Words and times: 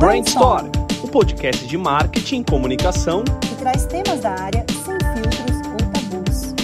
Brainstorm, 0.00 0.72
o 1.04 1.08
podcast 1.08 1.66
de 1.66 1.76
marketing 1.76 2.40
e 2.40 2.44
comunicação 2.44 3.22
que 3.22 3.54
traz 3.56 3.84
temas 3.84 4.20
da 4.20 4.30
área 4.30 4.64
sem 4.70 4.96
filtros 5.12 5.56
ou 5.68 5.76
tabus. 5.92 6.54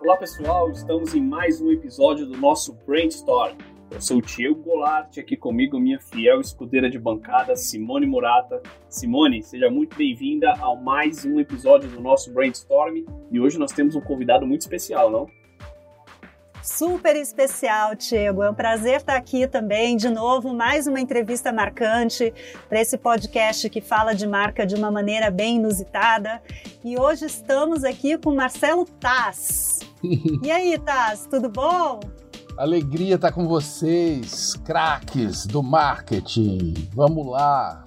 Olá 0.00 0.16
pessoal, 0.16 0.68
estamos 0.72 1.14
em 1.14 1.22
mais 1.22 1.60
um 1.60 1.70
episódio 1.70 2.26
do 2.26 2.36
nosso 2.36 2.76
Brainstorm. 2.84 3.56
Eu 3.92 4.00
sou 4.00 4.18
o 4.18 4.22
Diego 4.22 4.64
Goulart, 4.64 5.16
aqui 5.18 5.36
comigo 5.36 5.78
minha 5.78 6.00
fiel 6.00 6.40
escudeira 6.40 6.90
de 6.90 6.98
bancada, 6.98 7.54
Simone 7.54 8.04
Murata. 8.04 8.60
Simone, 8.88 9.44
seja 9.44 9.70
muito 9.70 9.96
bem-vinda 9.96 10.52
ao 10.58 10.76
mais 10.76 11.24
um 11.24 11.38
episódio 11.38 11.88
do 11.88 12.00
nosso 12.00 12.34
Brainstorm. 12.34 13.04
E 13.30 13.38
hoje 13.38 13.60
nós 13.60 13.70
temos 13.70 13.94
um 13.94 14.00
convidado 14.00 14.44
muito 14.44 14.62
especial, 14.62 15.08
não? 15.08 15.45
Super 16.66 17.14
especial, 17.14 17.94
Diego. 17.94 18.42
É 18.42 18.50
um 18.50 18.54
prazer 18.54 18.96
estar 18.96 19.16
aqui 19.16 19.46
também, 19.46 19.96
de 19.96 20.10
novo, 20.10 20.52
mais 20.52 20.88
uma 20.88 21.00
entrevista 21.00 21.52
marcante 21.52 22.34
para 22.68 22.80
esse 22.80 22.98
podcast 22.98 23.70
que 23.70 23.80
fala 23.80 24.14
de 24.16 24.26
marca 24.26 24.66
de 24.66 24.74
uma 24.74 24.90
maneira 24.90 25.30
bem 25.30 25.56
inusitada. 25.56 26.42
E 26.84 26.98
hoje 26.98 27.24
estamos 27.24 27.84
aqui 27.84 28.18
com 28.18 28.34
Marcelo 28.34 28.84
Taz. 28.84 29.78
e 30.42 30.50
aí, 30.50 30.76
Taz, 30.76 31.24
tudo 31.30 31.48
bom? 31.48 32.00
Alegria 32.58 33.14
estar 33.14 33.30
com 33.30 33.46
vocês, 33.46 34.56
craques 34.56 35.46
do 35.46 35.62
marketing. 35.62 36.74
Vamos 36.92 37.28
lá. 37.28 37.84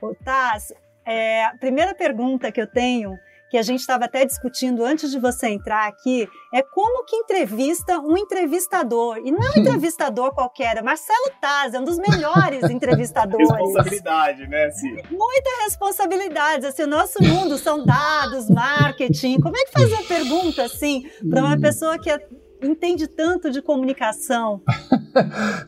Ô, 0.00 0.14
Taz, 0.24 0.72
é, 1.04 1.44
a 1.44 1.56
primeira 1.58 1.92
pergunta 1.92 2.52
que 2.52 2.60
eu 2.60 2.68
tenho 2.68 3.18
que 3.50 3.56
a 3.56 3.62
gente 3.62 3.80
estava 3.80 4.04
até 4.04 4.24
discutindo 4.24 4.84
antes 4.84 5.10
de 5.10 5.18
você 5.18 5.48
entrar 5.48 5.86
aqui, 5.88 6.28
é 6.52 6.62
como 6.62 7.04
que 7.04 7.16
entrevista 7.16 7.98
um 7.98 8.16
entrevistador. 8.16 9.18
E 9.24 9.30
não 9.30 9.42
é 9.42 9.50
um 9.56 9.60
entrevistador 9.60 10.32
qualquer, 10.34 10.76
é 10.76 10.82
Marcelo 10.82 11.30
Taz, 11.40 11.74
é 11.74 11.80
um 11.80 11.84
dos 11.84 11.98
melhores 11.98 12.62
entrevistadores. 12.70 13.48
Responsabilidade, 13.48 14.46
né, 14.46 14.70
Sim? 14.70 14.96
Muita 15.10 15.64
responsabilidade. 15.64 16.66
Assim, 16.66 16.82
o 16.82 16.88
nosso 16.88 17.22
mundo 17.22 17.56
são 17.58 17.84
dados, 17.84 18.50
marketing. 18.50 19.40
Como 19.40 19.56
é 19.56 19.64
que 19.64 19.72
faz 19.72 19.92
uma 19.92 20.02
pergunta 20.04 20.64
assim 20.64 21.08
para 21.28 21.40
uma 21.40 21.58
pessoa 21.58 21.98
que 21.98 22.10
é 22.10 22.18
entende 22.62 23.06
tanto 23.06 23.50
de 23.50 23.62
comunicação. 23.62 24.62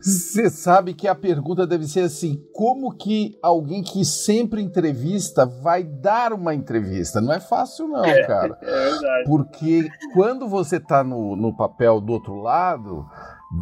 Você 0.01 0.49
sabe 0.49 0.93
que 0.93 1.07
a 1.07 1.15
pergunta 1.15 1.67
deve 1.67 1.87
ser 1.87 2.01
assim: 2.01 2.41
como 2.53 2.95
que 2.95 3.37
alguém 3.41 3.83
que 3.83 4.05
sempre 4.05 4.61
entrevista 4.61 5.45
vai 5.45 5.83
dar 5.83 6.33
uma 6.33 6.53
entrevista? 6.53 7.19
Não 7.21 7.33
é 7.33 7.39
fácil, 7.39 7.87
não, 7.87 8.05
é, 8.05 8.25
cara. 8.25 8.57
É 8.61 8.89
verdade. 8.89 9.23
Porque 9.25 9.89
quando 10.13 10.47
você 10.47 10.77
está 10.77 11.03
no, 11.03 11.35
no 11.35 11.55
papel 11.55 11.99
do 11.99 12.13
outro 12.13 12.35
lado, 12.35 13.05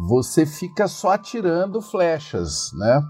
você 0.08 0.46
fica 0.46 0.86
só 0.86 1.12
atirando 1.12 1.80
flechas, 1.80 2.70
né? 2.74 3.00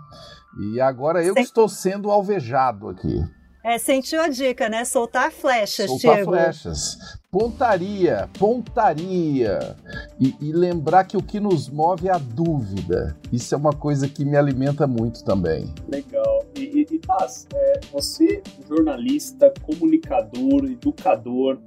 E 0.73 0.81
agora 0.81 1.23
eu 1.23 1.35
que 1.35 1.41
estou 1.41 1.69
sendo 1.69 2.11
alvejado 2.11 2.89
aqui. 2.89 3.23
É, 3.63 3.79
sentiu 3.79 4.21
a 4.21 4.29
dica, 4.29 4.69
né? 4.69 4.85
Soltar 4.85 5.31
flechas, 5.31 5.87
Soltar 5.87 6.17
Diego. 6.17 6.31
flechas. 6.33 6.97
Pontaria, 7.31 8.29
pontaria. 8.37 9.77
E, 10.19 10.35
e, 10.41 10.53
lembrar 10.53 11.05
que 11.05 11.17
o 11.17 11.23
que 11.23 11.39
nos 11.39 11.69
move 11.69 12.09
é 12.09 12.11
a 12.11 12.19
dúvida. 12.19 13.17
Isso 13.33 13.55
é 13.55 13.59
uma 13.59 13.73
coisa 13.73 14.09
que 14.09 14.25
me 14.25 14.37
alimenta 14.37 14.85
muito 14.85 15.25
também. 15.25 15.73
Legal. 15.89 16.45
E, 16.57 16.63
e, 16.63 16.87
e 16.91 16.99
Taz, 16.99 17.47
é, 17.55 17.81
você, 17.93 18.43
jornalista, 18.69 19.53
comunicador, 19.63 20.65
educador, 20.65 21.59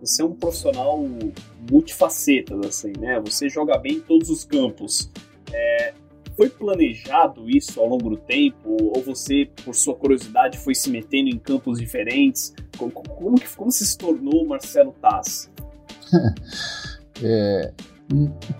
você 0.00 0.20
é 0.20 0.24
um 0.26 0.34
profissional 0.34 1.02
multifacetas, 1.70 2.66
assim, 2.66 2.92
né? 3.00 3.18
Você 3.20 3.48
joga 3.48 3.78
bem 3.78 3.94
em 3.94 4.00
todos 4.00 4.28
os 4.28 4.44
campos. 4.44 5.10
É, 5.50 5.94
foi 6.36 6.48
planejado 6.50 7.48
isso 7.48 7.80
ao 7.80 7.88
longo 7.88 8.10
do 8.10 8.16
tempo? 8.16 8.76
Ou 8.94 9.02
você, 9.02 9.48
por 9.64 9.74
sua 9.74 9.94
curiosidade, 9.94 10.58
foi 10.58 10.74
se 10.74 10.90
metendo 10.90 11.30
em 11.30 11.38
campos 11.38 11.78
diferentes? 11.78 12.54
Como, 12.76 12.92
como, 12.92 13.36
que, 13.36 13.48
como 13.56 13.70
se 13.70 13.96
tornou 13.96 14.46
Marcelo 14.46 14.92
Taz? 15.00 15.50
é, 17.22 17.72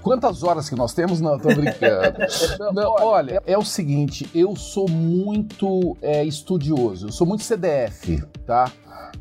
Quantas 0.02 0.42
horas 0.42 0.68
que 0.68 0.74
nós 0.74 0.92
temos? 0.92 1.20
Não, 1.20 1.38
tô 1.38 1.48
brincando. 1.48 2.18
Não, 2.74 2.96
olha, 3.00 3.40
é 3.46 3.56
o 3.56 3.64
seguinte, 3.64 4.28
eu 4.34 4.56
sou 4.56 4.88
muito 4.88 5.96
é, 6.02 6.24
estudioso, 6.24 7.06
eu 7.06 7.12
sou 7.12 7.26
muito 7.26 7.44
CDF, 7.44 8.24
tá? 8.44 8.72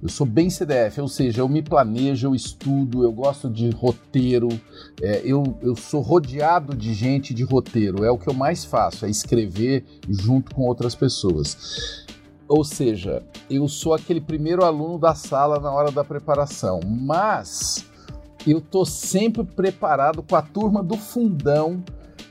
Eu 0.02 0.10
sou 0.10 0.26
bem 0.26 0.50
CDF, 0.50 1.02
ou 1.02 1.08
seja, 1.08 1.42
eu 1.42 1.50
me 1.50 1.62
planejo, 1.62 2.28
eu 2.28 2.36
estudo, 2.36 3.04
eu 3.04 3.12
gosto 3.12 3.50
de 3.50 3.70
roteiro, 3.70 4.50
é, 5.02 5.22
eu, 5.24 5.58
eu 5.62 5.76
sou 5.76 6.02
rodeado 6.02 6.76
de 6.76 6.94
gente 6.94 7.34
de 7.34 7.44
roteiro, 7.44 8.04
é 8.04 8.12
o 8.12 8.18
que 8.18 8.30
eu 8.30 8.34
mais 8.34 8.66
faço, 8.66 9.06
é 9.06 9.10
escrever 9.10 9.84
junto 10.08 10.54
com 10.54 10.64
outras 10.64 10.96
pessoas. 10.96 12.06
Ou 12.48 12.64
seja, 12.64 13.24
eu 13.50 13.68
sou 13.68 13.94
aquele 13.94 14.22
primeiro 14.22 14.64
aluno 14.64 15.00
da 15.00 15.16
sala 15.16 15.60
na 15.60 15.72
hora 15.72 15.92
da 15.92 16.04
preparação, 16.04 16.80
mas 16.86 17.86
eu 18.46 18.62
tô 18.62 18.86
sempre 18.86 19.44
preparado 19.44 20.22
com 20.22 20.36
a 20.36 20.42
turma 20.42 20.84
do 20.84 20.96
fundão 20.96 21.84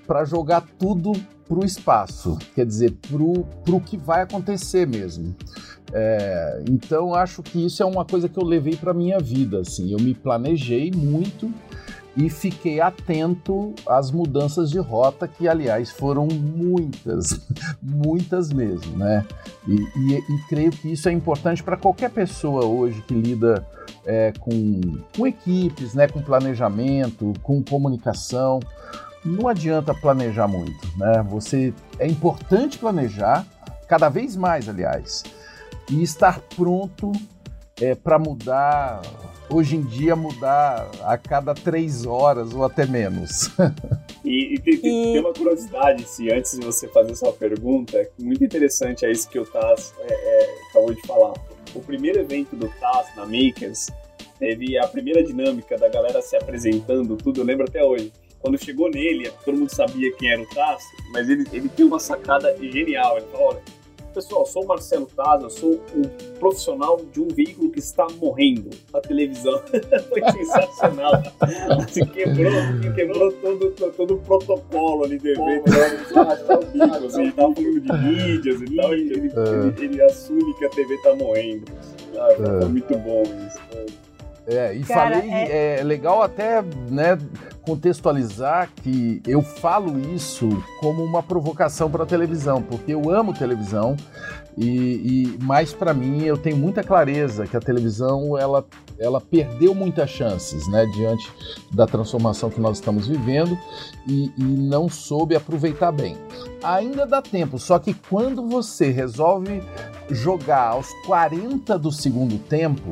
para 0.07 0.25
jogar 0.25 0.63
tudo 0.79 1.13
pro 1.49 1.65
espaço, 1.65 2.39
quer 2.55 2.65
dizer, 2.65 2.93
pro, 3.09 3.45
pro 3.65 3.81
que 3.81 3.97
vai 3.97 4.23
acontecer 4.23 4.87
mesmo. 4.87 5.35
É, 5.97 6.65
então 6.69 7.15
acho 7.15 7.41
que 7.41 7.65
isso 7.65 7.81
é 7.81 7.87
uma 7.87 8.05
coisa 8.05 8.29
que 8.29 8.37
eu 8.37 8.45
levei 8.45 8.75
para 8.75 8.93
minha 8.93 9.21
vida, 9.21 9.61
assim, 9.61 9.93
eu 9.93 10.01
me 10.01 10.13
planejei 10.13 10.91
muito 10.91 11.49
e 12.17 12.29
fiquei 12.29 12.81
atento 12.81 13.73
às 13.87 14.11
mudanças 14.11 14.71
de 14.71 14.79
rota, 14.79 15.29
que 15.29 15.49
aliás 15.49 15.91
foram 15.91 16.27
muitas, 16.27 17.41
muitas 17.83 18.53
mesmo, 18.53 18.97
né? 18.97 19.25
E, 19.67 19.75
e, 19.75 20.15
e 20.15 20.49
creio 20.49 20.71
que 20.71 20.93
isso 20.93 21.09
é 21.09 21.13
importante 21.13 21.63
para 21.63 21.77
qualquer 21.77 22.11
pessoa 22.11 22.65
hoje 22.65 23.03
que 23.03 23.15
lida 23.15 23.67
é, 24.05 24.33
com, 24.39 24.81
com 25.17 25.27
equipes, 25.27 25.95
né? 25.95 26.07
Com 26.07 26.23
planejamento, 26.23 27.33
com 27.43 27.63
comunicação. 27.63 28.61
Não 29.25 29.49
adianta 29.49 29.95
planejar 29.95 30.47
muito, 30.47 30.87
né? 30.97 31.25
Você 31.31 31.75
é 31.99 32.07
importante 32.07 32.79
planejar, 32.79 33.45
cada 33.89 34.09
vez 34.09 34.37
mais, 34.37 34.69
aliás, 34.69 35.25
e 35.91 36.03
estar 36.03 36.41
pronto 36.57 37.13
é, 37.81 37.95
para 37.95 38.19
mudar 38.19 39.03
hoje 39.49 39.77
em 39.77 39.83
dia 39.83 40.17
mudar 40.17 40.89
a 41.03 41.17
cada 41.19 41.55
três 41.55 42.07
horas 42.07 42.55
ou 42.55 42.65
até 42.65 42.87
menos. 42.87 43.51
e, 44.25 44.55
e, 44.55 44.59
tem, 44.59 44.79
tem, 44.79 45.21
uma 45.21 45.33
curiosidade, 45.33 46.05
se 46.09 46.31
antes 46.33 46.59
de 46.59 46.65
você 46.65 46.89
fazer 46.89 47.15
sua 47.15 47.33
pergunta, 47.33 48.09
muito 48.19 48.45
interessante 48.45 49.05
é 49.05 49.11
isso 49.11 49.29
que 49.29 49.39
o 49.39 49.47
Taz 49.47 49.95
é, 50.01 50.13
é, 50.13 50.57
acabou 50.71 50.95
de 50.95 51.03
falar. 51.03 51.35
O 51.75 51.81
primeiro 51.81 52.21
evento 52.21 52.57
do 52.57 52.69
Taz 52.81 53.15
na 53.17 53.27
Makers 53.27 53.89
teve 54.39 54.79
a 54.79 54.87
primeira 54.87 55.23
dinâmica 55.23 55.77
da 55.77 55.89
galera 55.89 56.23
se 56.23 56.37
apresentando, 56.37 57.17
tudo, 57.17 57.41
eu 57.41 57.45
lembro 57.45 57.65
até 57.65 57.85
hoje. 57.85 58.13
Quando 58.41 58.63
chegou 58.63 58.91
nele, 58.91 59.31
todo 59.43 59.57
mundo 59.57 59.75
sabia 59.75 60.13
quem 60.17 60.31
era 60.31 60.43
o 60.43 60.47
Taz, 60.51 60.83
mas 61.13 61.29
ele, 61.29 61.47
ele 61.51 61.69
tem 61.69 61.87
uma 61.87 61.99
sacada 61.99 62.55
genial. 62.61 63.17
Ele 63.17 63.27
falou: 63.29 63.49
olha, 63.49 63.63
Pessoal, 64.15 64.47
sou 64.47 64.63
o 64.63 64.69
Marcelo 64.69 65.07
Taz, 65.07 65.43
eu 65.43 65.51
sou 65.51 65.81
um 65.93 66.03
profissional 66.39 67.01
de 67.13 67.21
um 67.21 67.27
veículo 67.27 67.69
que 67.69 67.81
está 67.81 68.07
morrendo, 68.21 68.71
a 68.93 69.01
televisão. 69.01 69.61
Foi 70.09 70.23
sensacional. 70.31 71.15
Assim, 71.83 72.07
quebrou, 72.07 72.95
quebrou 72.95 73.33
todo, 73.33 73.71
todo 73.91 74.15
o 74.15 74.19
protocolo 74.19 75.05
ali 75.05 75.19
do 75.19 75.29
evento. 75.29 75.69
Assim, 75.69 75.95
ele 75.95 76.03
estava 76.03 76.37
falando 76.37 77.81
de 77.81 77.93
mídias 77.93 78.61
e 78.61 78.77
tal, 78.77 78.95
ele, 78.95 79.15
ele, 79.15 79.33
ele, 79.35 79.85
ele 79.85 80.03
assume 80.03 80.55
que 80.55 80.65
a 80.65 80.71
TV 80.71 80.95
está 80.95 81.17
morrendo. 81.17 81.65
Ah, 82.17 82.29
foi 82.61 82.69
muito 82.69 82.97
bom 82.99 83.23
isso. 83.23 84.04
É, 84.47 84.75
e 84.75 84.83
Cara, 84.83 85.17
falei, 85.17 85.31
é... 85.31 85.79
é... 85.79 85.83
legal 85.83 86.23
até 86.23 86.63
né, 86.91 87.19
contextualizar 87.63 88.69
que 88.83 89.23
eu 89.27 89.41
falo 89.41 89.99
isso 90.15 90.49
como 90.81 91.03
uma 91.03 91.23
provocação 91.23 91.91
para 91.91 92.03
a 92.03 92.07
televisão, 92.07 92.61
porque 92.63 92.93
eu 92.93 93.11
amo 93.11 93.33
televisão 93.33 93.97
e, 94.57 94.67
e 95.39 95.43
mais 95.43 95.73
para 95.73 95.95
mim 95.95 96.23
eu 96.25 96.37
tenho 96.37 96.59
muita 96.59 96.83
clareza 96.83 97.47
que 97.47 97.57
a 97.57 97.61
televisão 97.61 98.39
ela, 98.39 98.65
ela 98.99 99.19
perdeu 99.21 99.75
muitas 99.75 100.11
chances, 100.11 100.69
né, 100.69 100.85
diante 100.93 101.33
da 101.73 101.87
transformação 101.87 102.51
que 102.51 102.61
nós 102.61 102.77
estamos 102.77 103.09
vivendo 103.09 103.59
e, 104.07 104.31
e 104.37 104.45
não 104.45 104.91
soube 104.91 105.35
aproveitar 105.35 105.91
bem. 105.91 106.19
Ainda 106.63 107.07
dá 107.07 107.23
tempo, 107.23 107.59
só 107.59 107.79
que 107.79 107.95
quando 107.95 108.47
você 108.47 108.91
resolve 108.91 109.63
jogar 110.11 110.69
aos 110.69 110.89
40 111.07 111.79
do 111.79 111.91
segundo 111.91 112.39
tempo 112.39 112.91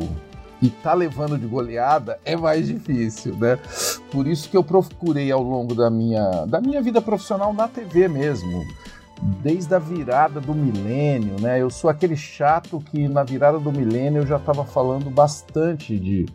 e 0.62 0.70
tá 0.70 0.94
levando 0.94 1.36
de 1.36 1.46
goleada 1.46 2.18
é 2.24 2.36
mais 2.36 2.68
difícil, 2.68 3.34
né? 3.36 3.58
Por 4.12 4.26
isso 4.28 4.48
que 4.48 4.56
eu 4.56 4.62
procurei 4.62 5.30
ao 5.32 5.42
longo 5.42 5.74
da 5.74 5.90
minha, 5.90 6.46
da 6.46 6.60
minha 6.60 6.80
vida 6.80 7.02
profissional 7.02 7.52
na 7.52 7.66
TV 7.66 8.06
mesmo. 8.08 8.64
desde 9.40 9.72
a 9.72 9.78
virada 9.78 10.40
do 10.40 10.52
milênio, 10.52 11.40
né? 11.40 11.60
Eu 11.60 11.70
sou 11.70 11.88
aquele 11.88 12.16
chato 12.16 12.82
que 12.90 13.06
na 13.06 13.22
virada 13.22 13.58
do 13.58 13.72
milênio 13.72 14.22
eu 14.22 14.26
já 14.26 14.36
estava 14.36 14.64
falando 14.64 15.08
bastante 15.10 15.98
de 15.98 16.26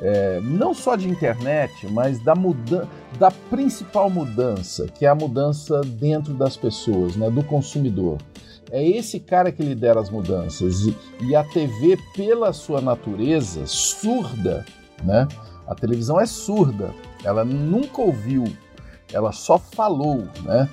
é, 0.00 0.40
não 0.42 0.72
só 0.72 0.94
de 0.94 1.08
internet, 1.08 1.88
mas 1.90 2.20
da 2.20 2.34
mudança, 2.34 2.88
da 3.18 3.30
principal 3.30 4.08
mudança, 4.08 4.86
que 4.86 5.04
é 5.04 5.08
a 5.08 5.14
mudança 5.14 5.80
dentro 5.80 6.32
das 6.32 6.56
pessoas, 6.56 7.16
né? 7.16 7.28
Do 7.30 7.42
consumidor. 7.42 8.18
É 8.70 8.86
esse 8.86 9.18
cara 9.18 9.50
que 9.50 9.62
lidera 9.62 10.00
as 10.00 10.10
mudanças 10.10 10.86
e, 11.20 11.34
a 11.34 11.42
TV, 11.42 11.98
pela 12.14 12.52
sua 12.52 12.80
natureza 12.80 13.66
surda, 13.66 14.64
né? 15.02 15.26
A 15.66 15.74
televisão 15.74 16.20
é 16.20 16.26
surda, 16.26 16.92
ela 17.24 17.44
nunca 17.44 18.00
ouviu, 18.00 18.44
ela 19.12 19.32
só 19.32 19.58
falou, 19.58 20.24
né? 20.42 20.68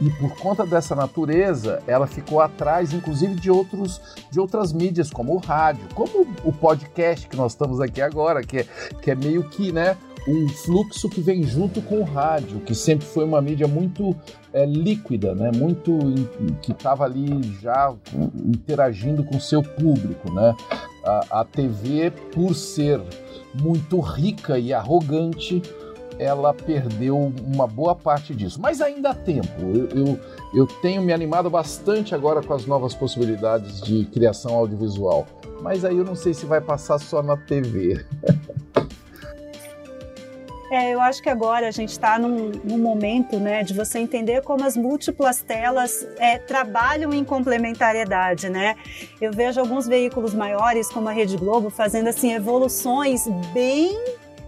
e 0.00 0.10
por 0.10 0.36
conta 0.36 0.66
dessa 0.66 0.94
natureza, 0.94 1.82
ela 1.86 2.06
ficou 2.06 2.40
atrás, 2.40 2.92
inclusive, 2.92 3.34
de, 3.34 3.50
outros, 3.50 4.00
de 4.30 4.38
outras 4.38 4.72
mídias, 4.72 5.10
como 5.10 5.34
o 5.34 5.38
rádio, 5.38 5.86
como 5.94 6.26
o 6.44 6.52
podcast 6.52 7.26
que 7.26 7.36
nós 7.36 7.52
estamos 7.52 7.80
aqui 7.80 8.02
agora, 8.02 8.42
que 8.42 8.58
é, 8.58 8.66
que 9.02 9.10
é 9.10 9.14
meio 9.14 9.44
que 9.44 9.72
né, 9.72 9.96
um 10.28 10.48
fluxo 10.48 11.08
que 11.08 11.20
vem 11.20 11.42
junto 11.44 11.80
com 11.80 12.00
o 12.00 12.04
rádio, 12.04 12.60
que 12.60 12.74
sempre 12.74 13.06
foi 13.06 13.24
uma 13.24 13.40
mídia 13.40 13.68
muito 13.68 14.14
é, 14.52 14.66
líquida, 14.66 15.34
né, 15.34 15.50
muito 15.54 15.92
que 16.62 16.72
estava 16.72 17.04
ali 17.04 17.42
já 17.60 17.94
interagindo 18.44 19.22
com 19.22 19.36
o 19.36 19.40
seu 19.40 19.62
público. 19.62 20.32
Né? 20.32 20.54
A, 21.04 21.40
a 21.40 21.44
TV, 21.44 22.10
por 22.32 22.54
ser 22.54 23.00
muito 23.54 24.00
rica 24.00 24.58
e 24.58 24.72
arrogante, 24.72 25.62
ela 26.18 26.52
perdeu 26.52 27.32
uma 27.44 27.66
boa 27.66 27.94
parte 27.94 28.34
disso. 28.34 28.60
Mas 28.60 28.80
ainda 28.80 29.10
há 29.10 29.14
tempo. 29.14 29.60
Eu, 29.60 29.88
eu, 29.88 30.20
eu, 30.54 30.66
tenho 30.66 31.02
me 31.02 31.12
animado 31.12 31.50
bastante 31.50 32.14
agora 32.14 32.42
com 32.42 32.54
as 32.54 32.66
novas 32.66 32.94
possibilidades 32.94 33.80
de 33.82 34.06
criação 34.06 34.54
audiovisual. 34.54 35.26
Mas 35.62 35.84
aí 35.84 35.96
eu 35.96 36.04
não 36.04 36.14
sei 36.14 36.34
se 36.34 36.46
vai 36.46 36.60
passar 36.60 36.98
só 36.98 37.22
na 37.22 37.36
TV. 37.36 38.04
É, 40.76 40.92
eu 40.92 41.00
acho 41.00 41.22
que 41.22 41.30
agora 41.30 41.68
a 41.68 41.70
gente 41.70 41.88
está 41.88 42.18
num, 42.18 42.52
num, 42.62 42.76
momento 42.76 43.38
né, 43.38 43.62
de 43.62 43.72
você 43.72 43.98
entender 43.98 44.42
como 44.42 44.62
as 44.62 44.76
múltiplas 44.76 45.40
telas 45.40 46.06
é, 46.18 46.36
trabalham 46.36 47.14
em 47.14 47.24
complementariedade. 47.24 48.50
Né? 48.50 48.76
Eu 49.18 49.32
vejo 49.32 49.58
alguns 49.58 49.86
veículos 49.86 50.34
maiores, 50.34 50.88
como 50.88 51.08
a 51.08 51.12
Rede 51.12 51.38
Globo, 51.38 51.70
fazendo 51.70 52.08
assim 52.08 52.34
evoluções 52.34 53.26
bem 53.54 53.98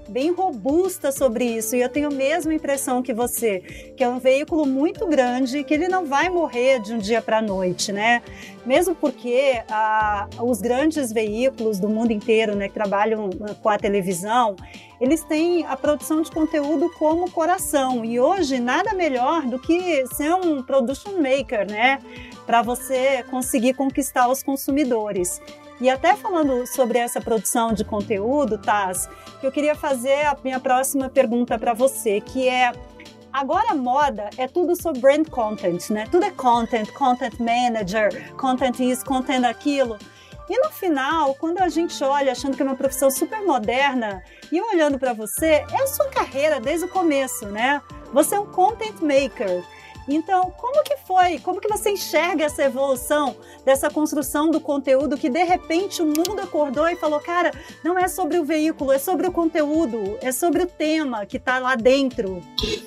bem 0.09 0.33
robusta 0.33 1.13
sobre 1.13 1.45
isso. 1.45 1.77
E 1.77 1.81
eu 1.81 1.89
tenho 1.89 2.09
a 2.09 2.11
mesma 2.11 2.53
impressão 2.53 3.03
que 3.03 3.13
você, 3.13 3.61
que 3.97 4.03
é 4.03 4.09
um 4.09 4.19
veículo 4.19 4.67
muito 4.67 5.07
grande, 5.07 5.63
que 5.63 5.75
ele 5.75 5.89
não 5.89 6.07
vai 6.07 6.29
morrer 6.29 6.81
de 6.81 6.95
um 6.95 6.99
dia 6.99 7.21
para 7.21 7.39
a 7.39 7.43
noite, 7.43 7.93
né? 7.93 8.23
Mesmo 8.65 8.95
porque 8.95 9.63
ah, 9.71 10.29
os 10.41 10.61
grandes 10.61 11.13
veículos 11.13 11.79
do 11.79 11.89
mundo 11.89 12.13
inteiro, 12.13 12.55
né, 12.55 12.69
que 12.69 12.75
trabalham 12.75 13.31
ah, 13.43 13.55
com 13.55 13.69
a 13.69 13.79
televisão, 13.79 14.57
eles 15.01 15.23
têm 15.23 15.65
a 15.67 15.77
produção 15.77 16.23
de 16.23 16.31
conteúdo 16.31 16.91
como 16.99 17.31
coração. 17.31 18.05
E 18.05 18.19
hoje 18.19 18.59
nada 18.59 18.95
melhor 18.95 19.43
do 19.43 19.59
que 19.59 20.07
ser 20.09 20.35
um 20.35 20.63
production 20.63 21.13
maker, 21.13 21.71
né? 21.71 22.01
Para 22.47 22.63
você 22.63 23.23
conseguir 23.31 23.75
conquistar 23.75 24.29
os 24.29 24.43
consumidores. 24.43 25.41
E 25.81 25.89
até 25.89 26.17
falando 26.17 26.67
sobre 26.67 26.99
essa 26.99 27.21
produção 27.21 27.73
de 27.73 27.85
conteúdo, 27.85 28.59
Taz, 28.59 29.09
eu 29.43 29.53
queria 29.53 29.75
fazer 29.75 30.27
a 30.27 30.37
minha 30.43 30.59
próxima 30.59 31.09
pergunta 31.09 31.59
para 31.59 31.73
você, 31.73 32.21
que 32.21 32.49
é 32.49 32.73
Agora 33.31 33.73
a 33.73 33.75
moda 33.75 34.31
é 34.39 34.49
tudo 34.49 34.75
sobre 34.81 35.01
brand 35.01 35.29
content, 35.29 35.91
né? 35.91 36.07
Tudo 36.11 36.25
é 36.25 36.31
content, 36.31 36.91
content 36.93 37.35
manager, 37.39 38.35
content 38.37 38.81
isso, 38.81 39.05
content 39.05 39.45
aquilo. 39.45 39.99
E 40.49 40.59
no 40.59 40.71
final, 40.71 41.35
quando 41.35 41.59
a 41.59 41.69
gente 41.69 42.03
olha 42.03 42.33
achando 42.33 42.57
que 42.57 42.63
é 42.63 42.65
uma 42.65 42.75
profissão 42.75 43.11
super 43.11 43.43
moderna, 43.43 44.23
e 44.51 44.61
olhando 44.61 44.99
para 44.99 45.13
você, 45.13 45.63
é 45.71 45.83
a 45.83 45.87
sua 45.87 46.09
carreira 46.09 46.59
desde 46.59 46.87
o 46.87 46.89
começo, 46.89 47.47
né? 47.47 47.83
Você 48.15 48.35
é 48.35 48.41
um 48.41 48.47
content 48.47 48.99
maker. 49.03 49.63
Então, 50.09 50.53
como 50.57 50.83
que 50.83 50.97
foi? 50.97 51.39
Como 51.39 51.61
que 51.61 51.69
você 51.69 51.91
enxerga 51.91 52.45
essa 52.45 52.65
evolução 52.65 53.37
dessa 53.65 53.91
construção 53.91 54.51
do 54.51 54.61
conteúdo 54.61 55.17
que 55.17 55.29
de 55.29 55.45
repente 55.45 56.01
o 56.01 56.07
mundo 56.07 56.41
acordou 56.41 56.89
e 56.89 56.97
falou, 56.97 57.21
cara, 57.21 57.53
não 57.85 57.99
é 57.99 58.09
sobre 58.09 58.39
o 58.39 58.45
veículo, 58.45 58.93
é 58.93 58.99
sobre 58.99 59.27
o 59.27 59.33
conteúdo, 59.33 60.17
é 60.21 60.33
sobre 60.33 60.63
o 60.63 60.67
tema 60.67 61.27
que 61.27 61.37
está 61.37 61.59
lá 61.59 61.77
dentro. 61.77 62.43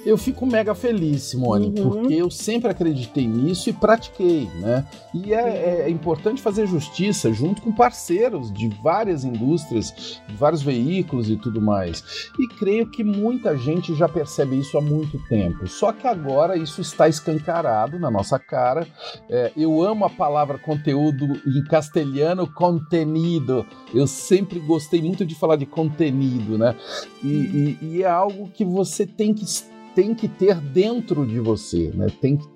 Eu 0.05 0.17
fico 0.17 0.45
mega 0.45 0.73
feliz, 0.73 1.23
Simone, 1.23 1.67
uhum. 1.67 1.89
porque 1.89 2.13
eu 2.15 2.31
sempre 2.31 2.71
acreditei 2.71 3.27
nisso 3.27 3.69
e 3.69 3.73
pratiquei, 3.73 4.49
né? 4.55 4.85
E 5.13 5.33
é, 5.33 5.83
é, 5.85 5.89
importante 5.89 6.41
fazer 6.41 6.65
justiça 6.65 7.31
junto 7.31 7.61
com 7.61 7.71
parceiros 7.71 8.51
de 8.51 8.67
várias 8.81 9.23
indústrias, 9.23 10.21
de 10.27 10.35
vários 10.35 10.61
veículos 10.61 11.29
e 11.29 11.37
tudo 11.37 11.61
mais. 11.61 12.31
E 12.39 12.47
creio 12.47 12.89
que 12.89 13.03
muita 13.03 13.55
gente 13.57 13.93
já 13.95 14.09
percebe 14.09 14.59
isso 14.59 14.77
há 14.77 14.81
muito 14.81 15.19
tempo. 15.27 15.67
Só 15.67 15.91
que 15.91 16.07
agora 16.07 16.57
isso 16.57 16.81
está 16.81 17.07
escancarado 17.11 17.99
na 17.99 18.09
nossa 18.09 18.39
cara. 18.39 18.87
É, 19.29 19.51
eu 19.55 19.83
amo 19.83 20.05
a 20.05 20.09
palavra 20.09 20.57
conteúdo 20.57 21.39
em 21.45 21.63
castelhano, 21.65 22.51
contenido. 22.51 23.65
Eu 23.93 24.07
sempre 24.07 24.59
gostei 24.59 25.01
muito 25.01 25.25
de 25.25 25.35
falar 25.35 25.55
de 25.55 25.65
contenido, 25.65 26.57
né? 26.57 26.75
E, 27.23 27.27
e, 27.27 27.77
e 27.81 28.03
é 28.03 28.09
algo 28.09 28.49
que 28.49 28.65
você 28.65 29.05
tem 29.05 29.33
que 29.33 29.45
tem 29.93 30.15
que 30.15 30.27
ter 30.27 30.55
dentro 30.55 31.25
de 31.25 31.39
você, 31.39 31.91
né? 31.93 32.07
Tem 32.21 32.37
que, 32.37 32.47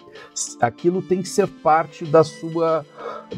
aquilo 0.62 1.02
tem 1.02 1.22
que 1.22 1.28
ser 1.28 1.48
parte 1.48 2.06
da 2.06 2.24
sua 2.24 2.86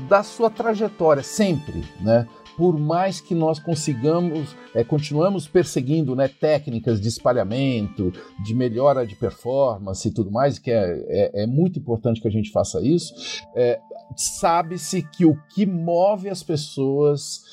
da 0.08 0.22
sua 0.22 0.50
trajetória 0.50 1.24
sempre, 1.24 1.84
né? 2.00 2.28
Por 2.58 2.80
mais 2.80 3.22
que 3.22 3.36
nós 3.36 3.60
consigamos, 3.60 4.56
é, 4.74 4.84
continuamos 4.84 5.48
perseguindo 5.48 6.16
né, 6.16 6.28
técnicas 6.28 7.00
de 7.00 7.08
espalhamento, 7.08 8.12
de 8.44 8.56
melhora 8.56 9.06
de 9.06 9.16
performance 9.16 10.08
e 10.08 10.12
tudo 10.12 10.32
mais, 10.32 10.58
que 10.58 10.72
é, 10.72 11.06
é, 11.08 11.44
é 11.44 11.48
muito 11.48 11.78
importante 11.78 12.20
que 12.20 12.28
a 12.28 12.32
gente 12.32 12.52
faça 12.52 12.82
isso, 12.82 13.14
é, 13.56 13.80
sabe-se 14.16 15.04
que 15.04 15.24
o 15.24 15.38
que 15.54 15.68
move 15.68 16.30
as 16.30 16.42
pessoas 16.42 17.44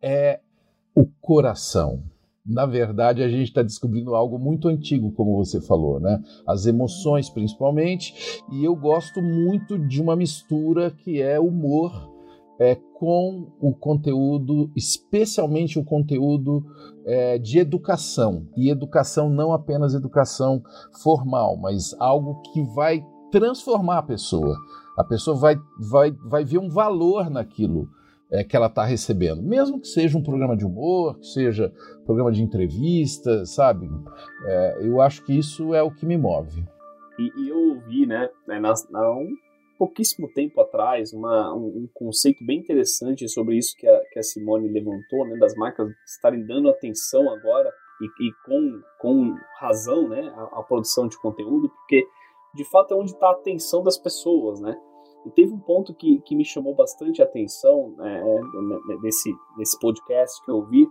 é 0.00 0.40
o 0.94 1.04
coração. 1.20 2.02
Na 2.44 2.64
verdade, 2.64 3.22
a 3.22 3.28
gente 3.28 3.48
está 3.48 3.62
descobrindo 3.62 4.14
algo 4.14 4.38
muito 4.38 4.68
antigo, 4.68 5.12
como 5.12 5.36
você 5.36 5.60
falou, 5.60 6.00
né? 6.00 6.22
As 6.46 6.64
emoções, 6.64 7.28
principalmente, 7.28 8.42
e 8.50 8.64
eu 8.64 8.74
gosto 8.74 9.20
muito 9.20 9.78
de 9.78 10.00
uma 10.00 10.16
mistura 10.16 10.90
que 10.90 11.20
é 11.20 11.38
humor 11.38 12.17
é, 12.58 12.74
com 12.94 13.52
o 13.60 13.72
conteúdo, 13.72 14.70
especialmente 14.74 15.78
o 15.78 15.84
conteúdo 15.84 16.64
é, 17.06 17.38
de 17.38 17.58
educação. 17.58 18.48
E 18.56 18.70
educação 18.70 19.30
não 19.30 19.52
apenas 19.52 19.94
educação 19.94 20.62
formal, 21.02 21.56
mas 21.56 21.94
algo 21.98 22.42
que 22.52 22.62
vai 22.74 23.04
transformar 23.30 23.98
a 23.98 24.02
pessoa. 24.02 24.56
A 24.96 25.04
pessoa 25.04 25.36
vai, 25.36 25.56
vai, 25.78 26.10
vai 26.10 26.44
ver 26.44 26.58
um 26.58 26.68
valor 26.68 27.30
naquilo 27.30 27.88
é, 28.30 28.44
que 28.44 28.56
ela 28.56 28.66
está 28.66 28.84
recebendo, 28.84 29.42
mesmo 29.42 29.80
que 29.80 29.88
seja 29.88 30.18
um 30.18 30.22
programa 30.22 30.56
de 30.56 30.66
humor, 30.66 31.18
que 31.18 31.26
seja 31.26 31.72
programa 32.04 32.32
de 32.32 32.42
entrevista, 32.42 33.44
sabe? 33.46 33.88
É, 34.44 34.78
eu 34.82 35.00
acho 35.00 35.24
que 35.24 35.32
isso 35.36 35.74
é 35.74 35.82
o 35.82 35.90
que 35.90 36.04
me 36.04 36.16
move. 36.16 36.64
E, 37.18 37.32
e 37.42 37.48
eu 37.48 37.74
ouvi, 37.74 38.06
né, 38.06 38.28
na, 38.46 38.60
na, 38.60 38.74
pouquíssimo 39.78 40.28
tempo 40.28 40.60
atrás 40.60 41.12
uma, 41.12 41.54
um, 41.54 41.66
um, 41.66 41.88
conceito 41.94 42.44
bem 42.44 42.58
interessante 42.58 43.28
sobre 43.28 43.56
isso 43.56 43.76
que 43.76 43.86
a, 43.86 44.00
que 44.12 44.18
a 44.18 44.22
Simone 44.22 44.68
levantou, 44.68 45.24
né, 45.26 45.36
das 45.36 45.54
marcas 45.54 45.88
estarem 46.04 46.44
dando 46.44 46.68
atenção 46.68 47.30
agora 47.30 47.72
e, 48.00 48.06
e 48.26 48.32
com, 48.44 48.82
com 48.98 49.36
razão 49.58 50.08
né, 50.08 50.32
à, 50.36 50.58
à, 50.58 50.62
produção 50.62 51.06
de 51.06 51.18
conteúdo, 51.18 51.68
porque 51.70 52.04
de 52.54 52.64
fato 52.64 52.92
é 52.92 52.96
onde 52.96 53.12
está 53.12 53.28
a 53.28 53.32
atenção 53.32 53.82
das 53.82 53.96
pessoas, 53.96 54.60
né? 54.60 54.76
E 55.26 55.30
teve 55.30 55.52
um 55.52 55.58
ponto 55.58 55.94
que, 55.94 56.20
que 56.20 56.34
me 56.34 56.44
chamou 56.44 56.74
bastante 56.74 57.20
a 57.20 57.24
atenção 57.24 57.94
é, 58.00 58.22
nesse, 59.02 59.34
nesse 59.56 59.78
podcast 59.78 60.42
que 60.44 60.50
eu 60.50 60.56
ouvi, 60.56 60.88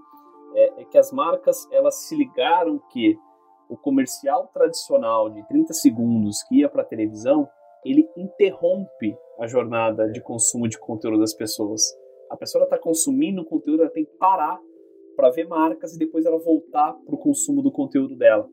é, 0.53 0.81
é 0.81 0.85
que 0.85 0.97
as 0.97 1.11
marcas 1.11 1.67
elas 1.71 1.95
se 2.03 2.15
ligaram 2.15 2.79
que 2.89 3.17
o 3.69 3.75
comercial 3.75 4.47
tradicional 4.53 5.29
de 5.29 5.45
30 5.47 5.73
segundos 5.73 6.43
que 6.43 6.59
ia 6.59 6.69
para 6.69 6.81
a 6.81 6.85
televisão 6.85 7.47
ele 7.85 8.07
interrompe 8.17 9.15
a 9.39 9.47
jornada 9.47 10.09
de 10.09 10.21
consumo 10.21 10.67
de 10.67 10.79
conteúdo 10.79 11.19
das 11.19 11.33
pessoas. 11.33 11.81
A 12.29 12.35
pessoa 12.35 12.63
está 12.63 12.77
consumindo 12.77 13.41
o 13.41 13.45
conteúdo, 13.45 13.81
ela 13.81 13.91
tem 13.91 14.05
que 14.05 14.17
parar 14.17 14.59
para 15.15 15.29
ver 15.29 15.47
marcas 15.47 15.95
e 15.95 15.99
depois 15.99 16.25
ela 16.25 16.37
voltar 16.37 16.93
para 16.93 17.15
o 17.15 17.17
consumo 17.17 17.61
do 17.61 17.71
conteúdo 17.71 18.15
dela. 18.15 18.47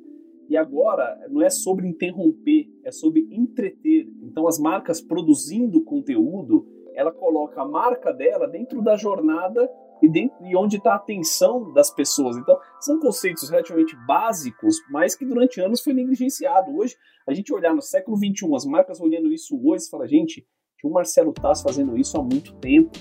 E 0.49 0.57
agora 0.57 1.19
não 1.31 1.43
é 1.43 1.51
sobre 1.51 1.87
interromper, 1.87 2.67
é 2.85 2.91
sobre 2.91 3.27
entreter. 3.31 4.07
Então 4.23 4.47
as 4.47 4.59
marcas 4.59 5.01
produzindo 5.01 5.83
conteúdo, 5.85 6.67
ela 6.95 7.11
coloca 7.11 7.63
a 7.63 7.69
marca 7.69 8.13
dela 8.13 8.47
dentro 8.47 8.83
da 8.83 8.97
jornada 8.97 9.69
e, 10.03 10.09
dentro, 10.09 10.37
e 10.45 10.57
onde 10.57 10.77
está 10.77 10.93
a 10.93 10.97
atenção 10.97 11.73
das 11.73 11.91
pessoas. 11.91 12.37
Então, 12.37 12.59
são 12.81 12.99
conceitos 13.01 13.49
relativamente 13.49 13.97
básicos, 14.07 14.77
mas 14.91 15.15
que 15.15 15.25
durante 15.25 15.61
anos 15.61 15.81
foi 15.81 15.93
negligenciado. 15.93 16.77
Hoje, 16.77 16.97
a 17.29 17.33
gente 17.33 17.53
olhar 17.53 17.75
no 17.75 17.83
século 17.83 18.17
XXI, 18.17 18.55
as 18.55 18.65
marcas 18.65 19.01
olhando 19.01 19.33
isso 19.33 19.59
hoje, 19.65 19.89
fala, 19.89 20.07
gente, 20.07 20.47
tinha 20.79 20.91
o 20.91 20.93
Marcelo 20.93 21.33
Tass 21.33 21.63
fazendo 21.63 21.97
isso 21.97 22.19
há 22.19 22.23
muito 22.23 22.55
tempo 22.57 22.93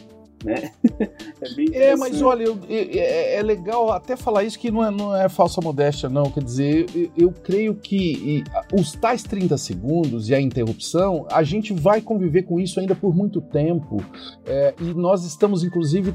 né? 0.43 0.71
é, 1.73 1.85
é 1.89 1.95
mas 1.95 2.21
olha, 2.21 2.43
eu, 2.43 2.59
é, 2.69 3.35
é, 3.35 3.41
legal 3.41 3.91
até 3.91 4.15
falar 4.15 4.43
isso 4.43 4.59
que 4.59 4.69
não 4.69 4.83
é, 4.83 4.91
não 4.91 5.15
é 5.15 5.29
falsa 5.29 5.62
modéstia, 5.62 6.09
não. 6.09 6.29
Quer 6.29 6.43
dizer, 6.43 6.85
eu, 6.93 7.12
eu 7.17 7.31
creio 7.31 7.75
que 7.75 8.41
e, 8.41 8.43
os 8.77 8.91
tais 8.91 9.23
30 9.23 9.57
segundos 9.57 10.29
e 10.29 10.35
a 10.35 10.41
interrupção, 10.41 11.25
a 11.31 11.43
gente 11.43 11.73
vai 11.73 12.01
conviver 12.01 12.43
com 12.43 12.59
isso 12.59 12.79
ainda 12.79 12.95
por 12.95 13.15
muito 13.15 13.41
tempo. 13.41 14.03
É, 14.45 14.73
e 14.79 14.93
nós 14.93 15.23
estamos, 15.23 15.63
inclusive, 15.63 16.13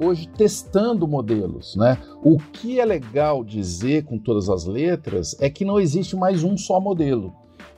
hoje 0.00 0.28
testando 0.28 1.06
modelos, 1.06 1.76
né? 1.76 1.98
O 2.22 2.38
que 2.38 2.80
é 2.80 2.84
legal 2.84 3.44
dizer 3.44 4.04
com 4.04 4.18
todas 4.18 4.48
as 4.48 4.64
letras 4.64 5.36
é 5.40 5.50
que 5.50 5.64
não 5.64 5.80
existe 5.80 6.16
mais 6.16 6.44
um 6.44 6.56
só 6.56 6.80
modelo. 6.80 7.32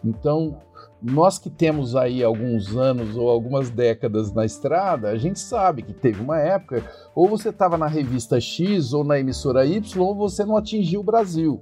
Então, 0.04 0.56
nós 1.02 1.38
que 1.38 1.48
temos 1.48 1.96
aí 1.96 2.22
alguns 2.22 2.76
anos 2.76 3.16
ou 3.16 3.30
algumas 3.30 3.70
décadas 3.70 4.32
na 4.32 4.44
estrada, 4.44 5.08
a 5.08 5.16
gente 5.16 5.38
sabe 5.38 5.82
que 5.82 5.94
teve 5.94 6.20
uma 6.20 6.38
época, 6.38 6.84
ou 7.14 7.26
você 7.26 7.48
estava 7.48 7.78
na 7.78 7.86
revista 7.86 8.38
X 8.38 8.92
ou 8.92 9.02
na 9.02 9.18
emissora 9.18 9.64
Y, 9.64 9.98
ou 10.02 10.14
você 10.14 10.44
não 10.44 10.56
atingiu 10.56 11.00
o 11.00 11.04
Brasil. 11.04 11.60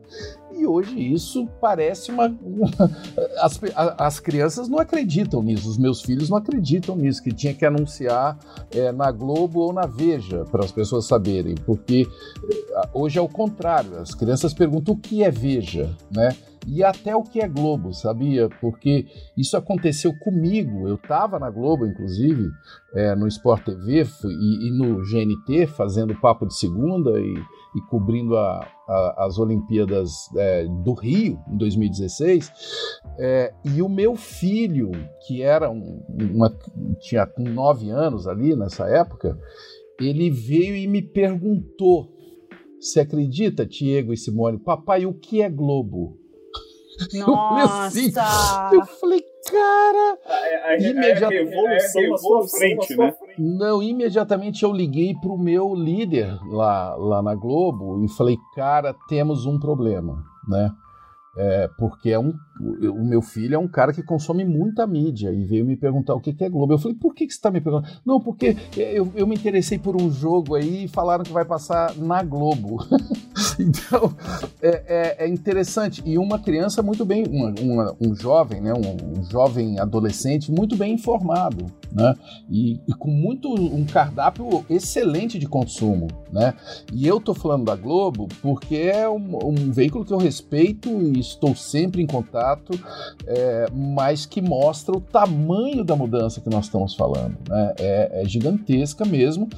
E 0.59 0.67
hoje 0.67 0.99
isso 0.99 1.47
parece 1.61 2.11
uma. 2.11 2.35
as, 3.41 3.61
as 3.97 4.21
crianças 4.21 4.69
não 4.69 4.79
acreditam 4.79 5.43
nisso, 5.43 5.69
os 5.69 5.79
meus 5.79 6.03
filhos 6.03 6.29
não 6.29 6.37
acreditam 6.37 6.97
nisso, 6.97 7.23
que 7.23 7.33
tinha 7.33 7.55
que 7.55 7.65
anunciar 7.65 8.37
é, 8.73 8.91
na 8.91 9.13
Globo 9.13 9.61
ou 9.61 9.73
na 9.73 9.87
Veja, 9.87 10.45
para 10.51 10.65
as 10.65 10.73
pessoas 10.73 11.07
saberem, 11.07 11.55
porque 11.65 12.09
é, 12.51 12.89
hoje 12.93 13.19
é 13.19 13.23
o 13.23 13.29
contrário, 13.29 13.99
as 13.99 14.15
crianças 14.15 14.53
perguntam 14.53 14.95
o 14.95 14.99
que 14.99 15.23
é 15.23 15.31
Veja, 15.31 15.95
né? 16.11 16.37
e 16.67 16.85
até 16.85 17.17
o 17.17 17.23
que 17.23 17.41
é 17.41 17.49
Globo, 17.49 17.95
sabia? 17.95 18.49
Porque 18.61 19.07
isso 19.37 19.57
aconteceu 19.57 20.15
comigo. 20.19 20.87
Eu 20.87 20.97
estava 20.97 21.39
na 21.39 21.49
Globo, 21.51 21.87
inclusive, 21.87 22.51
é, 22.93 23.15
no 23.15 23.27
Sport 23.27 23.65
TV 23.65 24.07
e, 24.25 24.69
e, 24.69 24.71
no 24.71 25.03
GNT, 25.03 25.67
fazendo 25.69 26.15
papo 26.21 26.47
de 26.47 26.55
segunda 26.55 27.19
e, 27.19 27.35
e 27.75 27.81
cobrindo 27.89 28.37
a, 28.37 28.67
a, 28.89 29.27
as 29.27 29.39
Olimpíadas 29.39 30.13
é, 30.37 30.65
do 30.65 30.95
Rio, 30.95 31.39
em 31.49 31.57
2016. 31.57 32.51
É, 33.19 33.53
e 33.65 33.83
o 33.83 33.89
meu 33.89 34.17
filho, 34.17 34.91
que 35.27 35.43
era 35.43 35.71
um, 35.71 36.03
uma, 36.09 36.51
tinha 37.01 37.31
nove 37.37 37.91
anos 37.91 38.27
ali 38.27 38.57
nessa 38.57 38.89
época, 38.89 39.39
ele 40.01 40.31
veio 40.31 40.75
e 40.75 40.87
me 40.87 41.03
perguntou. 41.03 42.17
Você 42.81 43.01
acredita, 43.01 43.67
Diego 43.67 44.13
e 44.13 44.17
Simone? 44.17 44.59
Papai, 44.59 45.05
o 45.05 45.13
que 45.13 45.43
é 45.43 45.51
Globo? 45.51 46.17
Nossa! 47.15 47.85
Assim, 47.87 48.13
eu 48.77 48.87
falei, 48.87 49.23
cara. 49.51 50.19
A, 50.27 50.69
a, 50.69 50.77
imediat... 50.77 51.25
a 51.25 51.29
revolução, 51.29 52.05
a 52.05 52.09
na 52.09 52.17
sua 52.19 52.49
frente, 52.49 52.97
né? 52.97 53.15
Não, 53.39 53.83
imediatamente 53.83 54.65
eu 54.65 54.73
liguei 54.73 55.15
para 55.15 55.31
o 55.31 55.39
meu 55.39 55.75
líder 55.75 56.39
lá, 56.49 56.95
lá 56.97 57.23
na 57.23 57.35
Globo 57.35 58.05
e 58.05 58.09
falei, 58.09 58.37
cara, 58.55 58.95
temos 59.09 59.47
um 59.47 59.59
problema, 59.59 60.25
né? 60.47 60.71
É, 61.37 61.69
porque 61.79 62.11
é 62.11 62.19
um, 62.19 62.35
o 62.61 63.05
meu 63.05 63.23
filho 63.23 63.55
é 63.55 63.59
um 63.59 63.69
cara 63.69 63.93
que 63.93 64.03
consome 64.03 64.45
muita 64.45 64.87
mídia 64.87 65.33
e 65.33 65.45
veio 65.45 65.65
me 65.65 65.77
perguntar 65.77 66.15
o 66.15 66.21
que, 66.21 66.35
é 66.43 66.49
Globo. 66.49 66.73
Eu 66.73 66.79
falei, 66.79 66.97
por 66.97 67.15
que, 67.15 67.27
que 67.27 67.33
você 67.33 67.39
está 67.39 67.51
me 67.51 67.61
perguntando? 67.61 67.93
Não, 68.05 68.21
porque 68.21 68.57
eu, 68.77 69.11
eu 69.15 69.27
me 69.27 69.35
interessei 69.35 69.79
por 69.79 70.01
um 70.01 70.11
jogo 70.11 70.55
aí 70.55 70.85
e 70.85 70.89
falaram 70.89 71.25
que 71.25 71.33
vai 71.33 71.45
passar 71.45 71.95
na 71.97 72.23
Globo. 72.23 72.79
então, 73.59 74.15
é, 74.61 74.83
é, 74.87 75.25
é, 75.25 75.29
interessante. 75.29 76.03
E 76.05 76.19
uma 76.19 76.39
criança 76.39 76.83
muito 76.83 77.05
bem, 77.05 77.25
uma, 77.29 77.55
uma, 77.61 77.97
um 78.01 78.15
jovem, 78.15 78.61
né, 78.61 78.73
um, 78.73 79.21
um, 79.21 79.25
jovem 79.31 79.79
adolescente 79.79 80.51
muito 80.51 80.77
bem 80.77 80.95
informado, 80.95 81.67
né? 81.93 82.15
E, 82.51 82.81
e, 82.87 82.93
com 82.95 83.11
muito 83.11 83.49
um 83.49 83.85
cardápio 83.85 84.65
excelente 84.69 85.39
de 85.39 85.47
consumo, 85.47 86.09
né? 86.33 86.55
E 86.93 87.07
eu 87.07 87.21
tô 87.21 87.35
falando 87.35 87.65
da 87.65 87.77
Globo 87.77 88.29
porque 88.43 88.77
é 88.77 89.09
um, 89.09 89.39
um 89.45 89.73
veículo 89.73 90.05
que 90.05 90.13
eu 90.13 90.19
respeito 90.19 90.89
e 90.89 91.21
estou 91.21 91.55
sempre 91.55 92.03
em 92.03 92.07
contato, 92.07 92.48
é, 93.27 93.67
mas 93.73 94.25
que 94.27 94.41
mostra 94.41 94.97
o 94.97 95.01
tamanho 95.01 95.85
da 95.85 95.97
mudança 95.97 96.41
que 96.41 96.49
nós 96.49 96.67
estamos 96.67 96.95
falando. 96.95 97.37
Né? 97.49 97.75
É, 97.79 98.23
é 98.23 98.25
gigantesca 98.25 99.05
mesmo, 99.05 99.49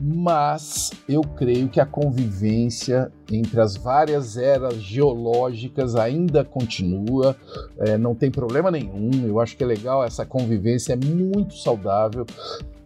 mas 0.00 0.90
eu 1.08 1.22
creio 1.22 1.68
que 1.68 1.80
a 1.80 1.86
convivência 1.86 3.10
entre 3.30 3.60
as 3.60 3.76
várias 3.76 4.36
eras 4.36 4.74
geológicas 4.74 5.96
ainda 5.96 6.44
continua, 6.44 7.36
é, 7.78 7.96
não 7.96 8.14
tem 8.14 8.30
problema 8.30 8.70
nenhum. 8.70 9.10
Eu 9.26 9.40
acho 9.40 9.56
que 9.56 9.64
é 9.64 9.66
legal 9.66 10.04
essa 10.04 10.24
convivência, 10.24 10.92
é 10.92 10.96
muito 10.96 11.54
saudável, 11.54 12.26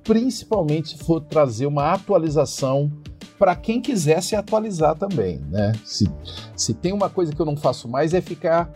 principalmente 0.02 0.90
se 0.90 0.98
for 0.98 1.20
trazer 1.20 1.66
uma 1.66 1.92
atualização 1.92 2.90
para 3.38 3.56
quem 3.56 3.80
quiser 3.80 4.22
se 4.22 4.36
atualizar 4.36 4.94
também, 4.96 5.38
né? 5.50 5.72
Se, 5.82 6.06
se 6.54 6.74
tem 6.74 6.92
uma 6.92 7.08
coisa 7.08 7.32
que 7.32 7.40
eu 7.40 7.46
não 7.46 7.56
faço 7.56 7.88
mais 7.88 8.12
é 8.12 8.20
ficar 8.20 8.70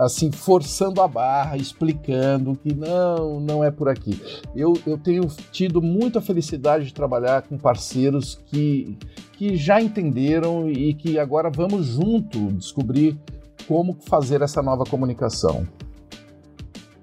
assim 0.00 0.32
forçando 0.32 1.02
a 1.02 1.06
barra, 1.06 1.58
explicando 1.58 2.56
que 2.56 2.74
não, 2.74 3.38
não 3.38 3.62
é 3.62 3.70
por 3.70 3.86
aqui. 3.86 4.18
Eu, 4.56 4.72
eu 4.86 4.96
tenho 4.96 5.26
tido 5.52 5.82
muita 5.82 6.22
felicidade 6.22 6.86
de 6.86 6.94
trabalhar 6.94 7.42
com 7.42 7.58
parceiros 7.58 8.40
que, 8.46 8.96
que 9.32 9.56
já 9.56 9.80
entenderam 9.80 10.70
e 10.70 10.94
que 10.94 11.18
agora 11.18 11.50
vamos 11.50 11.86
junto 11.88 12.50
descobrir 12.52 13.18
como 13.68 13.92
fazer 13.92 14.40
essa 14.40 14.62
nova 14.62 14.84
comunicação. 14.84 15.68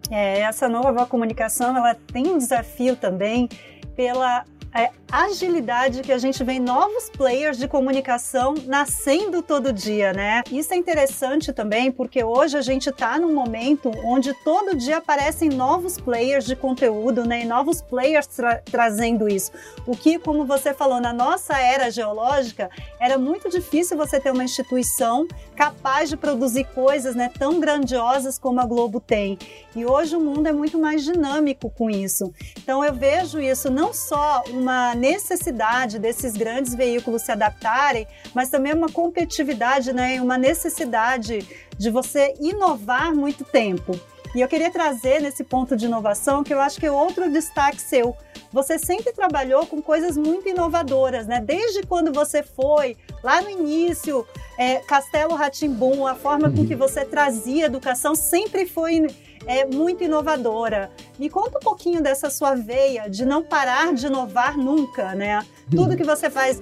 É, 0.10 0.40
essa 0.40 0.68
nova 0.68 1.06
comunicação 1.06 1.78
ela 1.78 1.94
tem 1.94 2.28
um 2.28 2.38
desafio 2.40 2.96
também 2.96 3.48
pela 3.96 4.44
é, 4.74 4.90
agilidade 5.12 6.02
que 6.02 6.12
a 6.12 6.18
gente 6.18 6.44
vê 6.44 6.60
novos 6.60 7.10
players 7.10 7.58
de 7.58 7.68
comunicação 7.68 8.56
nascendo 8.66 9.42
todo 9.42 9.72
dia, 9.72 10.12
né? 10.12 10.44
Isso 10.52 10.74
é 10.74 10.78
interessante 10.78 11.54
também 11.54 11.92
porque 11.92 12.24
hoje 12.24 12.58
a 12.58 12.62
gente 12.62 12.90
está 12.90 13.18
num 13.18 13.34
momento 13.34 13.92
onde 14.04 14.34
todo 14.44 14.76
dia 14.76 14.98
aparecem 14.98 15.50
novos 15.50 15.98
players 15.98 16.46
de 16.46 16.56
conteúdo, 16.56 17.26
né? 17.26 17.44
E 17.44 17.46
novos 17.46 17.82
players 17.82 18.28
tra 18.28 18.62
trazendo 18.70 19.30
isso. 19.30 19.52
O 19.86 19.96
que, 19.96 20.20
como 20.20 20.46
você 20.46 20.74
falou, 20.74 21.00
na 21.00 21.14
nossa 21.14 21.58
era 21.58 21.90
geológica, 21.90 22.70
era 23.00 23.18
muito 23.18 23.50
difícil 23.50 23.96
você 23.96 24.20
ter 24.20 24.32
uma 24.32 24.44
instituição 24.44 25.28
capaz 25.56 26.10
de 26.10 26.18
produzir 26.18 26.66
coisas 26.66 27.16
né, 27.16 27.32
tão 27.38 27.60
grandiosas 27.60 28.38
como 28.38 28.60
a 28.60 28.66
Globo 28.66 29.00
tem. 29.00 29.38
E 29.76 29.86
hoje 29.86 30.16
o 30.16 30.20
mundo 30.20 30.48
é 30.48 30.54
muito 30.54 30.78
mais 30.78 31.04
dinâmico 31.04 31.70
com 31.70 31.90
isso. 31.90 32.34
Então 32.58 32.84
eu 32.84 32.94
vejo 32.94 33.40
isso 33.40 33.70
não 33.70 33.94
só 33.94 34.44
uma 34.50 34.97
necessidade 34.98 36.00
desses 36.00 36.34
grandes 36.34 36.76
veículos 36.76 37.22
se 37.22 37.32
adaptarem, 37.32 38.08
mas 38.34 38.50
também 38.50 38.74
uma 38.74 38.90
competitividade, 38.90 39.94
né, 39.94 40.22
uma 40.22 40.38
necessidade 40.38 41.48
de 41.78 41.90
você 41.90 42.34
inovar 42.40 43.14
muito 43.16 43.46
tempo. 43.46 43.98
E 44.36 44.42
eu 44.42 44.48
queria 44.48 44.70
trazer 44.70 45.22
nesse 45.22 45.44
ponto 45.44 45.76
de 45.76 45.86
inovação 45.86 46.44
que 46.44 46.54
eu 46.54 46.60
acho 46.60 46.80
que 46.80 46.86
é 46.86 46.92
outro 46.92 47.32
destaque 47.32 47.82
seu. 47.82 48.16
Você 48.52 48.78
sempre 48.78 49.12
trabalhou 49.12 49.66
com 49.66 49.82
coisas 49.82 50.18
muito 50.18 50.48
inovadoras, 50.48 51.26
né? 51.26 51.42
Desde 51.42 51.84
quando 51.84 52.14
você 52.14 52.44
foi 52.44 52.96
lá 53.24 53.42
no 53.42 53.50
início, 53.50 54.28
é, 54.58 54.76
Castelo 54.80 55.36
Ratimbum, 55.36 56.06
a 56.06 56.16
forma 56.16 56.52
com 56.52 56.68
que 56.68 56.76
você 56.76 57.04
trazia 57.04 57.66
educação 57.66 58.16
sempre 58.16 58.66
foi 58.66 59.08
é 59.48 59.66
muito 59.66 60.04
inovadora. 60.04 60.92
Me 61.18 61.30
conta 61.30 61.58
um 61.58 61.62
pouquinho 61.62 62.04
dessa 62.04 62.30
sua 62.30 62.54
veia 62.54 63.10
de 63.10 63.26
não 63.26 63.42
parar 63.42 63.94
de 63.94 64.08
inovar 64.08 64.58
nunca, 64.58 65.16
né? 65.16 65.44
Tudo 65.72 65.96
que 65.96 66.04
você 66.04 66.30
faz. 66.30 66.62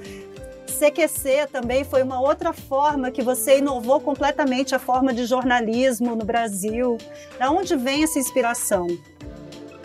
CQC 0.68 1.48
também 1.51 1.84
foi 1.84 2.04
uma 2.04 2.20
outra 2.20 2.51
forma 2.51 3.10
que 3.10 3.22
você 3.22 3.60
inovou 3.60 4.00
completamente 4.00 4.75
a 4.75 4.80
forma 4.80 5.13
de 5.13 5.25
jornalismo 5.25 6.15
no 6.15 6.25
Brasil. 6.25 6.98
Da 7.39 7.50
onde 7.50 7.75
vem 7.75 8.04
essa 8.04 8.20
inspiração? 8.20 8.88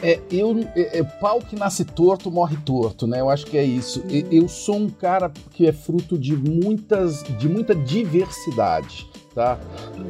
É, 0.02 0.18
eu, 0.30 0.58
é, 0.74 0.98
é, 0.98 1.02
pau 1.02 1.40
que 1.40 1.54
nasce 1.54 1.84
torto 1.84 2.30
morre 2.30 2.56
torto, 2.64 3.06
né? 3.06 3.20
Eu 3.20 3.28
acho 3.28 3.46
que 3.46 3.58
é 3.58 3.64
isso. 3.64 4.00
Uhum. 4.00 4.28
Eu 4.30 4.48
sou 4.48 4.76
um 4.76 4.88
cara 4.88 5.30
que 5.52 5.66
é 5.66 5.72
fruto 5.72 6.18
de 6.18 6.34
muitas, 6.34 7.22
de 7.38 7.48
muita 7.48 7.74
diversidade, 7.74 9.06
tá? 9.34 9.58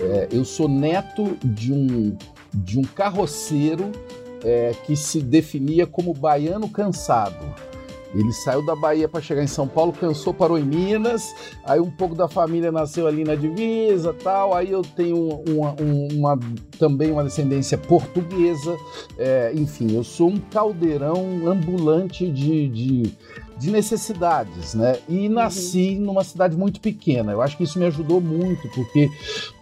É, 0.00 0.28
eu 0.30 0.44
sou 0.44 0.68
neto 0.68 1.36
de 1.44 1.72
um 1.72 2.16
de 2.52 2.78
um 2.78 2.82
carroceiro 2.82 3.90
é, 4.44 4.72
que 4.84 4.96
se 4.96 5.20
definia 5.20 5.86
como 5.86 6.12
baiano 6.14 6.68
cansado. 6.68 7.54
Ele 8.14 8.32
saiu 8.32 8.64
da 8.64 8.74
Bahia 8.74 9.08
para 9.08 9.20
chegar 9.20 9.42
em 9.42 9.46
São 9.46 9.68
Paulo, 9.68 9.92
cansou, 9.92 10.34
parou 10.34 10.58
em 10.58 10.64
Minas. 10.64 11.32
Aí 11.64 11.78
um 11.78 11.90
pouco 11.90 12.14
da 12.14 12.28
família 12.28 12.72
nasceu 12.72 13.06
ali 13.06 13.22
na 13.22 13.36
divisa, 13.36 14.12
tal. 14.12 14.52
Aí 14.52 14.70
eu 14.70 14.82
tenho 14.82 15.42
uma, 15.48 15.76
uma 16.12 16.38
também 16.76 17.12
uma 17.12 17.22
descendência 17.22 17.78
portuguesa. 17.78 18.76
É, 19.16 19.52
enfim, 19.54 19.94
eu 19.94 20.02
sou 20.02 20.28
um 20.28 20.38
caldeirão 20.38 21.46
ambulante 21.46 22.28
de, 22.28 22.68
de 22.68 23.14
de 23.60 23.70
necessidades, 23.70 24.74
né? 24.74 24.98
E 25.06 25.28
nasci 25.28 25.96
uhum. 25.98 26.06
numa 26.06 26.24
cidade 26.24 26.56
muito 26.56 26.80
pequena. 26.80 27.30
Eu 27.30 27.42
acho 27.42 27.58
que 27.58 27.64
isso 27.64 27.78
me 27.78 27.84
ajudou 27.84 28.18
muito, 28.18 28.68
porque 28.70 29.10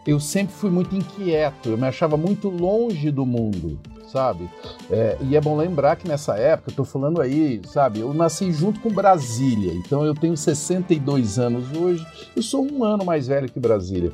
eu 0.07 0.21
sempre 0.21 0.55
fui 0.55 0.71
muito 0.71 0.95
inquieto, 0.95 1.71
eu 1.71 1.77
me 1.77 1.87
achava 1.87 2.17
muito 2.17 2.49
longe 2.49 3.11
do 3.11 3.27
mundo 3.27 3.79
sabe? 4.13 4.49
É, 4.91 5.17
e 5.21 5.37
é 5.37 5.41
bom 5.41 5.57
lembrar 5.57 5.97
que 5.97 6.09
nessa 6.09 6.37
época, 6.37 6.73
tô 6.75 6.85
falando 6.85 7.21
aí, 7.21 7.61
sabe, 7.67 8.01
eu 8.01 8.13
nasci 8.15 8.53
junto 8.53 8.81
com 8.81 8.91
Brasília, 8.91 9.73
então 9.75 10.05
eu 10.05 10.15
tenho 10.15 10.37
62 10.37 11.39
anos 11.39 11.71
hoje, 11.77 12.07
eu 12.35 12.43
sou 12.43 12.67
um 12.71 12.85
ano 12.85 13.05
mais 13.05 13.27
velho 13.29 13.49
que 13.49 13.61
Brasília. 13.61 14.13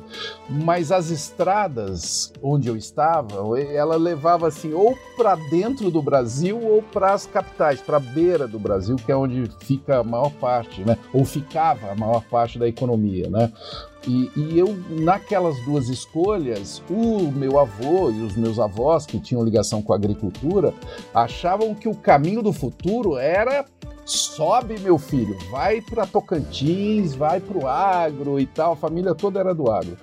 Mas 0.49 0.91
as 0.91 1.09
estradas 1.09 2.31
onde 2.41 2.67
eu 2.67 2.75
estava, 2.75 3.35
ela 3.73 3.95
levava 3.95 4.47
assim, 4.47 4.73
ou 4.73 4.97
para 5.17 5.35
dentro 5.49 5.89
do 5.89 6.01
Brasil 6.01 6.59
ou 6.61 6.81
para 6.81 7.13
as 7.13 7.25
capitais, 7.25 7.81
para 7.81 7.97
a 7.97 7.99
beira 7.99 8.47
do 8.47 8.59
Brasil, 8.59 8.95
que 8.95 9.11
é 9.11 9.15
onde 9.15 9.49
fica 9.61 9.99
a 9.99 10.03
maior 10.03 10.31
parte, 10.31 10.81
né? 10.81 10.97
Ou 11.13 11.25
ficava 11.25 11.91
a 11.91 11.95
maior 11.95 12.23
parte 12.23 12.59
da 12.59 12.67
economia, 12.67 13.29
né? 13.29 13.51
E, 14.07 14.31
e, 14.35 14.59
eu, 14.59 14.77
naquelas 14.89 15.59
duas 15.65 15.89
escolhas, 15.89 16.81
o 16.89 17.31
meu 17.31 17.59
avô 17.59 18.11
e 18.11 18.21
os 18.21 18.35
meus 18.35 18.59
avós, 18.59 19.05
que 19.05 19.19
tinham 19.19 19.43
ligação 19.43 19.81
com 19.81 19.93
a 19.93 19.95
agricultura, 19.95 20.73
achavam 21.13 21.73
que 21.73 21.87
o 21.87 21.95
caminho 21.95 22.43
do 22.43 22.53
futuro 22.53 23.17
era 23.17 23.65
sobe, 24.05 24.79
meu 24.79 24.99
filho, 24.99 25.35
vai 25.49 25.81
para 25.81 26.05
Tocantins, 26.05 27.15
vai 27.15 27.39
para 27.39 27.57
o 27.57 27.67
agro 27.67 28.39
e 28.39 28.45
tal, 28.45 28.73
a 28.73 28.75
família 28.75 29.15
toda 29.15 29.39
era 29.39 29.53
do 29.53 29.71
agro. 29.71 29.97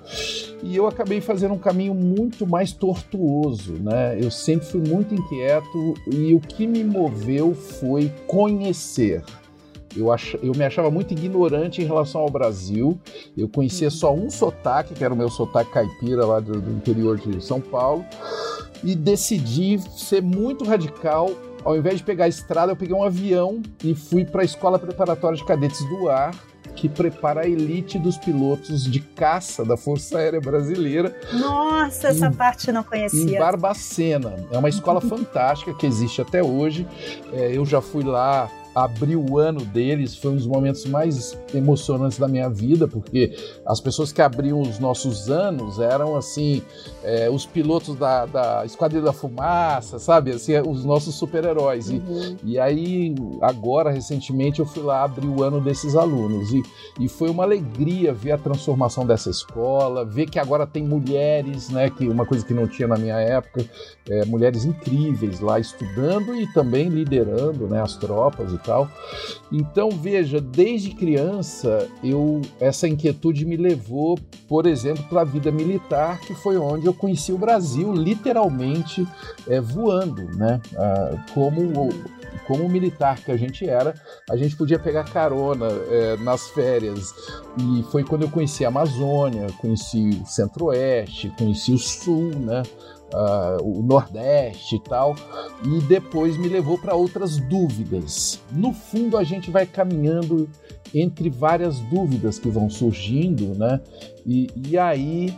E 0.61 0.75
eu 0.75 0.87
acabei 0.87 1.21
fazendo 1.21 1.53
um 1.53 1.59
caminho 1.59 1.93
muito 1.93 2.45
mais 2.45 2.71
tortuoso, 2.73 3.73
né? 3.73 4.17
Eu 4.21 4.29
sempre 4.29 4.65
fui 4.67 4.81
muito 4.81 5.13
inquieto 5.13 5.93
e 6.11 6.33
o 6.33 6.39
que 6.39 6.67
me 6.67 6.83
moveu 6.83 7.53
foi 7.53 8.11
conhecer 8.27 9.23
eu, 9.95 10.11
ach, 10.11 10.35
eu 10.41 10.53
me 10.53 10.63
achava 10.63 10.89
muito 10.89 11.13
ignorante 11.13 11.81
em 11.81 11.85
relação 11.85 12.21
ao 12.21 12.29
Brasil. 12.29 12.99
Eu 13.37 13.47
conhecia 13.47 13.89
só 13.89 14.13
um 14.13 14.29
sotaque, 14.29 14.93
que 14.93 15.03
era 15.03 15.13
o 15.13 15.17
meu 15.17 15.29
sotaque 15.29 15.71
caipira 15.71 16.25
lá 16.25 16.39
do, 16.39 16.59
do 16.61 16.71
interior 16.71 17.17
de 17.17 17.43
São 17.43 17.59
Paulo. 17.59 18.05
E 18.83 18.95
decidi 18.95 19.79
ser 19.97 20.21
muito 20.21 20.65
radical 20.65 21.29
ao 21.63 21.77
invés 21.77 21.97
de 21.97 22.03
pegar 22.03 22.25
a 22.25 22.27
estrada, 22.27 22.73
eu 22.73 22.75
peguei 22.75 22.93
um 22.93 23.03
avião 23.03 23.61
e 23.83 23.95
fui 23.95 24.25
para 24.25 24.41
a 24.41 24.45
Escola 24.45 24.77
Preparatória 24.77 25.37
de 25.37 25.45
Cadetes 25.45 25.79
do 25.87 26.09
Ar, 26.09 26.35
que 26.75 26.89
prepara 26.89 27.41
a 27.41 27.47
elite 27.47 27.97
dos 27.97 28.17
pilotos 28.17 28.83
de 28.83 28.99
caça 28.99 29.63
da 29.63 29.77
Força 29.77 30.17
Aérea 30.17 30.41
Brasileira. 30.41 31.15
Nossa, 31.31 32.09
essa 32.09 32.27
em, 32.27 32.33
parte 32.33 32.67
eu 32.67 32.73
não 32.73 32.83
conhecia. 32.83 33.37
Em 33.37 33.39
Barbacena. 33.39 34.35
É 34.51 34.57
uma 34.57 34.69
escola 34.69 34.99
fantástica 34.99 35.73
que 35.73 35.85
existe 35.85 36.21
até 36.21 36.43
hoje. 36.43 36.85
É, 37.31 37.55
eu 37.55 37.65
já 37.65 37.79
fui 37.79 38.03
lá 38.03 38.49
abrir 38.75 39.15
o 39.15 39.37
ano 39.37 39.63
deles 39.65 40.15
foi 40.15 40.31
um 40.31 40.35
dos 40.35 40.47
momentos 40.47 40.85
mais 40.85 41.37
emocionantes 41.53 42.17
da 42.17 42.27
minha 42.27 42.49
vida, 42.49 42.87
porque 42.87 43.35
as 43.65 43.79
pessoas 43.79 44.11
que 44.11 44.21
abriam 44.21 44.61
os 44.61 44.79
nossos 44.79 45.29
anos 45.29 45.79
eram 45.79 46.15
assim, 46.15 46.61
é, 47.03 47.29
os 47.29 47.45
pilotos 47.45 47.95
da, 47.95 48.25
da 48.25 48.65
Esquadrilha 48.65 49.03
da 49.03 49.13
Fumaça, 49.13 49.99
sabe? 49.99 50.31
Assim, 50.31 50.57
os 50.59 50.83
nossos 50.83 51.15
super-heróis. 51.15 51.89
Uhum. 51.89 52.37
E, 52.43 52.53
e 52.53 52.59
aí, 52.59 53.15
agora, 53.41 53.91
recentemente, 53.91 54.59
eu 54.59 54.65
fui 54.65 54.83
lá 54.83 55.03
abrir 55.03 55.27
o 55.27 55.43
ano 55.43 55.59
desses 55.61 55.95
alunos. 55.95 56.51
E, 56.51 56.63
e 56.99 57.07
foi 57.07 57.29
uma 57.29 57.43
alegria 57.43 58.13
ver 58.13 58.31
a 58.31 58.37
transformação 58.37 59.05
dessa 59.05 59.29
escola, 59.29 60.05
ver 60.05 60.27
que 60.27 60.39
agora 60.39 60.65
tem 60.65 60.83
mulheres, 60.83 61.69
né? 61.69 61.89
Que 61.89 62.07
uma 62.07 62.25
coisa 62.25 62.45
que 62.45 62.53
não 62.53 62.67
tinha 62.67 62.87
na 62.87 62.97
minha 62.97 63.15
época, 63.15 63.65
é, 64.09 64.25
mulheres 64.25 64.65
incríveis 64.65 65.39
lá 65.39 65.59
estudando 65.59 66.35
e 66.35 66.51
também 66.53 66.89
liderando 66.89 67.67
né, 67.67 67.81
as 67.81 67.95
tropas 67.95 68.51
e 68.51 68.57
tal. 68.63 68.89
Então, 69.51 69.89
veja, 69.91 70.39
desde 70.41 70.91
criança, 70.91 71.87
eu 72.03 72.41
essa 72.59 72.87
inquietude 72.87 73.45
me 73.45 73.57
levou, 73.57 74.17
por 74.47 74.65
exemplo, 74.65 75.03
para 75.09 75.21
a 75.21 75.25
vida 75.25 75.51
militar, 75.51 76.19
que 76.21 76.33
foi 76.33 76.57
onde 76.57 76.85
eu 76.85 76.93
conheci 76.93 77.31
o 77.31 77.37
Brasil, 77.37 77.93
literalmente 77.93 79.07
é, 79.47 79.59
voando, 79.59 80.23
né? 80.35 80.61
Ah, 80.77 81.25
como 81.33 81.89
como 82.47 82.67
militar 82.67 83.19
que 83.19 83.31
a 83.31 83.37
gente 83.37 83.67
era, 83.67 83.93
a 84.29 84.35
gente 84.35 84.55
podia 84.55 84.77
pegar 84.77 85.05
carona 85.05 85.67
é, 85.67 86.17
nas 86.17 86.49
férias. 86.49 87.13
E 87.57 87.83
foi 87.91 88.03
quando 88.03 88.23
eu 88.23 88.29
conheci 88.29 88.65
a 88.65 88.67
Amazônia, 88.67 89.47
conheci 89.59 90.21
o 90.21 90.25
Centro-Oeste, 90.25 91.31
conheci 91.37 91.71
o 91.71 91.77
Sul, 91.77 92.31
né? 92.35 92.63
Uh, 93.13 93.63
o 93.63 93.81
Nordeste 93.83 94.75
e 94.75 94.79
tal, 94.79 95.15
e 95.63 95.79
depois 95.81 96.35
me 96.37 96.47
levou 96.47 96.77
para 96.77 96.95
outras 96.95 97.37
dúvidas. 97.37 98.41
No 98.51 98.73
fundo, 98.73 99.17
a 99.17 99.23
gente 99.23 99.51
vai 99.51 99.65
caminhando 99.65 100.49
entre 100.93 101.29
várias 101.29 101.79
dúvidas 101.79 102.37
que 102.37 102.49
vão 102.49 102.69
surgindo, 102.69 103.55
né? 103.57 103.79
E, 104.25 104.49
e 104.55 104.77
aí 104.77 105.33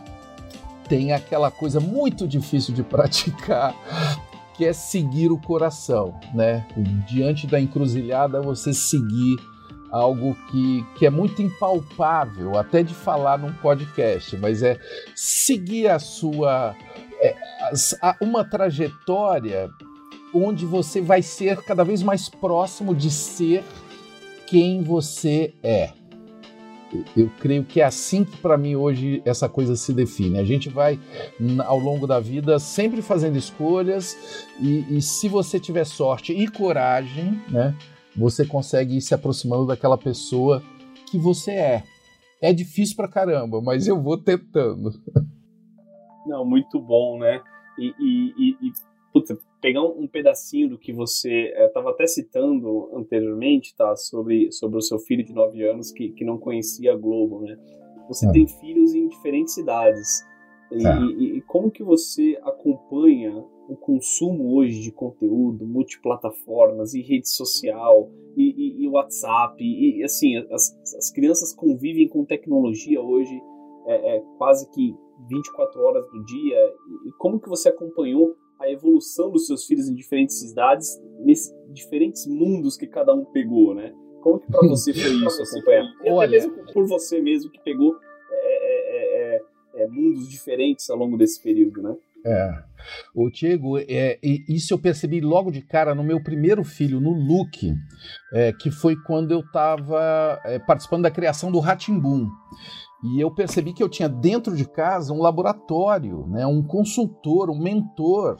tem 0.88 1.12
aquela 1.12 1.50
coisa 1.50 1.80
muito 1.80 2.26
difícil 2.26 2.74
de 2.74 2.82
praticar, 2.84 3.74
que 4.54 4.64
é 4.64 4.72
seguir 4.72 5.30
o 5.30 5.38
coração, 5.38 6.18
né? 6.34 6.66
Diante 7.06 7.46
da 7.46 7.60
encruzilhada, 7.60 8.40
você 8.40 8.72
seguir 8.72 9.36
algo 9.90 10.36
que, 10.50 10.84
que 10.98 11.06
é 11.06 11.10
muito 11.10 11.40
impalpável, 11.40 12.58
até 12.58 12.82
de 12.82 12.92
falar 12.92 13.38
num 13.38 13.52
podcast, 13.52 14.36
mas 14.36 14.62
é 14.62 14.78
seguir 15.14 15.88
a 15.88 15.98
sua 15.98 16.74
uma 18.20 18.44
trajetória 18.44 19.68
onde 20.34 20.66
você 20.66 21.00
vai 21.00 21.22
ser 21.22 21.62
cada 21.62 21.84
vez 21.84 22.02
mais 22.02 22.28
próximo 22.28 22.94
de 22.94 23.10
ser 23.10 23.64
quem 24.46 24.82
você 24.82 25.54
é. 25.62 25.90
Eu 27.16 27.30
creio 27.40 27.64
que 27.64 27.80
é 27.80 27.84
assim 27.84 28.24
que 28.24 28.36
para 28.36 28.56
mim 28.56 28.76
hoje 28.76 29.20
essa 29.24 29.48
coisa 29.48 29.74
se 29.76 29.92
define. 29.92 30.38
A 30.38 30.44
gente 30.44 30.68
vai 30.68 30.98
ao 31.64 31.78
longo 31.78 32.06
da 32.06 32.20
vida 32.20 32.58
sempre 32.58 33.02
fazendo 33.02 33.36
escolhas 33.36 34.16
e, 34.60 34.96
e 34.96 35.02
se 35.02 35.28
você 35.28 35.58
tiver 35.58 35.84
sorte 35.84 36.32
e 36.32 36.48
coragem, 36.48 37.40
né, 37.48 37.74
você 38.14 38.46
consegue 38.46 38.96
ir 38.96 39.02
se 39.02 39.14
aproximando 39.14 39.66
daquela 39.66 39.98
pessoa 39.98 40.62
que 41.10 41.18
você 41.18 41.52
é. 41.52 41.82
É 42.40 42.52
difícil 42.52 42.96
pra 42.96 43.08
caramba, 43.08 43.60
mas 43.60 43.86
eu 43.86 44.00
vou 44.00 44.16
tentando. 44.16 44.92
Não, 46.26 46.44
muito 46.44 46.80
bom, 46.80 47.18
né? 47.18 47.42
E, 47.78 47.94
e, 47.98 48.34
e, 48.36 48.68
e 48.68 48.72
putz, 49.12 49.34
pegar 49.60 49.82
um, 49.82 50.06
pedacinho 50.06 50.68
do 50.68 50.78
que 50.78 50.92
você 50.92 51.52
estava 51.56 51.90
é, 51.90 51.92
até 51.92 52.06
citando 52.06 52.90
anteriormente, 52.94 53.74
tá? 53.74 53.96
Sobre, 53.96 54.52
sobre 54.52 54.78
o 54.78 54.82
seu 54.82 54.98
filho 54.98 55.24
de 55.24 55.32
9 55.32 55.62
anos 55.68 55.90
que, 55.90 56.10
que 56.10 56.24
não 56.24 56.38
conhecia 56.38 56.92
a 56.92 56.96
Globo, 56.96 57.40
né? 57.40 57.56
Você 58.08 58.28
é. 58.28 58.32
tem 58.32 58.46
filhos 58.46 58.94
em 58.94 59.08
diferentes 59.08 59.54
cidades. 59.54 60.24
E, 60.70 60.86
é. 60.86 61.00
e, 61.00 61.36
e, 61.38 61.40
como 61.42 61.70
que 61.70 61.82
você 61.82 62.38
acompanha 62.42 63.44
o 63.68 63.76
consumo 63.76 64.54
hoje 64.54 64.80
de 64.80 64.92
conteúdo, 64.92 65.66
multiplataformas 65.66 66.94
e 66.94 67.02
rede 67.02 67.28
social 67.28 68.10
e, 68.36 68.84
e 68.84 68.88
WhatsApp? 68.88 69.62
E, 69.62 70.02
assim, 70.04 70.36
as, 70.50 70.76
as 70.96 71.10
crianças 71.10 71.52
convivem 71.52 72.08
com 72.08 72.24
tecnologia 72.24 73.00
hoje 73.00 73.40
é, 73.86 74.16
é 74.16 74.22
quase 74.38 74.70
que 74.70 74.94
24 75.28 75.80
horas 75.80 76.04
do 76.10 76.24
dia 76.24 76.58
e 77.06 77.12
como 77.18 77.40
que 77.40 77.48
você 77.48 77.68
acompanhou 77.68 78.34
a 78.58 78.70
evolução 78.70 79.30
dos 79.30 79.46
seus 79.46 79.66
filhos 79.66 79.88
em 79.88 79.94
diferentes 79.94 80.40
cidades, 80.40 80.98
nesses 81.20 81.54
diferentes 81.68 82.26
mundos 82.26 82.76
que 82.76 82.86
cada 82.86 83.14
um 83.14 83.24
pegou, 83.24 83.74
né? 83.74 83.92
Como 84.22 84.40
que 84.40 84.50
para 84.50 84.66
você 84.66 84.92
foi 84.92 85.12
isso 85.26 85.42
acompanhar? 85.42 85.84
E 86.04 86.10
Olha, 86.10 86.38
até 86.38 86.48
mesmo 86.48 86.72
por 86.72 86.86
você 86.86 87.20
mesmo 87.20 87.50
que 87.50 87.60
pegou 87.62 87.96
é 88.30 88.36
é, 88.36 89.36
é, 89.36 89.36
é, 89.36 89.82
é, 89.82 89.86
mundos 89.88 90.28
diferentes 90.28 90.88
ao 90.90 90.96
longo 90.96 91.16
desse 91.16 91.42
período, 91.42 91.82
né? 91.82 91.94
É. 92.24 92.50
O 93.14 93.30
Diego, 93.30 93.78
é, 93.78 94.18
isso 94.22 94.74
eu 94.74 94.78
percebi 94.78 95.20
logo 95.20 95.50
de 95.50 95.62
cara 95.62 95.94
no 95.94 96.02
meu 96.02 96.20
primeiro 96.20 96.64
filho, 96.64 97.00
no 97.00 97.12
Luke, 97.12 97.72
é, 98.32 98.52
que 98.52 98.70
foi 98.70 98.96
quando 98.96 99.30
eu 99.30 99.40
estava 99.40 100.40
é, 100.44 100.58
participando 100.58 101.02
da 101.02 101.10
criação 101.10 101.52
do 101.52 101.60
Ratimbum. 101.60 102.28
E 103.04 103.20
eu 103.20 103.30
percebi 103.30 103.72
que 103.72 103.82
eu 103.82 103.88
tinha 103.88 104.08
dentro 104.08 104.56
de 104.56 104.64
casa 104.64 105.12
um 105.12 105.20
laboratório, 105.20 106.26
né, 106.28 106.46
um 106.46 106.62
consultor, 106.62 107.50
um 107.50 107.58
mentor. 107.58 108.38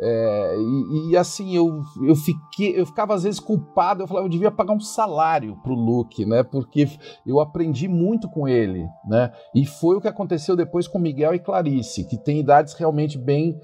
É, 0.00 0.56
e, 0.56 1.10
e, 1.10 1.16
assim, 1.16 1.56
eu, 1.56 1.82
eu, 2.06 2.14
fiquei, 2.14 2.78
eu 2.78 2.86
ficava 2.86 3.14
às 3.14 3.24
vezes 3.24 3.40
culpado, 3.40 4.02
eu 4.02 4.06
falava, 4.06 4.26
eu 4.26 4.30
devia 4.30 4.50
pagar 4.50 4.72
um 4.72 4.78
salário 4.78 5.56
para 5.60 5.72
o 5.72 5.74
Luke, 5.74 6.24
né? 6.24 6.44
Porque 6.44 6.86
eu 7.26 7.40
aprendi 7.40 7.88
muito 7.88 8.30
com 8.30 8.46
ele, 8.46 8.86
né? 9.08 9.32
E 9.52 9.66
foi 9.66 9.96
o 9.96 10.00
que 10.00 10.06
aconteceu 10.06 10.54
depois 10.54 10.86
com 10.86 11.00
Miguel 11.00 11.34
e 11.34 11.40
Clarice, 11.40 12.06
que 12.06 12.16
têm 12.16 12.38
idades 12.38 12.74
realmente 12.74 13.18
bem, 13.18 13.58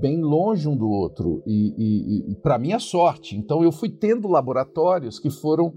bem 0.00 0.20
longe 0.20 0.68
um 0.68 0.76
do 0.76 0.88
outro. 0.88 1.42
E, 1.44 1.74
e, 1.76 2.32
e 2.32 2.36
para 2.36 2.58
minha 2.58 2.78
sorte. 2.78 3.36
Então 3.36 3.64
eu 3.64 3.72
fui 3.72 3.88
tendo 3.88 4.28
laboratórios 4.28 5.18
que 5.18 5.28
foram 5.28 5.74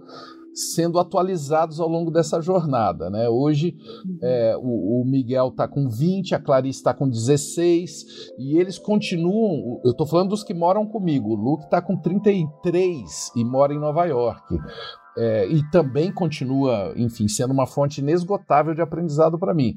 sendo 0.54 1.00
atualizados 1.00 1.80
ao 1.80 1.88
longo 1.88 2.12
dessa 2.12 2.42
jornada. 2.42 3.10
Né? 3.10 3.28
Hoje 3.28 3.76
é, 4.22 4.56
o, 4.58 5.02
o, 5.02 5.06
Miguel 5.06 5.50
está 5.50 5.68
com 5.68 5.90
20, 5.90 6.36
a 6.36 6.40
Clarice 6.40 6.80
está 6.80 6.94
com 6.94 7.10
16, 7.10 8.34
e 8.38 8.58
eles 8.58 8.78
continuam. 8.78 9.82
Eu 9.84 9.92
estou 9.92 10.06
falando 10.06 10.30
dos 10.30 10.44
que 10.44 10.54
moram 10.54 10.86
comigo. 10.86 11.30
O 11.30 11.36
Luke 11.36 11.66
está 11.66 11.82
com 11.82 11.98
33 11.98 13.32
e 13.36 13.44
mora 13.44 13.74
em 13.74 13.80
Nova 13.80 14.06
York. 14.06 14.56
é, 15.18 15.48
e 15.48 15.70
também 15.70 16.12
continua, 16.12 16.94
enfim, 16.96 17.28
sendo 17.28 17.52
uma 17.52 17.68
fonte 17.68 18.02
inesgotável 18.02 18.74
de 18.74 18.82
aprendizado 18.82 19.38
para 19.38 19.54
mim. 19.54 19.76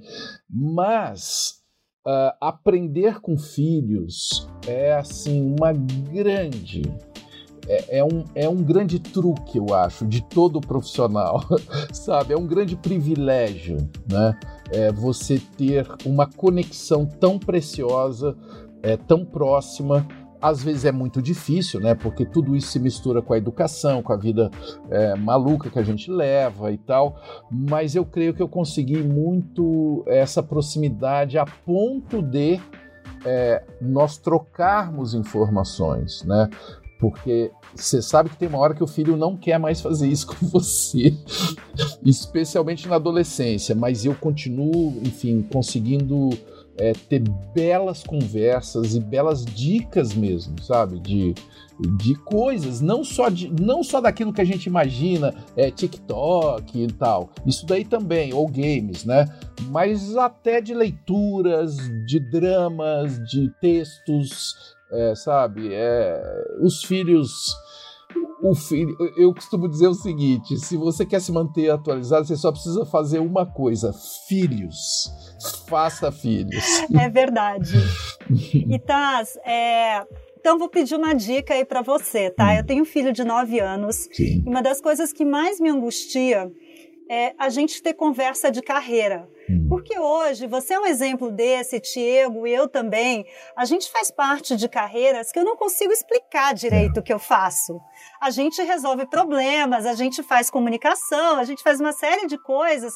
Mas 0.48 1.60
uh, 2.06 2.32
aprender 2.40 3.20
com 3.20 3.36
filhos 3.36 4.48
é 4.66 4.94
assim 4.94 5.54
uma 5.58 5.72
grande 5.72 6.82
é, 7.68 7.98
é, 7.98 8.05
um, 8.05 8.24
é 8.35 8.48
um 8.48 8.62
grande 8.62 8.98
truque, 8.98 9.59
eu 9.59 9.74
acho, 9.74 10.07
de 10.07 10.22
todo 10.22 10.61
profissional, 10.61 11.44
sabe? 11.92 12.35
É 12.35 12.37
um 12.37 12.46
grande 12.46 12.76
privilégio, 12.76 13.79
né? 14.11 14.38
É 14.70 14.92
você 14.92 15.40
ter 15.57 15.87
uma 16.05 16.26
conexão 16.26 17.07
tão 17.07 17.38
preciosa, 17.38 18.37
é, 18.83 18.96
tão 18.96 19.24
próxima 19.24 20.07
às 20.40 20.62
vezes 20.62 20.85
é 20.85 20.92
muito 20.92 21.20
difícil, 21.20 21.81
né? 21.81 21.94
Porque 21.94 22.24
tudo 22.24 22.55
isso 22.55 22.68
se 22.68 22.79
mistura 22.79 23.22
com 23.22 23.33
a 23.33 23.38
educação, 23.38 24.02
com 24.02 24.12
a 24.12 24.16
vida 24.16 24.50
é, 24.90 25.14
maluca 25.16 25.70
que 25.70 25.79
a 25.79 25.83
gente 25.83 26.11
leva 26.11 26.70
e 26.70 26.79
tal. 26.79 27.20
Mas 27.50 27.94
eu 27.94 28.05
creio 28.05 28.35
que 28.35 28.42
eu 28.42 28.48
consegui 28.48 29.02
muito 29.02 30.05
essa 30.07 30.42
proximidade 30.42 31.38
a 31.38 31.44
ponto 31.44 32.22
de 32.22 32.61
é, 33.24 33.64
nós 33.81 34.18
trocarmos 34.18 35.14
informações, 35.14 36.22
né? 36.24 36.48
Porque 36.98 37.50
você 37.74 38.00
sabe 38.00 38.30
que 38.30 38.37
tem 38.37 38.48
uma 38.48 38.59
hora 38.59 38.74
que 38.74 38.82
o 38.82 38.87
filho 38.87 39.16
não 39.16 39.37
quer 39.37 39.59
mais 39.59 39.80
fazer 39.80 40.09
isso 40.09 40.26
com 40.35 40.46
você, 40.46 41.14
especialmente 42.04 42.88
na 42.88 42.96
adolescência, 42.96 43.74
mas 43.74 44.04
eu 44.04 44.14
continuo, 44.14 44.98
enfim, 45.04 45.42
conseguindo 45.52 46.30
é, 46.78 46.92
ter 46.92 47.22
belas 47.54 48.02
conversas 48.02 48.94
e 48.94 49.00
belas 49.00 49.44
dicas 49.44 50.14
mesmo, 50.14 50.61
sabe? 50.62 50.98
De, 51.00 51.35
de 51.98 52.14
coisas, 52.14 52.80
não 52.80 53.02
só, 53.02 53.28
de, 53.28 53.48
não 53.48 53.82
só 53.82 54.00
daquilo 54.00 54.32
que 54.32 54.40
a 54.40 54.44
gente 54.44 54.66
imagina, 54.66 55.35
é, 55.56 55.70
TikTok 55.70 56.82
e 56.82 56.87
tal, 56.92 57.30
isso 57.46 57.66
daí 57.66 57.85
também, 57.85 58.32
ou 58.32 58.46
games, 58.46 59.04
né? 59.04 59.26
Mas 59.68 60.16
até 60.16 60.61
de 60.61 60.74
leituras, 60.74 61.76
de 62.06 62.20
dramas, 62.20 63.18
de 63.26 63.50
textos, 63.61 64.75
é, 64.90 65.14
sabe? 65.14 65.70
É, 65.72 66.20
os 66.61 66.83
filhos 66.85 67.55
o 68.42 68.55
filho, 68.55 68.96
eu 69.16 69.33
costumo 69.35 69.68
dizer 69.68 69.88
o 69.88 69.94
seguinte: 69.94 70.57
se 70.59 70.77
você 70.77 71.05
quer 71.05 71.20
se 71.20 71.33
manter 71.33 71.70
atualizado, 71.70 72.27
você 72.27 72.37
só 72.37 72.53
precisa 72.53 72.85
fazer 72.87 73.18
uma 73.18 73.46
coisa: 73.46 73.92
filhos. 74.29 75.11
Faça 75.68 76.11
filhos. 76.11 76.64
É 76.99 77.09
verdade. 77.09 77.72
E 78.29 78.77
Taz, 78.81 79.37
é, 79.46 80.05
então 80.37 80.59
vou 80.59 80.68
pedir 80.68 80.96
uma 80.96 81.14
dica 81.14 81.55
aí 81.55 81.64
para 81.64 81.81
você, 81.81 82.29
tá? 82.29 82.46
Hum. 82.46 82.57
Eu 82.57 82.66
tenho 82.66 82.83
um 82.83 82.85
filho 82.85 83.12
de 83.12 83.22
9 83.22 83.61
anos. 83.61 84.09
Sim. 84.12 84.42
E 84.44 84.49
uma 84.49 84.61
das 84.61 84.81
coisas 84.81 85.12
que 85.12 85.25
mais 85.25 85.61
me 85.61 85.68
angustia 85.68 86.51
é 87.09 87.33
a 87.38 87.49
gente 87.49 87.81
ter 87.81 87.94
conversa 87.94 88.51
de 88.51 88.61
carreira. 88.62 89.29
Hum. 89.48 89.66
Porque 89.68 89.98
hoje, 89.98 90.46
você 90.46 90.74
é 90.74 90.80
um 90.80 90.87
exemplo 90.87 91.30
desse, 91.30 91.78
Tiago, 91.78 92.46
e 92.46 92.52
eu 92.52 92.68
também, 92.68 93.24
a 93.56 93.64
gente 93.64 93.90
faz 93.90 94.11
parte 94.11 94.56
de 94.56 94.68
carreiras 94.68 95.30
que 95.30 95.38
eu 95.38 95.44
não 95.44 95.56
consigo 95.56 95.92
explicar 95.92 96.54
direito 96.54 96.96
é. 96.98 97.00
o 97.00 97.02
que 97.02 97.12
eu 97.12 97.18
faço. 97.18 97.80
A 98.20 98.30
gente 98.30 98.61
resolve 98.62 99.06
problemas, 99.06 99.87
a 99.87 99.94
gente 99.94 100.22
faz 100.22 100.50
comunicação, 100.50 101.37
a 101.37 101.44
gente 101.44 101.62
faz 101.62 101.80
uma 101.80 101.92
série 101.92 102.26
de 102.26 102.37
coisas, 102.38 102.92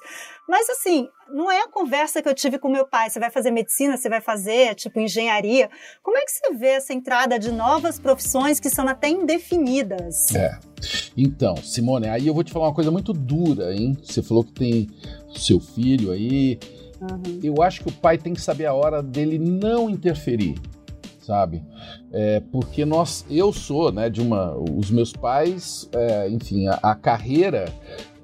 mas 0.49 0.69
assim, 0.69 1.09
não 1.33 1.51
é 1.51 1.63
a 1.63 1.69
conversa 1.69 2.21
que 2.21 2.29
eu 2.29 2.35
tive 2.35 2.59
com 2.59 2.69
meu 2.69 2.87
pai, 2.87 3.09
você 3.09 3.21
vai 3.21 3.31
fazer 3.31 3.51
medicina, 3.51 3.97
você 3.97 4.09
vai 4.09 4.21
fazer, 4.21 4.75
tipo, 4.75 4.99
engenharia. 4.99 5.71
Como 6.03 6.17
é 6.17 6.23
que 6.23 6.33
você 6.33 6.55
vê 6.55 6.69
essa 6.69 6.93
entrada 6.93 7.39
de 7.39 7.53
novas 7.53 7.99
profissões 7.99 8.59
que 8.59 8.69
são 8.69 8.89
até 8.89 9.09
indefinidas? 9.09 10.35
É. 10.35 10.59
Então, 11.17 11.57
Simone, 11.57 12.09
aí 12.09 12.27
eu 12.27 12.35
vou 12.35 12.43
te 12.43 12.53
falar 12.53 12.69
uma 12.69 12.75
coisa 12.75 12.91
muito 12.91 13.13
dura, 13.13 13.75
hein? 13.75 13.97
Você 14.03 14.23
falou 14.23 14.43
que 14.43 14.53
tem 14.53 14.89
seu 15.35 15.61
filho 15.61 16.13
aí. 16.13 16.59
Uhum. 17.01 17.41
Eu 17.43 17.63
acho 17.63 17.83
que 17.83 17.89
o 17.89 17.93
pai 17.93 18.19
tem 18.19 18.35
que 18.35 18.41
saber 18.41 18.67
a 18.67 18.75
hora 18.75 19.03
dele 19.03 19.39
não 19.39 19.89
interferir, 19.89 20.55
sabe? 21.23 21.63
É, 22.13 22.41
porque 22.53 22.85
nós, 22.85 23.25
eu 23.31 23.53
sou, 23.53 23.91
né, 23.91 24.11
de 24.11 24.21
uma, 24.21 24.55
os 24.55 24.91
meus 24.91 25.13
pais, 25.13 25.89
é, 25.93 26.29
enfim, 26.29 26.67
a, 26.67 26.79
a, 26.83 26.95
carreira 26.95 27.73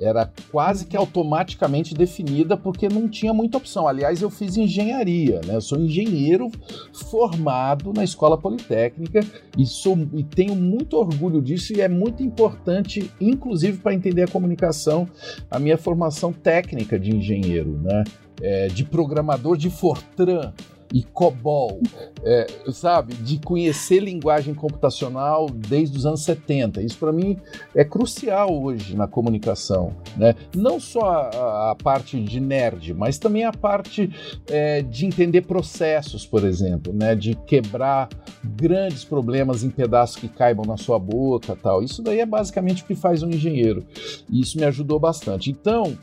era 0.01 0.31
quase 0.51 0.87
que 0.87 0.97
automaticamente 0.97 1.95
definida 1.95 2.57
porque 2.57 2.89
não 2.89 3.09
tinha 3.09 3.33
muita 3.33 3.59
opção. 3.59 3.89
Aliás, 3.89 4.21
eu 4.21 4.31
fiz 4.31 4.57
engenharia, 4.57 5.41
né? 5.47 5.55
Eu 5.57 5.61
sou 5.61 5.79
engenheiro 5.79 6.51
formado 6.93 7.93
na 7.93 8.05
escola 8.05 8.37
politécnica 8.37 9.21
e 9.57 9.65
sou 9.65 9.97
e 10.13 10.23
tenho 10.23 10.55
muito 10.55 10.97
orgulho 10.97 11.41
disso 11.41 11.73
e 11.73 11.81
é 11.81 11.89
muito 11.89 12.23
importante, 12.23 13.11
inclusive 13.21 13.79
para 13.79 13.95
entender 13.95 14.23
a 14.25 14.29
comunicação, 14.29 15.09
a 15.51 15.59
minha 15.59 15.79
formação 15.79 16.33
técnica 16.33 16.99
de 16.99 17.15
engenheiro, 17.15 17.79
né? 17.83 18.05
É, 18.41 18.67
de 18.67 18.85
programador 18.85 19.57
de 19.57 19.71
Fortran 19.71 20.53
e 20.93 21.03
COBOL, 21.03 21.81
é, 22.25 22.47
sabe? 22.73 23.15
De 23.15 23.39
conhecer 23.39 24.01
linguagem 24.01 24.55
computacional 24.55 25.49
desde 25.49 25.97
os 25.97 26.07
anos 26.07 26.23
70. 26.23 26.83
Isso 26.83 26.99
para 26.99 27.13
mim 27.13 27.37
é 27.75 27.85
crucial 27.85 28.63
hoje 28.63 28.97
na 28.97 29.07
comunicação, 29.07 29.93
né? 30.17 30.35
Não 30.55 30.79
só 30.79 31.01
a, 31.01 31.71
a 31.71 31.75
parte 31.75 32.21
de 32.21 32.41
nerd, 32.41 32.95
mas 32.95 33.19
também 33.19 33.45
a 33.45 33.53
parte 33.53 34.11
é, 34.49 34.83
de 34.83 35.07
entender 35.07 35.43
processos, 35.43 36.27
por 36.27 36.45
exemplo, 36.45 36.93
né? 36.93 37.15
De 37.15 37.35
quebrar 37.35 38.09
grandes 38.45 39.05
problemas 39.05 39.65
em 39.65 39.71
pedaços 39.71 40.17
que 40.17 40.29
caibam 40.29 40.65
na 40.65 40.77
sua 40.77 40.99
boca, 40.99 41.57
tal. 41.61 41.83
Isso 41.83 42.03
daí 42.03 42.21
é 42.21 42.27
basicamente 42.27 42.83
o 42.83 42.87
que 42.87 42.95
faz 42.95 43.23
um 43.23 43.29
engenheiro. 43.29 43.85
E 44.31 44.41
isso 44.41 44.59
me 44.59 44.65
ajudou 44.65 44.99
bastante. 44.99 45.51
Então, 45.51 45.97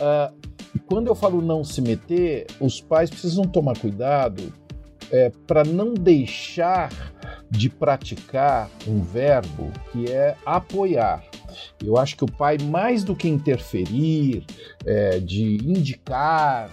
uh, 0.00 0.34
quando 0.86 1.08
eu 1.08 1.14
falo 1.14 1.40
não 1.40 1.62
se 1.62 1.80
meter, 1.80 2.46
os 2.60 2.80
pais 2.80 3.08
precisam 3.10 3.44
tomar 3.44 3.78
cuidado 3.78 4.23
é, 5.10 5.30
para 5.46 5.64
não 5.64 5.94
deixar 5.94 6.90
de 7.50 7.68
praticar 7.68 8.68
um 8.86 9.00
verbo 9.00 9.70
que 9.92 10.10
é 10.10 10.36
apoiar. 10.44 11.22
Eu 11.84 11.96
acho 11.96 12.16
que 12.16 12.24
o 12.24 12.30
pai, 12.30 12.58
mais 12.58 13.04
do 13.04 13.14
que 13.14 13.28
interferir, 13.28 14.44
é, 14.84 15.20
de 15.20 15.56
indicar, 15.64 16.68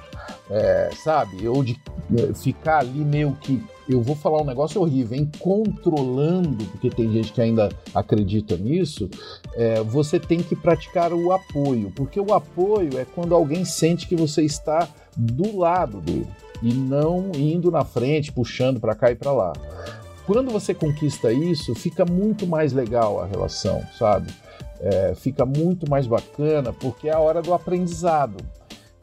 é, 0.50 0.90
sabe, 1.04 1.48
ou 1.48 1.64
de 1.64 1.80
é, 2.18 2.34
ficar 2.34 2.80
ali 2.80 3.06
meio 3.06 3.34
que 3.34 3.62
eu 3.88 4.02
vou 4.02 4.16
falar 4.16 4.42
um 4.42 4.46
negócio 4.46 4.80
horrível, 4.82 5.18
hein? 5.18 5.30
Controlando, 5.38 6.64
porque 6.66 6.90
tem 6.90 7.12
gente 7.12 7.34
que 7.34 7.42
ainda 7.42 7.70
acredita 7.94 8.56
nisso, 8.56 9.10
é, 9.54 9.84
você 9.84 10.20
tem 10.20 10.40
que 10.40 10.56
praticar 10.56 11.12
o 11.12 11.32
apoio, 11.32 11.92
porque 11.96 12.20
o 12.20 12.34
apoio 12.34 12.98
é 12.98 13.06
quando 13.06 13.36
alguém 13.36 13.66
sente 13.66 14.08
que 14.08 14.16
você 14.16 14.44
está 14.44 14.88
do 15.18 15.58
lado 15.58 16.00
dele 16.00 16.28
e 16.62 16.74
não 16.74 17.32
indo 17.36 17.72
na 17.72 17.84
frente, 17.84 18.32
puxando 18.32 18.80
para 18.80 18.96
cá 18.96 19.12
e 19.12 19.16
para 19.16 19.32
lá. 19.32 19.54
Quando 20.26 20.52
você 20.52 20.74
conquista 20.74 21.34
isso, 21.34 21.74
fica 21.74 22.06
muito 22.06 22.46
mais 22.46 22.74
legal 22.74 23.20
a 23.20 23.26
relação, 23.26 23.82
sabe? 23.98 24.32
É, 24.80 25.14
fica 25.16 25.46
muito 25.46 25.90
mais 25.90 26.08
bacana 26.08 26.74
porque 26.74 27.10
é 27.10 27.14
a 27.14 27.20
hora 27.20 27.42
do 27.42 27.54
aprendizado 27.54 28.38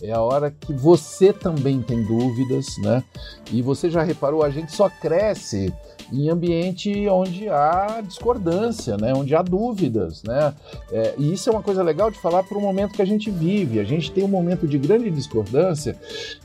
é 0.02 0.12
a 0.12 0.20
hora 0.20 0.50
que 0.50 0.72
você 0.72 1.32
também 1.32 1.82
tem 1.82 2.02
dúvidas, 2.04 2.66
né? 2.78 3.02
E 3.52 3.60
você 3.60 3.90
já 3.90 4.02
reparou, 4.02 4.42
a 4.42 4.50
gente 4.50 4.72
só 4.72 4.88
cresce 4.88 5.72
em 6.12 6.30
ambiente 6.30 7.08
onde 7.08 7.48
há 7.48 8.00
discordância, 8.06 8.96
né? 8.96 9.12
Onde 9.14 9.34
há 9.34 9.42
dúvidas, 9.42 10.22
né? 10.22 10.54
É, 10.92 11.14
e 11.18 11.32
isso 11.32 11.50
é 11.50 11.52
uma 11.52 11.62
coisa 11.62 11.82
legal 11.82 12.10
de 12.10 12.18
falar 12.18 12.44
para 12.44 12.56
o 12.56 12.60
momento 12.60 12.94
que 12.94 13.02
a 13.02 13.06
gente 13.06 13.30
vive. 13.30 13.80
A 13.80 13.84
gente 13.84 14.10
tem 14.12 14.24
um 14.24 14.28
momento 14.28 14.66
de 14.66 14.78
grande 14.78 15.10
discordância 15.10 15.96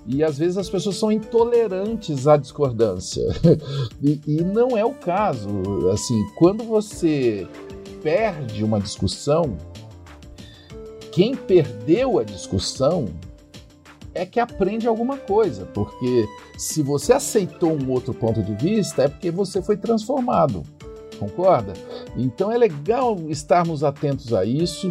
e 0.05 0.23
às 0.23 0.37
vezes 0.37 0.57
as 0.57 0.69
pessoas 0.69 0.97
são 0.97 1.11
intolerantes 1.11 2.27
à 2.27 2.37
discordância. 2.37 3.23
e, 4.01 4.19
e 4.27 4.41
não 4.41 4.77
é 4.77 4.83
o 4.83 4.93
caso. 4.93 5.47
Assim, 5.91 6.19
quando 6.35 6.63
você 6.63 7.47
perde 8.01 8.63
uma 8.63 8.79
discussão, 8.79 9.55
quem 11.11 11.35
perdeu 11.35 12.17
a 12.17 12.23
discussão 12.23 13.05
é 14.13 14.25
que 14.25 14.39
aprende 14.39 14.87
alguma 14.87 15.17
coisa, 15.17 15.65
porque 15.73 16.27
se 16.57 16.81
você 16.81 17.13
aceitou 17.13 17.71
um 17.71 17.89
outro 17.91 18.13
ponto 18.13 18.41
de 18.41 18.53
vista, 18.55 19.03
é 19.03 19.07
porque 19.07 19.31
você 19.31 19.61
foi 19.61 19.77
transformado. 19.77 20.63
Concorda? 21.19 21.73
Então 22.17 22.51
é 22.51 22.57
legal 22.57 23.17
estarmos 23.29 23.83
atentos 23.83 24.33
a 24.33 24.45
isso 24.45 24.89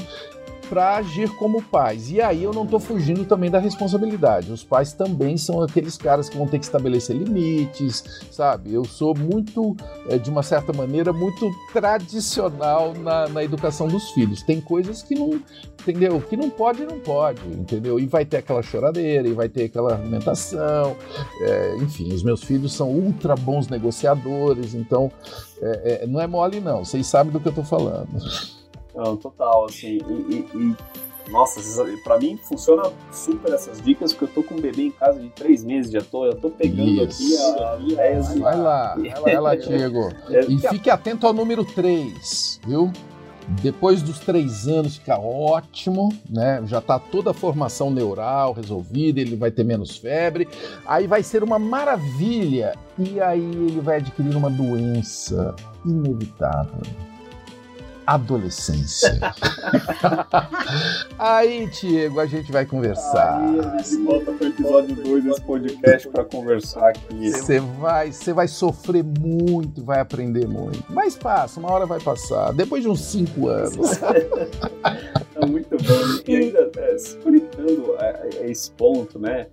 para 0.72 0.96
agir 0.96 1.28
como 1.36 1.62
pais. 1.62 2.10
E 2.10 2.18
aí 2.18 2.42
eu 2.42 2.50
não 2.50 2.64
estou 2.64 2.80
fugindo 2.80 3.26
também 3.26 3.50
da 3.50 3.58
responsabilidade. 3.58 4.50
Os 4.50 4.64
pais 4.64 4.94
também 4.94 5.36
são 5.36 5.60
aqueles 5.60 5.98
caras 5.98 6.30
que 6.30 6.38
vão 6.38 6.46
ter 6.46 6.58
que 6.58 6.64
estabelecer 6.64 7.14
limites, 7.14 8.22
sabe? 8.30 8.72
Eu 8.72 8.82
sou 8.86 9.14
muito, 9.14 9.76
é, 10.08 10.16
de 10.16 10.30
uma 10.30 10.42
certa 10.42 10.72
maneira, 10.72 11.12
muito 11.12 11.50
tradicional 11.74 12.94
na, 12.94 13.28
na 13.28 13.44
educação 13.44 13.86
dos 13.86 14.12
filhos. 14.12 14.40
Tem 14.42 14.62
coisas 14.62 15.02
que 15.02 15.14
não, 15.14 15.38
entendeu? 15.78 16.18
Que 16.22 16.38
não 16.38 16.48
pode, 16.48 16.86
não 16.86 16.98
pode, 16.98 17.46
entendeu? 17.48 18.00
E 18.00 18.06
vai 18.06 18.24
ter 18.24 18.38
aquela 18.38 18.62
choradeira, 18.62 19.28
e 19.28 19.34
vai 19.34 19.50
ter 19.50 19.64
aquela 19.64 19.92
argumentação. 19.92 20.96
É, 21.42 21.76
enfim, 21.82 22.14
os 22.14 22.22
meus 22.22 22.42
filhos 22.42 22.72
são 22.72 22.88
ultra 22.88 23.36
bons 23.36 23.68
negociadores, 23.68 24.72
então 24.74 25.12
é, 25.60 26.04
é, 26.04 26.06
não 26.06 26.18
é 26.18 26.26
mole, 26.26 26.60
não. 26.60 26.82
Vocês 26.82 27.06
sabem 27.06 27.30
do 27.30 27.38
que 27.38 27.48
eu 27.48 27.50
estou 27.50 27.64
falando. 27.64 28.08
Não, 28.94 29.16
total, 29.16 29.66
assim, 29.66 29.98
e, 30.08 30.34
e, 30.34 30.46
e 30.54 30.76
nossa, 31.30 31.84
para 32.02 32.18
mim 32.18 32.36
funciona 32.36 32.82
super 33.10 33.52
essas 33.52 33.80
dicas, 33.80 34.12
porque 34.12 34.24
eu 34.24 34.42
tô 34.42 34.42
com 34.42 34.54
um 34.56 34.60
bebê 34.60 34.82
em 34.82 34.90
casa 34.90 35.20
de 35.20 35.28
três 35.30 35.64
meses, 35.64 35.90
já 35.90 36.02
tô, 36.02 36.26
eu 36.26 36.34
tô 36.34 36.50
pegando 36.50 36.90
Isso. 36.90 37.46
aqui 37.46 37.96
a, 37.98 38.08
a 38.18 38.20
Vai 38.38 38.56
lá, 38.56 38.96
vai 39.22 39.40
lá, 39.40 39.54
Diego. 39.54 40.10
É, 40.28 40.40
e 40.40 40.58
fique 40.58 40.90
atento 40.90 41.26
ao 41.26 41.32
número 41.32 41.64
3, 41.64 42.60
viu? 42.66 42.92
Depois 43.60 44.02
dos 44.02 44.20
três 44.20 44.68
anos 44.68 44.96
fica 44.96 45.18
ótimo, 45.18 46.10
né? 46.30 46.62
Já 46.66 46.80
tá 46.80 46.98
toda 46.98 47.32
a 47.32 47.34
formação 47.34 47.90
neural 47.90 48.52
resolvida, 48.52 49.20
ele 49.20 49.34
vai 49.34 49.50
ter 49.50 49.64
menos 49.64 49.96
febre, 49.96 50.48
aí 50.86 51.08
vai 51.08 51.22
ser 51.24 51.42
uma 51.42 51.58
maravilha. 51.58 52.76
E 52.96 53.20
aí 53.20 53.42
ele 53.42 53.80
vai 53.80 53.96
adquirir 53.96 54.36
uma 54.36 54.48
doença 54.48 55.56
inevitável 55.84 56.82
adolescência. 58.14 59.18
aí, 61.18 61.66
Diego, 61.66 62.20
a 62.20 62.26
gente 62.26 62.52
vai 62.52 62.66
conversar. 62.66 63.40
Aí 63.40 63.60
a 63.60 63.78
gente 63.78 63.96
volta 64.04 64.32
pro 64.32 64.46
episódio 64.46 64.96
2 64.96 65.24
desse 65.24 65.40
podcast 65.42 66.08
para 66.08 66.24
conversar 66.24 66.88
aqui. 66.88 67.30
Você 67.30 67.60
vai, 67.60 68.12
você 68.12 68.32
vai 68.32 68.48
sofrer 68.48 69.02
muito, 69.02 69.84
vai 69.84 70.00
aprender 70.00 70.46
muito. 70.46 70.84
Mas 70.90 71.16
passa, 71.16 71.58
uma 71.60 71.70
hora 71.70 71.86
vai 71.86 72.00
passar. 72.00 72.52
Depois 72.52 72.82
de 72.82 72.88
uns 72.88 73.00
5 73.00 73.48
anos. 73.48 74.02
é 75.34 75.46
muito 75.46 75.76
bom. 75.76 76.22
E 76.26 76.36
ainda, 76.36 76.70
é, 76.76 76.98
se 76.98 77.16
conectando 77.18 77.94
a, 77.98 78.04
a, 78.04 78.50
esse 78.50 78.70
ponto, 78.72 79.18
né? 79.18 79.46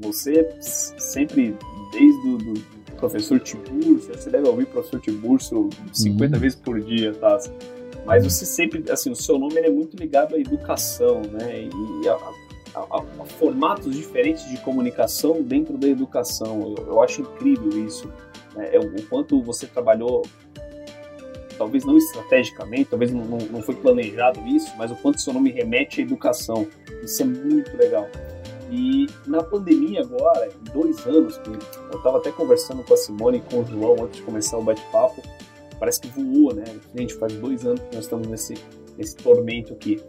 você 0.00 0.48
sempre, 0.60 1.56
desde 1.92 2.28
o 2.28 2.38
do, 2.38 2.74
professor 2.94 3.38
Tiburcio, 3.40 4.14
você 4.14 4.30
deve 4.30 4.48
ouvir 4.48 4.66
professor 4.66 5.00
Tiburcio 5.00 5.68
50 5.92 6.34
uhum. 6.34 6.40
vezes 6.40 6.58
por 6.58 6.80
dia, 6.80 7.12
tá? 7.14 7.38
Mas 8.04 8.24
você 8.24 8.44
sempre, 8.44 8.84
assim, 8.90 9.10
o 9.10 9.16
seu 9.16 9.38
nome 9.38 9.58
é 9.58 9.70
muito 9.70 9.96
ligado 9.96 10.34
à 10.34 10.38
educação, 10.38 11.22
né? 11.22 11.68
E 12.02 12.08
a, 12.08 12.14
a, 12.74 12.98
a, 12.98 13.24
formatos 13.38 13.94
diferentes 13.94 14.48
de 14.48 14.58
comunicação 14.58 15.42
dentro 15.42 15.78
da 15.78 15.88
educação. 15.88 16.74
Eu, 16.76 16.86
eu 16.86 17.02
acho 17.02 17.22
incrível 17.22 17.86
isso. 17.86 18.12
Né? 18.54 18.74
É, 18.74 18.78
o 18.78 19.02
quanto 19.08 19.40
você 19.42 19.66
trabalhou, 19.66 20.22
talvez 21.56 21.84
não 21.84 21.96
estrategicamente, 21.96 22.90
talvez 22.90 23.10
não, 23.10 23.24
não, 23.24 23.38
não 23.38 23.62
foi 23.62 23.74
planejado 23.74 24.40
isso, 24.48 24.72
mas 24.76 24.90
o 24.90 24.96
quanto 24.96 25.20
seu 25.20 25.32
nome 25.32 25.50
remete 25.50 26.00
à 26.00 26.04
educação. 26.04 26.66
Isso 27.02 27.22
é 27.22 27.24
muito 27.24 27.74
legal. 27.76 28.08
E 28.70 29.06
na 29.26 29.42
pandemia 29.42 30.00
agora, 30.00 30.50
dois 30.72 31.06
anos, 31.06 31.40
eu 31.92 31.96
estava 31.96 32.18
até 32.18 32.30
conversando 32.32 32.82
com 32.82 32.94
a 32.94 32.96
Simone 32.96 33.38
e 33.38 33.40
com 33.40 33.60
o 33.60 33.64
João 33.64 34.04
antes 34.04 34.16
de 34.16 34.22
começar 34.22 34.58
o 34.58 34.62
bate-papo, 34.62 35.22
parece 35.78 36.00
que 36.00 36.08
voou, 36.08 36.54
né? 36.54 36.64
Gente, 36.94 37.14
faz 37.14 37.32
dois 37.34 37.64
anos 37.64 37.80
que 37.80 37.94
nós 37.94 38.04
estamos 38.04 38.26
nesse, 38.28 38.54
nesse 38.96 39.16
tormento 39.16 39.72
aqui. 39.72 40.02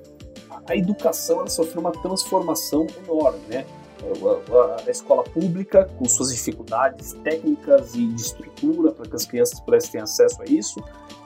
A, 0.50 0.74
a 0.74 0.76
educação 0.76 1.40
ela 1.40 1.50
sofreu 1.50 1.82
uma 1.82 1.92
transformação 1.92 2.88
enorme, 3.04 3.42
né? 3.48 3.66
A, 4.02 4.56
a, 4.56 4.88
a, 4.88 4.92
escola 4.92 5.24
pública, 5.24 5.90
com 5.98 6.06
suas 6.06 6.30
dificuldades 6.34 7.14
técnicas 7.24 7.96
e 7.96 8.06
de 8.06 8.22
estrutura 8.22 8.92
para 8.92 9.10
que 9.10 9.16
as 9.16 9.26
crianças 9.26 9.60
pudessem 9.60 9.92
ter 9.92 10.02
acesso 10.02 10.42
a 10.42 10.46
isso, 10.46 10.84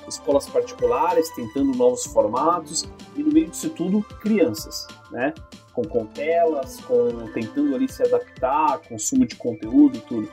escolas 0.07 0.47
particulares 0.47 1.29
tentando 1.35 1.77
novos 1.77 2.05
formatos 2.05 2.89
e 3.15 3.23
no 3.23 3.31
meio 3.31 3.49
disso 3.49 3.69
tudo 3.69 4.01
crianças, 4.21 4.87
né? 5.11 5.33
Com, 5.73 5.83
com 5.83 6.05
telas, 6.05 6.79
com 6.81 7.27
tentando 7.33 7.75
ali 7.75 7.87
se 7.91 8.03
adaptar, 8.03 8.79
consumo 8.87 9.25
de 9.25 9.35
conteúdo 9.35 9.97
e 9.97 10.01
tudo. 10.01 10.29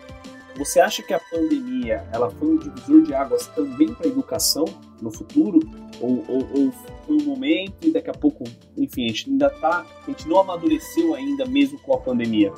Você 0.57 0.81
acha 0.81 1.03
que 1.03 1.13
a 1.13 1.21
pandemia 1.21 2.03
ela 2.13 2.31
foi 2.31 2.49
um 2.49 2.57
divisor 2.57 3.03
de 3.03 3.15
águas 3.15 3.47
também 3.49 3.93
para 3.93 4.07
a 4.07 4.09
educação 4.09 4.65
no 5.03 5.11
futuro? 5.11 5.61
Ou, 6.01 6.25
ou, 6.29 6.49
ou, 6.55 6.73
foi 7.07 7.17
um 7.17 7.25
momento 7.25 7.75
e 7.83 7.91
daqui 7.91 8.09
a 8.09 8.15
pouco, 8.15 8.45
enfim, 8.77 9.05
a 9.05 9.09
gente 9.09 9.31
ainda 9.31 9.51
tá, 9.51 9.85
a 10.03 10.11
gente 10.11 10.27
não 10.27 10.41
amadureceu 10.41 11.15
ainda 11.15 11.45
mesmo 11.45 11.79
com 11.81 11.95
a 11.95 11.99
pandemia? 11.99 12.53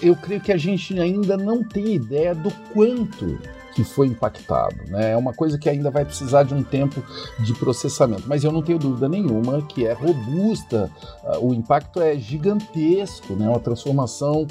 Eu 0.00 0.14
creio 0.14 0.40
que 0.40 0.52
a 0.52 0.56
gente 0.56 0.98
ainda 0.98 1.36
não 1.36 1.62
tem 1.66 1.94
ideia 1.94 2.34
do 2.34 2.52
quanto 2.72 3.38
que 3.74 3.84
foi 3.84 4.06
impactado. 4.06 4.76
Né? 4.88 5.12
É 5.12 5.16
uma 5.16 5.32
coisa 5.32 5.58
que 5.58 5.68
ainda 5.68 5.90
vai 5.90 6.04
precisar 6.04 6.42
de 6.42 6.54
um 6.54 6.62
tempo 6.62 7.02
de 7.40 7.54
processamento, 7.54 8.24
mas 8.26 8.44
eu 8.44 8.52
não 8.52 8.62
tenho 8.62 8.78
dúvida 8.78 9.08
nenhuma 9.08 9.62
que 9.62 9.86
é 9.86 9.92
robusta, 9.92 10.90
uh, 11.24 11.46
o 11.46 11.54
impacto 11.54 12.00
é 12.00 12.16
gigantesco, 12.16 13.34
né? 13.34 13.48
uma 13.48 13.60
transformação 13.60 14.46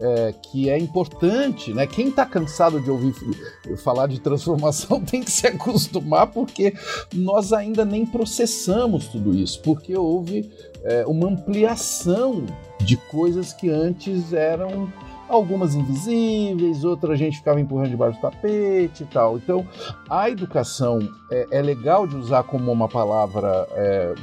é, 0.00 0.34
que 0.42 0.68
é 0.68 0.78
importante. 0.78 1.72
Né? 1.72 1.86
Quem 1.86 2.08
está 2.08 2.26
cansado 2.26 2.80
de 2.80 2.90
ouvir 2.90 3.14
falar 3.78 4.06
de 4.06 4.20
transformação 4.20 5.00
tem 5.04 5.22
que 5.22 5.30
se 5.30 5.46
acostumar, 5.46 6.28
porque 6.28 6.74
nós 7.12 7.52
ainda 7.52 7.84
nem 7.84 8.04
processamos 8.04 9.06
tudo 9.08 9.34
isso, 9.34 9.60
porque 9.62 9.96
houve 9.96 10.50
é, 10.84 11.04
uma 11.06 11.28
ampliação 11.28 12.44
de 12.80 12.96
coisas 12.96 13.52
que 13.52 13.68
antes 13.68 14.32
eram 14.32 14.92
algumas 15.28 15.74
invisíveis, 15.74 16.84
outras 16.84 17.12
a 17.12 17.16
gente 17.16 17.38
ficava 17.38 17.60
empurrando 17.60 17.90
debaixo 17.90 18.18
do 18.18 18.22
tapete 18.22 19.02
e 19.02 19.06
tal. 19.06 19.36
Então, 19.36 19.66
a 20.08 20.30
educação 20.30 20.98
é, 21.30 21.46
é 21.50 21.62
legal 21.62 22.06
de 22.06 22.16
usar 22.16 22.42
como 22.44 22.70
uma 22.70 22.88
palavra 22.88 23.66
é, 23.72 24.14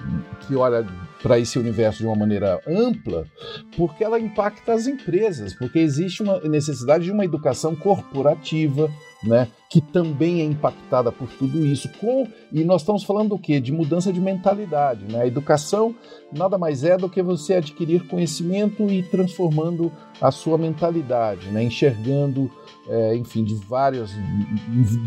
que 0.42 0.56
olha 0.56 0.86
para 1.22 1.40
esse 1.40 1.58
universo 1.58 2.00
de 2.00 2.06
uma 2.06 2.16
maneira 2.16 2.60
ampla, 2.68 3.26
porque 3.78 4.04
ela 4.04 4.20
impacta 4.20 4.74
as 4.74 4.88
empresas, 4.88 5.54
porque 5.54 5.80
existe 5.80 6.22
uma 6.22 6.40
necessidade 6.42 7.06
de 7.06 7.12
uma 7.12 7.24
educação 7.24 7.74
corporativa, 7.74 8.92
né, 9.24 9.48
que 9.70 9.82
também 9.82 10.42
é 10.42 10.44
impactada 10.44 11.12
por 11.12 11.28
tudo 11.30 11.66
isso. 11.66 11.90
Com, 12.00 12.28
e 12.52 12.64
nós 12.64 12.82
estamos 12.82 13.04
falando 13.04 13.30
do 13.30 13.40
quê? 13.40 13.60
De 13.60 13.72
mudança 13.72 14.14
de 14.14 14.22
mentalidade. 14.22 15.12
Né? 15.12 15.22
A 15.22 15.28
educação 15.28 15.96
nada 16.32 16.58
mais 16.58 16.84
é 16.84 16.98
do 16.98 17.10
que 17.10 17.24
você 17.24 17.56
adquirir 17.56 18.08
conhecimento 18.08 18.88
e 18.90 19.02
transformando 19.02 19.92
a 20.22 20.30
sua 20.32 20.58
mentalidade, 20.58 21.48
né? 21.50 21.64
enxergando, 21.64 22.52
é, 22.88 23.16
enfim, 23.16 23.44
de 23.44 23.56
vários 23.56 24.12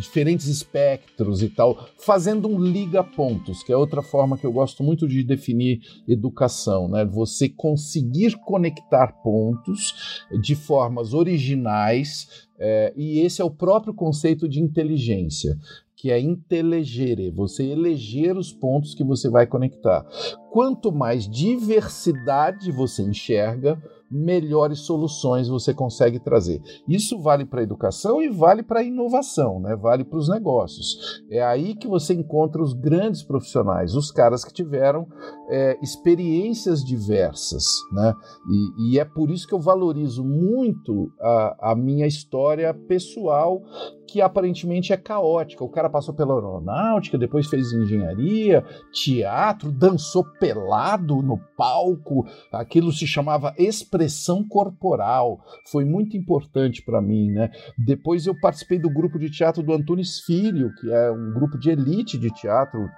diferentes 0.00 0.46
espectros 0.46 1.42
e 1.42 1.48
tal, 1.48 1.88
fazendo 1.98 2.48
um 2.48 2.60
liga-pontos, 2.60 3.62
que 3.62 3.72
é 3.72 3.76
outra 3.76 4.02
forma 4.02 4.36
que 4.36 4.46
eu 4.46 4.52
gosto 4.52 4.82
muito 4.82 5.06
de 5.06 5.22
definir 5.22 5.80
educação. 6.08 6.88
Né? 6.88 7.04
Você 7.04 7.48
conseguir 7.48 8.36
conectar 8.38 9.12
pontos 9.22 10.26
de 10.40 10.54
formas 10.54 11.14
originais 11.14 12.45
é, 12.58 12.92
e 12.96 13.20
esse 13.20 13.40
é 13.40 13.44
o 13.44 13.50
próprio 13.50 13.94
conceito 13.94 14.48
de 14.48 14.60
inteligência, 14.60 15.58
que 15.94 16.10
é 16.10 16.20
inteligere, 16.20 17.30
você 17.30 17.64
eleger 17.64 18.36
os 18.36 18.52
pontos 18.52 18.94
que 18.94 19.02
você 19.02 19.30
vai 19.30 19.46
conectar. 19.46 20.06
Quanto 20.50 20.92
mais 20.92 21.28
diversidade 21.28 22.70
você 22.70 23.02
enxerga, 23.02 23.82
melhores 24.10 24.80
soluções 24.80 25.48
você 25.48 25.74
consegue 25.74 26.18
trazer. 26.18 26.60
Isso 26.88 27.18
vale 27.18 27.44
para 27.44 27.60
a 27.60 27.62
educação 27.62 28.22
e 28.22 28.28
vale 28.28 28.62
para 28.62 28.80
a 28.80 28.84
inovação, 28.84 29.60
né? 29.60 29.76
vale 29.76 30.04
para 30.04 30.18
os 30.18 30.28
negócios. 30.28 31.22
É 31.30 31.42
aí 31.42 31.74
que 31.74 31.88
você 31.88 32.14
encontra 32.14 32.62
os 32.62 32.72
grandes 32.72 33.22
profissionais, 33.22 33.94
os 33.94 34.10
caras 34.10 34.44
que 34.44 34.52
tiveram 34.52 35.06
é, 35.48 35.78
experiências 35.82 36.84
diversas. 36.84 37.64
Né? 37.92 38.14
E, 38.48 38.94
e, 38.94 38.98
é 38.98 39.04
por 39.04 39.30
isso 39.30 39.46
que 39.46 39.54
eu 39.54 39.60
valorizo 39.60 40.24
muito 40.24 41.10
a, 41.20 41.72
a 41.72 41.74
minha 41.76 42.06
história 42.06 42.72
pessoal 42.72 43.62
que 44.06 44.20
aparentemente 44.20 44.92
é 44.92 44.96
caótica. 44.96 45.64
O 45.64 45.68
cara 45.68 45.90
passou 45.90 46.14
pela 46.14 46.34
aeronáutica, 46.34 47.18
depois 47.18 47.48
fez 47.48 47.72
engenharia, 47.72 48.64
teatro, 48.92 49.70
dançou 49.70 50.24
pelado 50.38 51.22
no 51.22 51.38
palco. 51.56 52.26
Aquilo 52.52 52.92
se 52.92 53.06
chamava 53.06 53.54
expressão 53.58 54.46
corporal. 54.46 55.40
Foi 55.70 55.84
muito 55.84 56.16
importante 56.16 56.82
para 56.82 57.02
mim, 57.02 57.30
né? 57.30 57.50
Depois 57.76 58.26
eu 58.26 58.38
participei 58.40 58.78
do 58.78 58.90
grupo 58.90 59.18
de 59.18 59.30
teatro 59.30 59.62
do 59.62 59.72
Antunes 59.72 60.20
Filho, 60.20 60.70
que 60.80 60.92
é 60.92 61.10
um 61.10 61.32
grupo 61.32 61.58
de 61.58 61.70
elite 61.70 62.18
de 62.18 62.30
teatro, 62.30 62.88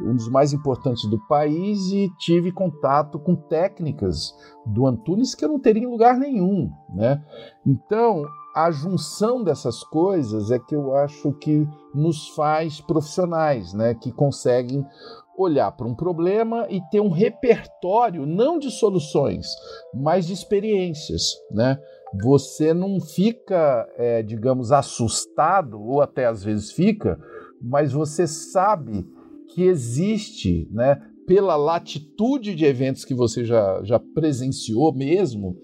um 0.00 0.14
dos 0.14 0.28
mais 0.28 0.52
importantes 0.52 1.08
do 1.08 1.18
país, 1.26 1.78
e 1.92 2.08
tive 2.18 2.52
contato 2.52 3.18
com 3.18 3.34
técnicas 3.34 4.32
do 4.66 4.86
Antunes 4.86 5.34
que 5.34 5.44
eu 5.44 5.48
não 5.48 5.60
teria 5.60 5.82
em 5.82 5.90
lugar 5.90 6.16
nenhum, 6.16 6.70
né? 6.94 7.22
Então, 7.66 8.24
a 8.54 8.70
junção 8.70 9.42
dessas 9.42 9.82
coisas 9.82 10.50
é 10.50 10.58
que 10.58 10.74
eu 10.74 10.94
acho 10.94 11.32
que 11.32 11.66
nos 11.92 12.28
faz 12.28 12.80
profissionais, 12.80 13.72
né, 13.72 13.94
que 13.94 14.12
conseguem 14.12 14.86
olhar 15.36 15.72
para 15.72 15.86
um 15.86 15.94
problema 15.94 16.66
e 16.70 16.80
ter 16.90 17.00
um 17.00 17.10
repertório 17.10 18.24
não 18.24 18.58
de 18.58 18.70
soluções, 18.70 19.48
mas 19.92 20.26
de 20.26 20.32
experiências, 20.32 21.22
né? 21.50 21.76
Você 22.22 22.72
não 22.72 23.00
fica, 23.00 23.88
é, 23.96 24.22
digamos, 24.22 24.70
assustado 24.70 25.82
ou 25.82 26.00
até 26.00 26.26
às 26.26 26.44
vezes 26.44 26.70
fica, 26.70 27.18
mas 27.60 27.92
você 27.92 28.28
sabe 28.28 29.04
que 29.48 29.64
existe, 29.64 30.68
né? 30.70 31.00
Pela 31.26 31.56
latitude 31.56 32.54
de 32.54 32.64
eventos 32.64 33.04
que 33.04 33.14
você 33.14 33.44
já, 33.44 33.82
já 33.82 33.98
presenciou 33.98 34.92
mesmo, 34.94 35.56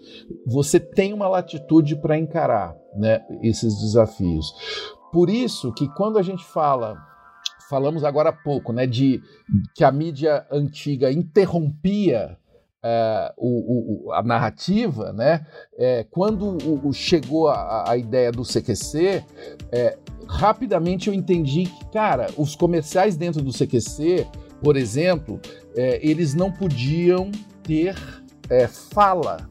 você 0.46 0.80
tem 0.80 1.12
uma 1.12 1.28
latitude 1.28 1.96
para 1.96 2.18
encarar 2.18 2.74
né, 2.96 3.20
esses 3.42 3.78
desafios. 3.80 4.52
Por 5.12 5.28
isso 5.28 5.72
que 5.72 5.88
quando 5.94 6.18
a 6.18 6.22
gente 6.22 6.44
fala 6.44 6.96
falamos 7.68 8.02
agora 8.02 8.30
há 8.30 8.32
pouco, 8.32 8.72
né, 8.72 8.84
de 8.84 9.22
que 9.76 9.84
a 9.84 9.92
mídia 9.92 10.44
antiga 10.50 11.12
interrompia 11.12 12.36
é, 12.82 13.32
o, 13.36 14.08
o, 14.08 14.12
a 14.12 14.22
narrativa, 14.22 15.12
né? 15.12 15.46
É, 15.78 16.04
quando 16.10 16.56
o, 16.86 16.92
chegou 16.92 17.48
a, 17.48 17.90
a, 17.90 17.96
ideia 17.96 18.32
do 18.32 18.42
CQC, 18.42 19.22
é, 19.70 19.98
rapidamente 20.26 21.08
eu 21.08 21.14
entendi 21.14 21.64
que, 21.64 21.84
cara, 21.90 22.28
os 22.36 22.56
comerciais 22.56 23.16
dentro 23.16 23.42
do 23.42 23.52
CQC, 23.52 24.26
por 24.62 24.76
exemplo, 24.76 25.40
é, 25.74 25.98
eles 26.06 26.34
não 26.34 26.50
podiam 26.50 27.30
ter 27.62 27.94
é, 28.48 28.66
fala. 28.66 29.48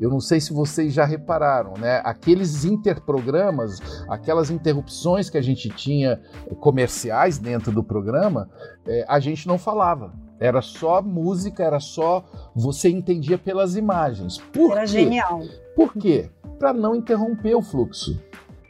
Eu 0.00 0.10
não 0.10 0.20
sei 0.20 0.40
se 0.40 0.52
vocês 0.52 0.92
já 0.92 1.04
repararam, 1.04 1.74
né? 1.78 2.02
Aqueles 2.04 2.64
interprogramas, 2.64 3.78
aquelas 4.08 4.50
interrupções 4.50 5.30
que 5.30 5.38
a 5.38 5.42
gente 5.42 5.68
tinha 5.70 6.20
comerciais 6.60 7.38
dentro 7.38 7.70
do 7.70 7.82
programa, 7.82 8.50
é, 8.86 9.04
a 9.08 9.20
gente 9.20 9.46
não 9.46 9.56
falava. 9.56 10.12
Era 10.40 10.60
só 10.60 11.00
música, 11.00 11.62
era 11.62 11.78
só. 11.78 12.24
Você 12.54 12.88
entendia 12.88 13.38
pelas 13.38 13.76
imagens. 13.76 14.38
Por 14.52 14.72
era 14.72 14.80
quê? 14.80 14.88
genial. 14.88 15.40
Por 15.76 15.94
quê? 15.94 16.28
Para 16.58 16.72
não 16.72 16.94
interromper 16.94 17.54
o 17.54 17.62
fluxo. 17.62 18.20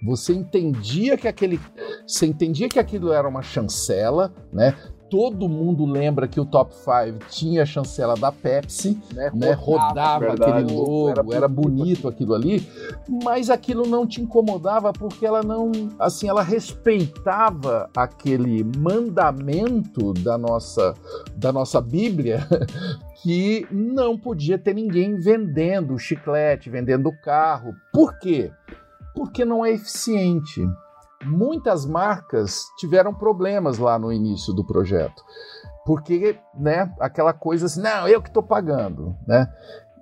Você 0.05 0.35
entendia 0.35 1.17
que 1.17 1.27
aquele, 1.27 1.59
você 2.07 2.27
entendia 2.27 2.69
que 2.69 2.79
aquilo 2.79 3.11
era 3.11 3.27
uma 3.27 3.41
chancela, 3.41 4.35
né? 4.53 4.77
Todo 5.11 5.49
mundo 5.49 5.85
lembra 5.85 6.27
que 6.27 6.41
o 6.41 6.45
Top 6.45 6.75
5 6.75 7.31
tinha 7.31 7.63
a 7.63 7.67
chancela 7.67 8.15
da 8.15 8.33
Pepsi, 8.33 9.01
né? 9.13 9.31
né? 9.35 9.53
Rodava, 9.53 10.33
aquele 10.33 10.73
logo, 10.73 11.11
era, 11.11 11.25
era 11.33 11.49
bonito 11.49 12.09
aquilo 12.09 12.35
ali, 12.35 12.67
mas 13.23 13.51
aquilo 13.51 13.87
não 13.87 14.07
te 14.07 14.21
incomodava 14.21 14.93
porque 14.93 15.27
ela 15.27 15.43
não, 15.43 15.71
assim, 15.99 16.29
ela 16.29 16.43
respeitava 16.43 17.89
aquele 17.97 18.65
mandamento 18.65 20.13
da 20.15 20.37
nossa 20.39 20.95
da 21.37 21.53
nossa 21.53 21.81
Bíblia 21.81 22.47
que 23.23 23.67
não 23.71 24.19
podia 24.19 24.59
ter 24.59 24.75
ninguém 24.75 25.17
vendendo 25.17 25.99
chiclete, 25.99 26.71
vendendo 26.71 27.11
carro. 27.23 27.75
Por 27.93 28.19
quê? 28.19 28.51
Porque 29.15 29.45
não 29.45 29.65
é 29.65 29.73
eficiente 29.73 30.63
muitas 31.25 31.87
marcas 31.87 32.65
tiveram 32.79 33.15
problemas 33.15 33.79
lá 33.79 33.99
no 33.99 34.13
início 34.13 34.53
do 34.53 34.65
projeto. 34.65 35.23
Porque, 35.85 36.39
né, 36.59 36.93
aquela 36.99 37.33
coisa 37.33 37.67
assim, 37.67 37.83
não, 37.83 38.09
eu 38.09 38.23
que 38.23 38.29
estou 38.29 38.43
pagando, 38.43 39.15
né? 39.27 39.47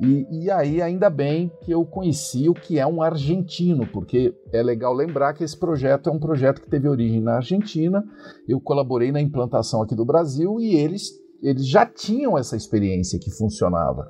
E, 0.01 0.45
e, 0.45 0.51
aí, 0.51 0.83
ainda 0.83 1.09
bem 1.09 1.51
que 1.61 1.71
eu 1.71 1.85
conheci 1.85 2.49
o 2.49 2.55
que 2.55 2.79
é 2.79 2.87
um 2.87 3.03
argentino, 3.03 3.87
porque 3.87 4.35
é 4.53 4.63
legal 4.63 4.93
lembrar 4.93 5.33
que 5.33 5.45
esse 5.45 5.57
projeto 5.57 6.09
é 6.09 6.13
um 6.13 6.19
projeto 6.19 6.61
que 6.61 6.69
teve 6.69 6.89
origem 6.89 7.21
na 7.21 7.37
Argentina. 7.37 8.03
Eu 8.49 8.61
colaborei 8.61 9.13
na 9.13 9.21
implantação 9.21 9.83
aqui 9.83 9.95
do 9.95 10.05
Brasil 10.05 10.59
e 10.59 10.75
eles, 10.75 11.11
eles 11.43 11.69
já 11.69 11.87
tinham 11.87 12.37
essa 12.37 12.57
experiência 12.57 13.19
que 13.19 13.31
funcionava. 13.31 14.09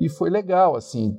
E 0.00 0.08
foi 0.08 0.30
legal, 0.30 0.76
assim, 0.76 1.14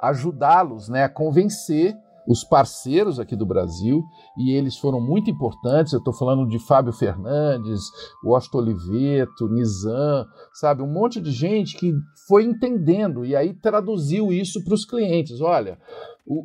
ajudá-los 0.00 0.88
né, 0.88 1.04
a 1.04 1.08
convencer 1.08 1.94
os 2.26 2.42
parceiros 2.42 3.20
aqui 3.20 3.36
do 3.36 3.46
Brasil, 3.46 4.02
e 4.36 4.52
eles 4.52 4.76
foram 4.76 5.00
muito 5.00 5.30
importantes. 5.30 5.92
Eu 5.92 5.98
estou 5.98 6.14
falando 6.14 6.48
de 6.48 6.58
Fábio 6.58 6.92
Fernandes, 6.92 7.82
Washington 8.24 8.58
Oliveto, 8.58 9.48
Nizam, 9.48 10.26
sabe? 10.52 10.82
Um 10.82 10.92
monte 10.92 11.20
de 11.20 11.30
gente 11.30 11.76
que 11.76 11.92
foi 12.26 12.44
entendendo 12.44 13.24
e 13.24 13.36
aí 13.36 13.52
traduziu 13.52 14.32
isso 14.32 14.62
para 14.64 14.74
os 14.74 14.84
clientes. 14.84 15.40
Olha, 15.40 15.78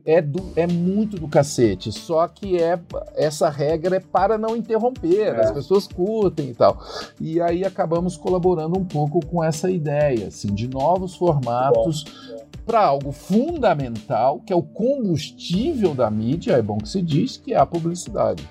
é, 0.06 0.22
do, 0.22 0.42
é 0.58 0.68
muito 0.68 1.18
do 1.18 1.28
cacete, 1.30 1.92
só 1.92 2.28
que 2.28 2.62
é 2.62 2.78
essa 3.16 3.50
regra 3.50 3.96
é 3.96 4.00
para 4.00 4.38
não 4.38 4.56
interromper, 4.56 5.36
é. 5.36 5.40
as 5.40 5.52
pessoas 5.52 5.88
curtem 5.88 6.50
e 6.50 6.54
tal. 6.54 6.78
E 7.20 7.40
aí 7.40 7.64
acabamos 7.64 8.18
colaborando 8.18 8.78
um 8.78 8.84
pouco 8.84 9.26
com 9.26 9.42
essa 9.42 9.72
ideia, 9.72 10.28
assim, 10.28 10.54
de 10.54 10.68
novos 10.68 11.16
formatos 11.16 12.04
para 12.70 12.82
algo 12.82 13.12
fundamental, 13.12 14.42
que 14.46 14.54
é 14.54 14.56
o 14.56 14.62
combustível 14.62 15.96
da 15.96 16.08
mídia, 16.12 16.54
é 16.54 16.62
bom 16.62 16.78
que 16.78 16.88
se 16.88 17.02
diz, 17.02 17.36
que 17.36 17.52
é 17.52 17.58
a 17.58 17.66
publicidade. 17.66 18.48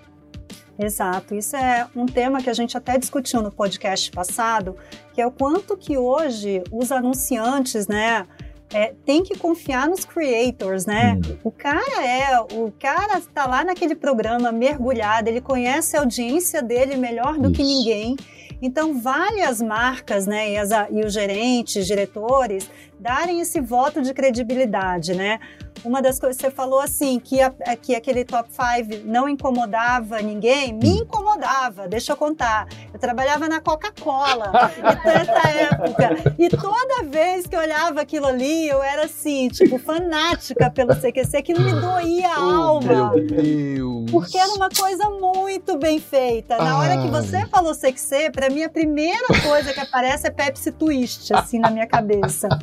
Exato, 0.76 1.36
isso 1.36 1.54
é 1.54 1.86
um 1.94 2.04
tema 2.04 2.42
que 2.42 2.50
a 2.50 2.52
gente 2.52 2.76
até 2.76 2.98
discutiu 2.98 3.40
no 3.42 3.52
podcast 3.52 4.10
passado, 4.10 4.74
que 5.14 5.20
é 5.20 5.26
o 5.26 5.30
quanto 5.30 5.76
que 5.76 5.96
hoje 5.96 6.64
os 6.72 6.90
anunciantes, 6.90 7.86
né, 7.86 8.26
é, 8.74 8.92
tem 9.06 9.22
que 9.22 9.38
confiar 9.38 9.88
nos 9.88 10.04
creators, 10.04 10.84
né? 10.84 11.14
Hum. 11.14 11.36
O 11.44 11.52
cara 11.52 12.04
é, 12.04 12.40
o 12.40 12.72
cara 12.76 13.18
está 13.18 13.46
lá 13.46 13.64
naquele 13.64 13.94
programa 13.94 14.50
mergulhado, 14.50 15.28
ele 15.28 15.40
conhece 15.40 15.96
a 15.96 16.00
audiência 16.00 16.60
dele 16.60 16.96
melhor 16.96 17.38
do 17.38 17.50
Isso. 17.50 17.52
que 17.52 17.62
ninguém. 17.62 18.16
Então, 18.60 19.00
vale 19.00 19.42
as 19.42 19.62
marcas, 19.62 20.26
né, 20.26 20.52
e, 20.52 20.56
as, 20.56 20.70
e 20.90 21.04
os 21.04 21.12
gerentes, 21.12 21.86
diretores, 21.86 22.68
darem 22.98 23.40
esse 23.40 23.60
voto 23.60 24.02
de 24.02 24.12
credibilidade, 24.12 25.14
né? 25.14 25.38
Uma 25.84 26.02
das 26.02 26.18
coisas 26.18 26.36
que 26.36 26.46
você 26.46 26.50
falou 26.50 26.80
assim, 26.80 27.18
que, 27.18 27.40
a, 27.40 27.50
que 27.80 27.94
aquele 27.94 28.24
top 28.24 28.48
5 28.50 29.06
não 29.06 29.28
incomodava 29.28 30.20
ninguém, 30.20 30.72
me 30.72 31.00
incomodava, 31.00 31.88
deixa 31.88 32.12
eu 32.12 32.16
contar. 32.16 32.66
Eu 32.92 32.98
trabalhava 32.98 33.48
na 33.48 33.60
Coca-Cola 33.60 34.52
nessa 35.04 35.48
época. 35.48 36.34
E 36.38 36.48
toda 36.48 37.04
vez 37.04 37.46
que 37.46 37.54
eu 37.54 37.60
olhava 37.60 38.00
aquilo 38.00 38.26
ali, 38.26 38.68
eu 38.68 38.82
era 38.82 39.04
assim, 39.04 39.48
tipo, 39.48 39.78
fanática 39.78 40.70
pelo 40.70 40.94
CQC, 40.94 41.36
aquilo 41.36 41.60
me 41.60 41.72
doía 41.72 42.32
a 42.32 42.40
oh, 42.40 42.62
alma. 42.62 43.12
Meu 43.14 43.26
Deus! 43.26 44.10
Porque 44.10 44.38
era 44.38 44.52
uma 44.52 44.68
coisa 44.68 45.08
muito 45.10 45.78
bem 45.78 46.00
feita. 46.00 46.56
Na 46.58 46.78
hora 46.78 46.96
que 46.98 47.08
você 47.08 47.46
falou 47.46 47.74
CQC, 47.74 48.30
pra 48.32 48.50
mim 48.50 48.62
a 48.62 48.68
primeira 48.68 49.26
coisa 49.42 49.72
que 49.72 49.80
aparece 49.80 50.26
é 50.26 50.30
Pepsi 50.30 50.72
Twist, 50.72 51.32
assim, 51.34 51.58
na 51.58 51.70
minha 51.70 51.86
cabeça. 51.86 52.48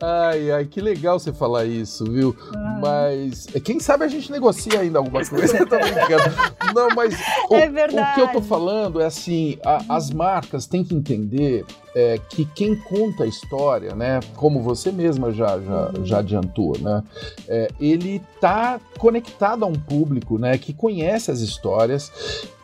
Ai, 0.00 0.50
ai, 0.52 0.64
que 0.64 0.80
legal 0.80 1.18
você 1.18 1.32
falar 1.32 1.64
isso, 1.64 1.81
viu? 2.06 2.36
Ah. 2.54 2.78
Mas 2.80 3.46
quem 3.64 3.80
sabe 3.80 4.04
a 4.04 4.08
gente 4.08 4.30
negocia 4.30 4.80
ainda 4.80 4.98
alguma 4.98 5.24
coisa. 5.26 5.56
eu 5.56 5.66
tô 5.66 5.78
brincando. 5.78 6.74
Não, 6.74 6.88
mas 6.94 7.14
o, 7.48 7.54
é 7.56 7.68
o, 7.68 8.14
que 8.14 8.20
eu 8.20 8.28
tô 8.28 8.42
falando 8.42 9.00
é 9.00 9.06
assim: 9.06 9.58
a, 9.64 9.96
as 9.96 10.10
marcas 10.10 10.66
têm 10.66 10.84
que 10.84 10.94
entender 10.94 11.64
é, 11.94 12.18
que 12.28 12.44
quem 12.44 12.74
conta 12.74 13.24
a 13.24 13.26
história, 13.26 13.94
né, 13.94 14.20
como 14.36 14.62
você 14.62 14.90
mesma 14.90 15.32
já, 15.32 15.60
já, 15.60 15.90
uhum. 15.90 16.06
já 16.06 16.18
adiantou, 16.18 16.78
né, 16.78 17.02
é, 17.48 17.68
ele 17.80 18.22
está 18.34 18.80
conectado 18.98 19.64
a 19.64 19.66
um 19.66 19.74
público 19.74 20.38
né, 20.38 20.56
que 20.56 20.72
conhece 20.72 21.30
as 21.30 21.40
histórias. 21.40 22.10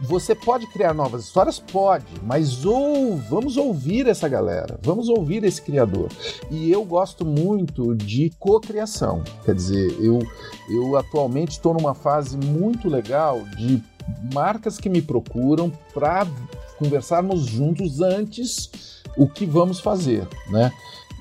Você 0.00 0.34
pode 0.34 0.66
criar 0.68 0.94
novas 0.94 1.24
histórias? 1.24 1.58
Pode, 1.58 2.06
mas 2.22 2.64
ou, 2.64 3.16
vamos 3.16 3.56
ouvir 3.56 4.06
essa 4.06 4.28
galera, 4.28 4.78
vamos 4.82 5.08
ouvir 5.08 5.44
esse 5.44 5.60
criador. 5.60 6.08
E 6.50 6.70
eu 6.70 6.84
gosto 6.84 7.24
muito 7.24 7.94
de 7.94 8.30
cocriação, 8.38 9.22
quer 9.44 9.54
dizer, 9.54 9.96
eu, 10.00 10.20
eu 10.70 10.96
atualmente 10.96 11.52
estou 11.52 11.74
numa 11.74 11.94
fase 11.94 12.36
muito 12.36 12.88
legal 12.88 13.42
de 13.56 13.82
marcas 14.32 14.78
que 14.78 14.88
me 14.88 15.02
procuram 15.02 15.70
para 15.92 16.26
conversarmos 16.78 17.44
juntos 17.44 18.00
antes 18.00 18.97
o 19.16 19.28
que 19.28 19.46
vamos 19.46 19.80
fazer, 19.80 20.26
né? 20.50 20.72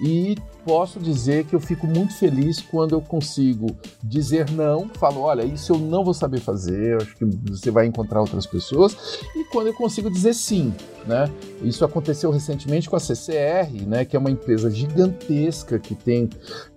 E 0.02 0.36
posso 0.64 1.00
dizer 1.00 1.46
que 1.46 1.56
eu 1.56 1.60
fico 1.60 1.88
muito 1.88 2.14
feliz 2.14 2.62
quando 2.62 2.92
eu 2.94 3.02
consigo 3.02 3.68
dizer 4.04 4.52
não, 4.52 4.90
falo, 4.90 5.22
olha, 5.22 5.44
isso 5.44 5.74
eu 5.74 5.80
não 5.80 6.04
vou 6.04 6.14
saber 6.14 6.40
fazer, 6.40 7.02
acho 7.02 7.16
que 7.16 7.26
você 7.26 7.72
vai 7.72 7.86
encontrar 7.86 8.20
outras 8.20 8.46
pessoas, 8.46 9.20
e 9.36 9.46
quando 9.46 9.68
eu 9.68 9.74
consigo 9.74 10.12
dizer 10.12 10.34
sim, 10.34 10.74
né? 11.08 11.30
Isso 11.64 11.84
aconteceu 11.84 12.30
recentemente 12.30 12.90
com 12.90 12.96
a 12.96 13.00
CCR, 13.00 13.88
né, 13.88 14.06
que 14.06 14.16
é 14.16 14.20
uma 14.20 14.30
empresa 14.30 14.70
gigantesca 14.70 15.80
que 15.80 15.96
tem, 15.96 16.30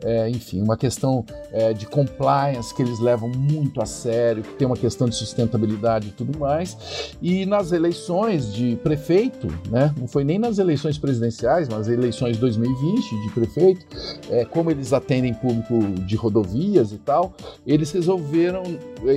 é, 0.03 0.29
enfim, 0.31 0.62
uma 0.62 0.77
questão 0.77 1.25
é, 1.53 1.73
de 1.73 1.87
compliance 1.87 2.75
que 2.75 2.81
eles 2.81 2.99
levam 2.99 3.29
muito 3.29 3.83
a 3.83 3.87
sério, 3.87 4.43
que 4.43 4.55
tem 4.55 4.66
uma 4.66 4.77
questão 4.77 5.09
de 5.09 5.16
sustentabilidade 5.16 6.09
e 6.09 6.12
tudo 6.12 6.38
mais. 6.38 7.14
E 7.21 7.45
nas 7.45 7.73
eleições 7.73 8.53
de 8.53 8.77
prefeito, 8.77 9.49
né, 9.69 9.93
não 9.99 10.07
foi 10.07 10.25
nem 10.25 10.38
nas 10.38 10.59
eleições 10.59 10.97
presidenciais, 10.97 11.69
mas 11.69 11.88
eleições 11.88 12.38
2020 12.38 13.23
de 13.23 13.31
prefeito, 13.35 13.87
é, 14.31 14.45
como 14.45 14.71
eles 14.71 14.93
atendem 14.93 15.35
público 15.35 15.79
de 16.07 16.16
rodovias 16.16 16.93
e 16.93 16.99
tal, 16.99 17.35
eles 17.66 17.90
resolveram, 17.90 18.62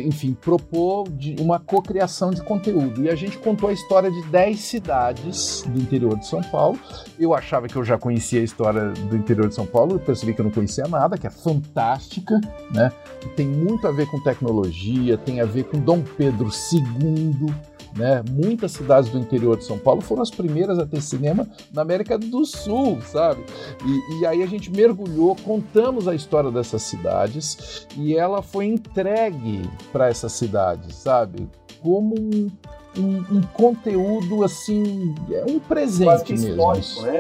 enfim, 0.04 0.34
propor 0.34 1.08
uma 1.40 1.60
cocriação 1.60 2.32
de 2.32 2.42
conteúdo. 2.42 3.04
E 3.04 3.10
a 3.10 3.16
gente 3.16 3.38
contou 3.38 3.70
a 3.70 3.74
história 3.74 4.12
de 4.12 4.22
10 4.24 4.60
cidades 4.60 5.03
do 5.12 5.82
interior 5.82 6.18
de 6.18 6.28
São 6.28 6.42
Paulo. 6.42 6.80
Eu 7.20 7.34
achava 7.34 7.68
que 7.68 7.76
eu 7.76 7.84
já 7.84 7.98
conhecia 7.98 8.40
a 8.42 8.44
história 8.44 8.90
do 8.92 9.16
interior 9.18 9.50
de 9.50 9.56
São 9.56 9.66
Paulo, 9.66 9.96
eu 9.96 10.00
percebi 10.00 10.34
que 10.34 10.42
eu 10.42 10.46
não 10.46 10.52
conhecia 10.52 10.88
nada, 10.88 11.18
que 11.18 11.28
é 11.28 11.30
fantástica, 11.30 12.40
né? 12.72 12.92
Tem 13.36 13.48
muito 13.48 13.88
a 13.88 13.92
ver 13.92 14.08
com 14.08 14.20
tecnologia, 14.22 15.18
tem 15.18 15.42
a 15.42 15.46
ver 15.46 15.64
com 15.66 15.80
Dom 15.80 16.02
Pedro 16.02 16.50
II 16.72 17.54
né? 17.96 18.24
Muitas 18.30 18.72
cidades 18.72 19.10
do 19.10 19.20
interior 19.20 19.58
de 19.58 19.66
São 19.66 19.78
Paulo 19.78 20.02
foram 20.02 20.22
as 20.22 20.32
primeiras 20.32 20.80
a 20.80 20.86
ter 20.86 21.02
cinema 21.02 21.48
na 21.72 21.82
América 21.82 22.18
do 22.18 22.46
Sul, 22.46 23.00
sabe? 23.02 23.44
E, 23.86 24.20
e 24.20 24.26
aí 24.26 24.42
a 24.42 24.48
gente 24.48 24.72
mergulhou, 24.72 25.36
contamos 25.36 26.08
a 26.08 26.16
história 26.16 26.52
dessas 26.52 26.82
cidades 26.82 27.88
e 27.96 28.16
ela 28.16 28.42
foi 28.42 28.66
entregue 28.66 29.70
para 29.92 30.10
essas 30.10 30.34
cidades, 30.34 30.96
sabe? 30.96 31.48
Como 31.82 32.16
um 32.16 32.50
um, 32.98 33.38
um 33.38 33.42
conteúdo 33.54 34.44
assim, 34.44 35.16
é 35.32 35.44
um 35.50 35.60
presente 35.60 36.34
mesmo. 36.34 36.74
Histórico, 36.80 37.02
né? 37.02 37.20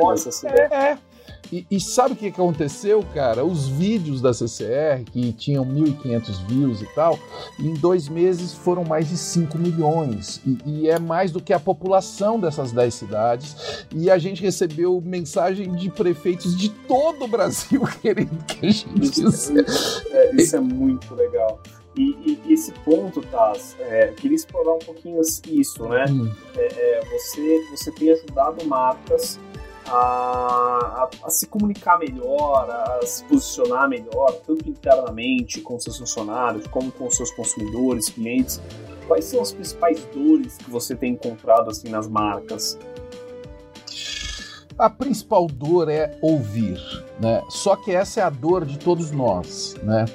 É, 0.72 0.92
é. 0.92 0.98
E, 1.52 1.68
e, 1.70 1.80
sabe 1.80 2.14
o 2.14 2.18
que 2.18 2.28
aconteceu, 2.28 3.06
cara? 3.14 3.46
Os 3.46 3.68
vídeos 3.68 4.20
da 4.20 4.34
CCR, 4.34 5.04
que 5.12 5.32
tinham 5.34 5.64
1.500 5.64 6.48
views 6.48 6.82
e 6.82 6.88
tal, 6.96 7.20
em 7.60 7.76
dois 7.76 8.10
meses 8.10 8.56
foram 8.56 8.84
mais 8.84 9.08
de 9.08 9.16
5 9.16 9.58
milhões. 9.60 10.42
E, 10.48 10.58
e, 10.66 10.90
é 10.90 10.98
mais 10.98 11.32
do 11.32 11.40
que 11.40 11.54
a 11.54 11.60
população 11.60 12.40
dessas 12.40 12.72
10 12.72 12.94
cidades. 12.94 13.86
E 13.94 14.10
a 14.10 14.18
gente 14.18 14.42
recebeu 14.42 15.00
mensagem 15.06 15.72
de 15.76 15.92
prefeitos 15.92 16.58
de 16.58 16.70
todo 16.70 17.26
o 17.26 17.28
Brasil 17.28 17.82
querendo 18.02 18.44
que 18.46 18.66
a 18.66 18.72
gente 18.72 19.24
isso, 19.24 19.54
é, 20.12 20.36
isso 20.36 20.56
é 20.56 20.60
muito 20.60 21.14
legal. 21.14 21.62
E, 21.96 22.40
e, 22.48 22.54
esse 22.54 22.72
ponto, 22.72 23.22
Taz, 23.22 23.76
é, 23.80 24.08
queria 24.08 24.36
explorar 24.36 24.74
um 24.74 24.80
pouquinho 24.80 25.22
isso, 25.48 25.88
né? 25.88 26.06
Hum. 26.10 26.32
É, 26.56 26.66
é, 26.66 27.06
você, 27.06 27.66
você 27.72 27.92
tem 27.92 28.12
ajudado 28.12 28.66
marcas 28.66 29.40
a, 29.88 29.94
a, 29.94 31.10
a, 31.24 31.30
se 31.30 31.48
comunicar 31.48 32.00
melhor, 32.00 32.70
a 32.70 33.06
se 33.06 33.24
posicionar 33.26 33.88
melhor, 33.88 34.32
tanto 34.46 34.70
internamente 34.70 35.62
com 35.62 35.80
seus 35.80 35.98
funcionários, 35.98 36.66
como 36.68 36.92
com 36.92 37.10
seus 37.12 37.32
consumidores, 37.32 38.10
clientes. 38.10 38.62
Quais 39.08 39.26
são 39.26 39.42
as 39.42 39.52
principais 39.52 40.04
dores 40.14 40.58
que 40.58 40.70
você 40.70 40.96
tem 40.96 41.14
encontrado 41.14 41.70
assim 41.70 41.90
nas 41.90 42.08
marcas? 42.08 42.78
A 44.78 44.90
principal 44.90 45.46
dor 45.48 45.90
é 45.90 46.18
ouvir, 46.22 46.80
né? 47.20 47.44
Só 47.50 47.76
que 47.76 47.92
essa 47.92 48.22
é 48.22 48.24
a 48.24 48.30
dor 48.30 48.66
de 48.66 48.80
todos 48.80 49.12
nós, 49.12 49.76
né? 49.84 50.06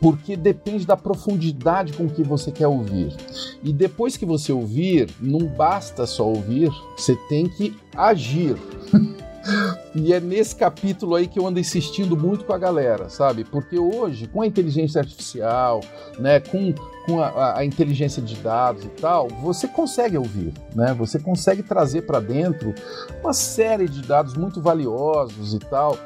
Porque 0.00 0.36
depende 0.36 0.86
da 0.86 0.96
profundidade 0.96 1.92
com 1.92 2.08
que 2.08 2.22
você 2.22 2.50
quer 2.50 2.66
ouvir. 2.66 3.14
E 3.62 3.72
depois 3.72 4.16
que 4.16 4.26
você 4.26 4.52
ouvir, 4.52 5.08
não 5.20 5.46
basta 5.46 6.06
só 6.06 6.26
ouvir, 6.26 6.70
você 6.96 7.16
tem 7.28 7.48
que 7.48 7.76
agir. 7.96 8.56
e 9.94 10.12
é 10.12 10.20
nesse 10.20 10.54
capítulo 10.54 11.14
aí 11.14 11.26
que 11.26 11.38
eu 11.38 11.46
ando 11.46 11.58
insistindo 11.58 12.16
muito 12.16 12.44
com 12.44 12.52
a 12.52 12.58
galera, 12.58 13.08
sabe? 13.08 13.44
Porque 13.44 13.78
hoje, 13.78 14.26
com 14.26 14.42
a 14.42 14.46
inteligência 14.46 15.00
artificial, 15.00 15.80
né, 16.18 16.40
com, 16.40 16.74
com 17.06 17.20
a, 17.20 17.58
a 17.58 17.64
inteligência 17.64 18.20
de 18.20 18.36
dados 18.36 18.84
e 18.84 18.88
tal, 18.88 19.28
você 19.28 19.66
consegue 19.66 20.18
ouvir, 20.18 20.52
né? 20.74 20.94
Você 20.94 21.18
consegue 21.18 21.62
trazer 21.62 22.02
para 22.02 22.20
dentro 22.20 22.74
uma 23.22 23.32
série 23.32 23.88
de 23.88 24.02
dados 24.02 24.34
muito 24.34 24.60
valiosos 24.60 25.54
e 25.54 25.58
tal. 25.58 25.98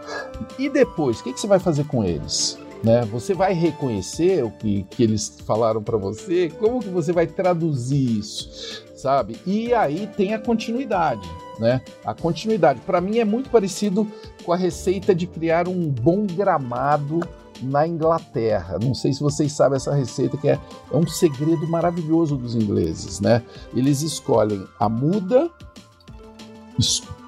E 0.59 0.69
depois, 0.69 1.21
o 1.21 1.25
que, 1.25 1.33
que 1.33 1.41
você 1.41 1.47
vai 1.47 1.59
fazer 1.59 1.85
com 1.85 2.05
eles? 2.05 2.59
Né? 2.83 3.05
Você 3.13 3.35
vai 3.35 3.53
reconhecer 3.53 4.43
o 4.43 4.51
que, 4.51 4.85
que 4.85 5.03
eles 5.03 5.39
falaram 5.47 5.83
para 5.83 5.99
você? 5.99 6.49
Como 6.49 6.81
que 6.81 6.89
você 6.89 7.13
vai 7.13 7.27
traduzir 7.27 8.19
isso, 8.19 8.85
sabe? 8.97 9.37
E 9.47 9.75
aí 9.75 10.07
tem 10.17 10.33
a 10.33 10.39
continuidade, 10.39 11.29
né? 11.59 11.83
A 12.05 12.15
continuidade, 12.15 12.81
para 12.81 13.01
mim, 13.01 13.19
é 13.19 13.25
muito 13.25 13.51
parecido 13.51 14.11
com 14.45 14.53
a 14.53 14.57
receita 14.57 15.15
de 15.15 15.27
criar 15.27 15.69
um 15.69 15.91
bom 15.91 16.27
gramado 16.27 17.21
na 17.63 17.87
Inglaterra. 17.87 18.79
Não 18.83 18.95
sei 18.95 19.13
se 19.13 19.21
vocês 19.21 19.53
sabem 19.53 19.77
essa 19.77 19.95
receita, 19.95 20.37
que 20.37 20.49
é, 20.49 20.59
é 20.91 20.97
um 20.97 21.07
segredo 21.07 21.67
maravilhoso 21.69 22.37
dos 22.37 22.55
ingleses, 22.55 23.21
né? 23.21 23.43
Eles 23.75 24.03
escolhem 24.03 24.67
a 24.79 24.89
muda, 24.89 25.51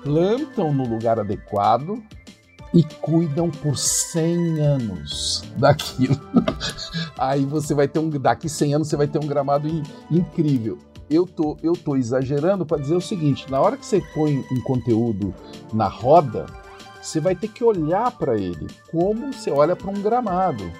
plantam 0.02 0.72
no 0.72 0.88
lugar 0.88 1.18
adequado, 1.18 2.02
e 2.74 2.82
cuidam 2.82 3.50
por 3.50 3.76
100 3.76 4.60
anos 4.60 5.44
daquilo. 5.56 6.18
Aí 7.18 7.44
você 7.44 7.74
vai 7.74 7.86
ter 7.86 7.98
um 7.98 8.08
daqui 8.08 8.48
100 8.48 8.74
anos 8.74 8.88
você 8.88 8.96
vai 8.96 9.06
ter 9.06 9.18
um 9.18 9.26
gramado 9.26 9.68
in, 9.68 9.82
incrível. 10.10 10.78
Eu 11.10 11.26
tô 11.26 11.58
eu 11.62 11.74
tô 11.74 11.96
exagerando 11.96 12.64
para 12.64 12.80
dizer 12.80 12.94
o 12.94 13.00
seguinte, 13.00 13.50
na 13.50 13.60
hora 13.60 13.76
que 13.76 13.84
você 13.84 14.00
põe 14.14 14.38
um 14.50 14.60
conteúdo 14.62 15.34
na 15.72 15.86
roda, 15.86 16.46
você 17.02 17.18
vai 17.18 17.34
ter 17.34 17.48
que 17.48 17.64
olhar 17.64 18.12
para 18.12 18.38
ele 18.38 18.68
como 18.90 19.32
você 19.32 19.50
olha 19.50 19.74
para 19.74 19.90
um 19.90 20.00
gramado. 20.00 20.70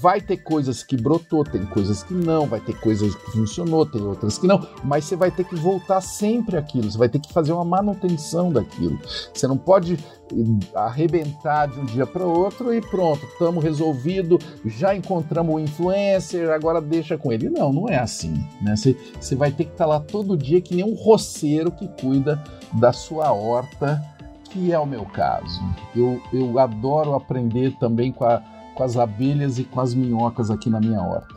Vai 0.00 0.20
ter 0.20 0.38
coisas 0.38 0.82
que 0.82 0.96
brotou, 0.96 1.44
tem 1.44 1.66
coisas 1.66 2.02
que 2.02 2.14
não, 2.14 2.46
vai 2.46 2.60
ter 2.60 2.78
coisas 2.80 3.14
que 3.14 3.32
funcionou, 3.32 3.84
tem 3.84 4.00
outras 4.00 4.38
que 4.38 4.46
não, 4.46 4.66
mas 4.82 5.04
você 5.04 5.14
vai 5.14 5.30
ter 5.30 5.44
que 5.44 5.56
voltar 5.56 6.00
sempre 6.00 6.56
aquilo, 6.56 6.90
você 6.90 6.96
vai 6.96 7.08
ter 7.08 7.18
que 7.18 7.32
fazer 7.32 7.52
uma 7.52 7.64
manutenção 7.64 8.50
daquilo. 8.50 8.98
Você 9.34 9.46
não 9.46 9.58
pode 9.58 9.94
eh, 9.94 10.36
arrebentar 10.74 11.66
de 11.66 11.80
um 11.80 11.84
dia 11.84 12.06
para 12.06 12.24
outro 12.24 12.72
e 12.72 12.80
pronto, 12.80 13.26
estamos 13.26 13.62
resolvido, 13.62 14.38
já 14.64 14.94
encontramos 14.94 15.54
o 15.54 15.58
influencer, 15.58 16.50
agora 16.50 16.80
deixa 16.80 17.18
com 17.18 17.30
ele. 17.30 17.50
Não, 17.50 17.72
não 17.72 17.88
é 17.88 17.98
assim. 17.98 18.34
Né? 18.62 18.74
Você, 18.76 19.34
vai 19.34 19.50
ter 19.50 19.64
que 19.64 19.72
estar 19.72 19.84
tá 19.84 19.90
lá 19.90 20.00
todo 20.00 20.36
dia 20.36 20.60
que 20.60 20.74
nem 20.74 20.84
um 20.84 20.94
roceiro 20.94 21.70
que 21.70 21.88
cuida 22.00 22.42
da 22.72 22.92
sua 22.92 23.32
horta 23.32 24.02
que 24.50 24.72
é 24.72 24.78
o 24.78 24.86
meu 24.86 25.04
caso. 25.04 25.60
Eu, 25.94 26.20
eu 26.32 26.58
adoro 26.58 27.14
aprender 27.14 27.76
também 27.78 28.12
com, 28.12 28.24
a, 28.24 28.42
com 28.74 28.82
as 28.82 28.96
abelhas 28.96 29.58
e 29.58 29.64
com 29.64 29.80
as 29.80 29.94
minhocas 29.94 30.50
aqui 30.50 30.70
na 30.70 30.80
minha 30.80 31.00
horta. 31.00 31.36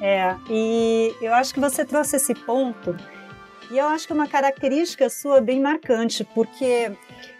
É, 0.00 0.34
e 0.50 1.14
eu 1.20 1.32
acho 1.32 1.54
que 1.54 1.60
você 1.60 1.84
trouxe 1.84 2.16
esse 2.16 2.34
ponto, 2.34 2.96
e 3.70 3.78
eu 3.78 3.86
acho 3.86 4.06
que 4.06 4.12
é 4.12 4.16
uma 4.16 4.26
característica 4.26 5.08
sua 5.08 5.40
bem 5.40 5.60
marcante, 5.60 6.24
porque 6.34 6.92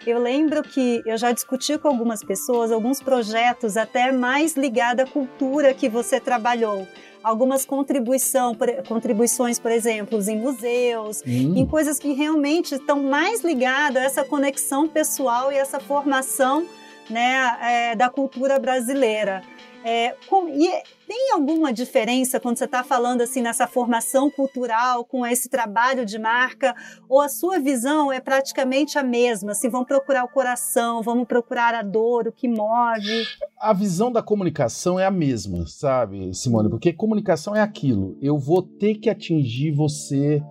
eu 0.06 0.18
lembro 0.18 0.62
que 0.62 1.02
eu 1.04 1.16
já 1.18 1.30
discuti 1.32 1.76
com 1.76 1.88
algumas 1.88 2.24
pessoas 2.24 2.72
alguns 2.72 3.02
projetos 3.02 3.76
até 3.76 4.10
mais 4.12 4.56
ligados 4.56 5.04
à 5.04 5.06
cultura 5.06 5.74
que 5.74 5.88
você 5.88 6.18
trabalhou 6.18 6.86
algumas 7.22 7.64
contribuição, 7.64 8.56
contribuições, 8.86 9.58
por 9.58 9.70
exemplo, 9.70 10.18
em 10.28 10.36
museus, 10.36 11.22
hum. 11.26 11.54
em 11.56 11.66
coisas 11.66 11.98
que 11.98 12.12
realmente 12.12 12.74
estão 12.74 13.02
mais 13.02 13.42
ligadas 13.42 14.02
a 14.02 14.06
essa 14.06 14.24
conexão 14.24 14.88
pessoal 14.88 15.52
e 15.52 15.56
essa 15.56 15.80
formação 15.80 16.66
né, 17.08 17.58
é, 17.62 17.96
da 17.96 18.08
cultura 18.08 18.58
brasileira. 18.58 19.42
É, 19.84 20.14
com, 20.28 20.48
e 20.48 20.70
tem 21.12 21.30
alguma 21.30 21.74
diferença 21.74 22.40
quando 22.40 22.56
você 22.56 22.64
está 22.64 22.82
falando 22.82 23.20
assim 23.20 23.42
nessa 23.42 23.66
formação 23.66 24.30
cultural 24.30 25.04
com 25.04 25.26
esse 25.26 25.46
trabalho 25.46 26.06
de 26.06 26.18
marca? 26.18 26.74
Ou 27.06 27.20
a 27.20 27.28
sua 27.28 27.58
visão 27.58 28.10
é 28.10 28.18
praticamente 28.18 28.98
a 28.98 29.02
mesma? 29.02 29.52
Assim, 29.52 29.68
vamos 29.68 29.86
procurar 29.86 30.24
o 30.24 30.28
coração, 30.28 31.02
vamos 31.02 31.28
procurar 31.28 31.74
a 31.74 31.82
dor, 31.82 32.28
o 32.28 32.32
que 32.32 32.48
move? 32.48 33.26
A 33.60 33.74
visão 33.74 34.10
da 34.10 34.22
comunicação 34.22 34.98
é 34.98 35.04
a 35.04 35.10
mesma, 35.10 35.66
sabe, 35.66 36.32
Simone? 36.32 36.70
Porque 36.70 36.94
comunicação 36.94 37.54
é 37.54 37.60
aquilo. 37.60 38.16
Eu 38.22 38.38
vou 38.38 38.62
ter 38.62 38.94
que 38.94 39.10
atingir 39.10 39.70
você 39.70 40.42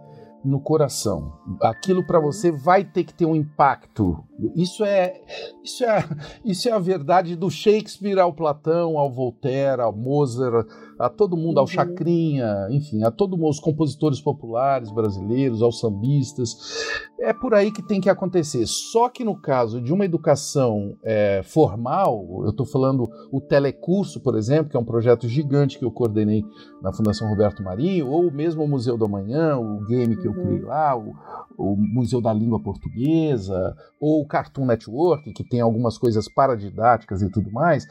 no 0.45 0.59
coração. 0.59 1.39
Aquilo 1.59 2.05
para 2.05 2.19
você 2.19 2.51
vai 2.51 2.83
ter 2.83 3.03
que 3.03 3.15
ter 3.15 3.25
um 3.25 3.35
impacto. 3.35 4.23
Isso 4.55 4.83
é, 4.83 5.21
isso 5.63 5.83
é, 5.83 6.03
isso 6.43 6.69
é 6.69 6.71
a 6.71 6.79
verdade 6.79 7.35
do 7.35 7.49
Shakespeare 7.49 8.19
ao 8.19 8.33
Platão, 8.33 8.97
ao 8.97 9.11
Voltaire, 9.11 9.81
ao 9.81 9.95
Mozart, 9.95 10.67
a 11.01 11.09
todo 11.09 11.35
mundo, 11.35 11.57
ao 11.57 11.63
uhum. 11.63 11.67
Chacrinha, 11.67 12.67
enfim, 12.69 13.03
a 13.03 13.11
todos 13.11 13.39
os 13.41 13.59
compositores 13.59 14.21
populares 14.21 14.91
brasileiros, 14.91 15.61
aos 15.61 15.79
sambistas. 15.79 16.55
É 17.19 17.33
por 17.33 17.53
aí 17.53 17.71
que 17.71 17.81
tem 17.81 17.99
que 17.99 18.09
acontecer. 18.09 18.65
Só 18.67 19.09
que 19.09 19.23
no 19.23 19.35
caso 19.35 19.81
de 19.81 19.91
uma 19.91 20.05
educação 20.05 20.95
é, 21.03 21.41
formal, 21.43 22.43
eu 22.43 22.49
estou 22.49 22.65
falando 22.65 23.09
o 23.31 23.41
telecurso, 23.41 24.19
por 24.19 24.37
exemplo, 24.37 24.69
que 24.69 24.77
é 24.77 24.79
um 24.79 24.85
projeto 24.85 25.27
gigante 25.27 25.77
que 25.77 25.85
eu 25.85 25.91
coordenei 25.91 26.43
na 26.81 26.93
Fundação 26.93 27.29
Roberto 27.29 27.63
Marinho, 27.63 28.07
ou 28.07 28.31
mesmo 28.31 28.63
o 28.63 28.67
Museu 28.67 28.97
do 28.97 29.05
Amanhã, 29.05 29.57
o 29.57 29.85
game 29.85 30.17
que 30.17 30.27
eu 30.27 30.31
uhum. 30.31 30.41
criei 30.41 30.61
lá, 30.61 30.97
o, 30.97 31.13
o 31.57 31.75
Museu 31.75 32.21
da 32.21 32.33
Língua 32.33 32.61
Portuguesa, 32.61 33.75
ou 33.99 34.21
o 34.21 34.27
Cartoon 34.31 34.65
Network, 34.65 35.33
que 35.33 35.43
tem 35.43 35.59
algumas 35.59 35.97
coisas 35.97 36.31
paradidáticas 36.33 37.21
e 37.21 37.29
tudo 37.29 37.51
mais, 37.51 37.85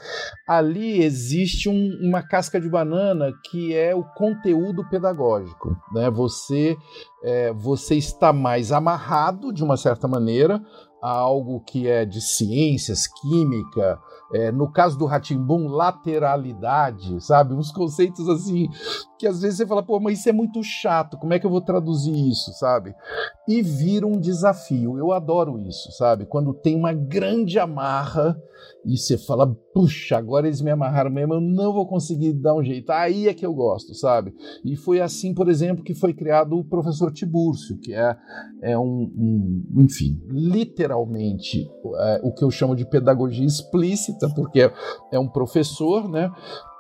ali 0.49 1.03
existe 1.03 1.69
um, 1.69 1.99
uma 2.03 2.23
casca 2.23 2.59
de 2.59 2.69
banana 2.69 3.31
que 3.51 3.77
é 3.77 3.95
o 3.95 4.03
conteúdo 4.03 4.89
pedagógico. 4.89 5.77
Né? 5.93 6.11
Você, 6.11 6.77
é, 7.23 7.53
você 7.53 7.97
está 7.97 8.33
mais 8.33 8.73
amarrado, 8.73 9.53
de 9.53 9.63
uma 9.63 9.77
certa 9.77 10.09
maneira, 10.09 10.63
a 11.03 11.11
algo 11.11 11.61
que 11.61 11.89
é 11.89 12.05
de 12.05 12.21
ciências, 12.21 13.07
química, 13.07 13.99
é, 14.33 14.53
no 14.53 14.71
caso 14.71 14.99
do 14.99 15.07
Ratimbum, 15.07 15.67
lateralidade, 15.67 17.21
sabe? 17.25 17.55
Uns 17.55 17.73
conceitos 17.73 18.29
assim 18.29 18.69
que 19.19 19.27
às 19.27 19.41
vezes 19.41 19.59
você 19.59 19.67
fala, 19.67 19.83
pô, 19.83 19.99
mas 20.01 20.19
isso 20.19 20.29
é 20.29 20.33
muito 20.33 20.63
chato, 20.63 21.19
como 21.19 21.35
é 21.35 21.39
que 21.39 21.47
eu 21.47 21.51
vou 21.51 21.61
traduzir 21.61 22.15
isso, 22.31 22.53
sabe? 22.53 22.95
E 23.51 23.63
vira 23.63 24.07
um 24.07 24.17
desafio. 24.17 24.97
Eu 24.97 25.11
adoro 25.11 25.59
isso, 25.59 25.91
sabe? 25.91 26.25
Quando 26.25 26.55
tem 26.55 26.77
uma 26.77 26.93
grande 26.93 27.59
amarra 27.59 28.41
e 28.87 28.97
você 28.97 29.19
fala, 29.19 29.53
puxa, 29.75 30.17
agora 30.17 30.47
eles 30.47 30.61
me 30.61 30.71
amarraram 30.71 31.11
mesmo, 31.11 31.35
eu 31.35 31.41
não 31.41 31.73
vou 31.73 31.85
conseguir 31.85 32.33
dar 32.33 32.55
um 32.55 32.63
jeito. 32.63 32.93
Aí 32.93 33.27
é 33.27 33.35
que 33.35 33.45
eu 33.45 33.53
gosto, 33.53 33.93
sabe? 33.93 34.33
E 34.65 34.77
foi 34.77 35.01
assim, 35.01 35.35
por 35.35 35.49
exemplo, 35.49 35.83
que 35.83 35.97
foi 35.97 36.15
criado 36.15 36.57
o 36.57 36.65
professor 36.65 37.13
Tibúrcio, 37.13 37.77
que 37.79 37.93
é, 37.93 38.17
é 38.63 38.79
um, 38.79 39.13
um 39.75 39.81
enfim, 39.81 40.23
literalmente 40.29 41.69
é, 41.99 42.21
o 42.23 42.33
que 42.33 42.45
eu 42.45 42.53
chamo 42.53 42.77
de 42.77 42.89
pedagogia 42.89 43.45
explícita, 43.45 44.29
porque 44.33 44.61
é, 44.61 44.73
é 45.11 45.19
um 45.19 45.29
professor, 45.29 46.09
né? 46.09 46.31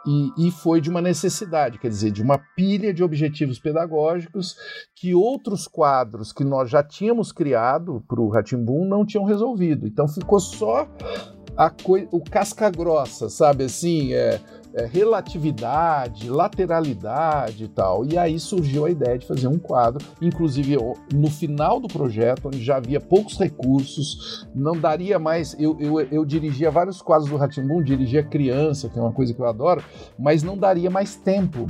E, 0.06 0.48
e, 0.48 0.50
foi 0.50 0.80
de 0.80 0.88
uma 0.88 1.02
necessidade, 1.02 1.78
quer 1.78 1.88
dizer, 1.88 2.10
de 2.10 2.22
uma 2.22 2.38
pilha 2.56 2.92
de 2.92 3.04
objetivos 3.04 3.58
pedagógicos 3.58 4.56
que 4.96 5.14
outros 5.14 5.68
quadros 5.68 6.32
que 6.32 6.42
nós 6.42 6.70
já 6.70 6.82
tínhamos 6.82 7.32
criado 7.32 8.02
para 8.08 8.20
o 8.20 8.30
Ratimbum 8.30 8.86
não 8.86 9.04
tinham 9.04 9.24
resolvido. 9.24 9.86
Então 9.86 10.08
ficou 10.08 10.40
só 10.40 10.88
a 11.56 11.70
o 12.10 12.20
casca 12.22 12.70
grossa, 12.70 13.28
sabe 13.28 13.64
assim, 13.64 14.14
é, 14.14 14.40
é, 14.74 14.86
relatividade, 14.86 16.28
lateralidade 16.28 17.64
e 17.64 17.68
tal. 17.68 18.04
E 18.04 18.16
aí 18.16 18.38
surgiu 18.38 18.84
a 18.84 18.90
ideia 18.90 19.18
de 19.18 19.26
fazer 19.26 19.48
um 19.48 19.58
quadro, 19.58 20.04
inclusive 20.20 20.76
no 21.12 21.30
final 21.30 21.80
do 21.80 21.88
projeto, 21.88 22.46
onde 22.46 22.62
já 22.62 22.76
havia 22.76 23.00
poucos 23.00 23.38
recursos, 23.38 24.46
não 24.54 24.78
daria 24.78 25.18
mais. 25.18 25.56
Eu, 25.58 25.76
eu, 25.80 26.00
eu 26.00 26.24
dirigia 26.24 26.70
vários 26.70 27.02
quadros 27.02 27.30
do 27.30 27.36
Ratimbun, 27.36 27.82
dirigia 27.82 28.22
criança, 28.22 28.88
que 28.88 28.98
é 28.98 29.02
uma 29.02 29.12
coisa 29.12 29.34
que 29.34 29.40
eu 29.40 29.46
adoro, 29.46 29.82
mas 30.18 30.42
não 30.42 30.56
daria 30.56 30.90
mais 30.90 31.16
tempo. 31.16 31.66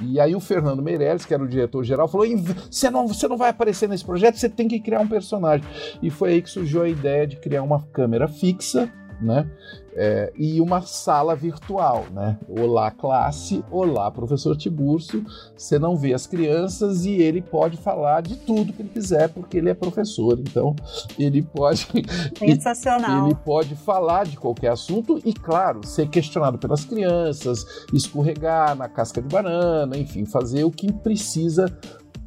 E 0.00 0.18
aí 0.18 0.34
o 0.34 0.40
Fernando 0.40 0.82
Meirelles, 0.82 1.26
que 1.26 1.34
era 1.34 1.42
o 1.42 1.48
diretor-geral, 1.48 2.08
falou: 2.08 2.26
você 2.70 2.90
não, 2.90 3.06
você 3.06 3.28
não 3.28 3.36
vai 3.36 3.50
aparecer 3.50 3.88
nesse 3.88 4.04
projeto, 4.04 4.36
você 4.36 4.48
tem 4.48 4.66
que 4.66 4.80
criar 4.80 5.00
um 5.00 5.08
personagem. 5.08 5.66
E 6.02 6.10
foi 6.10 6.32
aí 6.32 6.42
que 6.42 6.48
surgiu 6.48 6.82
a 6.82 6.88
ideia 6.88 7.26
de 7.26 7.36
criar 7.36 7.62
uma 7.62 7.82
câmera 7.92 8.26
fixa 8.26 8.90
né? 9.22 9.46
É, 9.94 10.32
e 10.36 10.60
uma 10.60 10.80
sala 10.80 11.36
virtual, 11.36 12.06
né? 12.12 12.38
Olá 12.48 12.90
classe, 12.90 13.62
olá 13.70 14.10
professor 14.10 14.56
Tiburcio. 14.56 15.24
Você 15.56 15.78
não 15.78 15.96
vê 15.96 16.14
as 16.14 16.26
crianças 16.26 17.04
e 17.04 17.12
ele 17.12 17.42
pode 17.42 17.76
falar 17.76 18.22
de 18.22 18.36
tudo 18.36 18.72
que 18.72 18.80
ele 18.80 18.88
quiser 18.88 19.28
porque 19.28 19.58
ele 19.58 19.68
é 19.68 19.74
professor. 19.74 20.38
Então 20.38 20.74
ele 21.18 21.42
pode 21.42 21.86
sensacional. 22.38 23.26
Ele 23.26 23.34
pode 23.34 23.74
falar 23.76 24.24
de 24.24 24.36
qualquer 24.36 24.72
assunto 24.72 25.20
e 25.24 25.34
claro 25.34 25.86
ser 25.86 26.08
questionado 26.08 26.58
pelas 26.58 26.84
crianças, 26.84 27.86
escorregar 27.92 28.74
na 28.74 28.88
casca 28.88 29.20
de 29.20 29.28
banana, 29.28 29.96
enfim, 29.98 30.24
fazer 30.24 30.64
o 30.64 30.70
que 30.70 30.90
precisa 30.90 31.66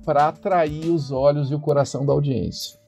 para 0.05 0.27
atrair 0.27 0.91
os 0.91 1.11
olhos 1.11 1.49
e 1.49 1.55
o 1.55 1.59
coração 1.59 2.05
da 2.05 2.13
audiência. 2.13 2.84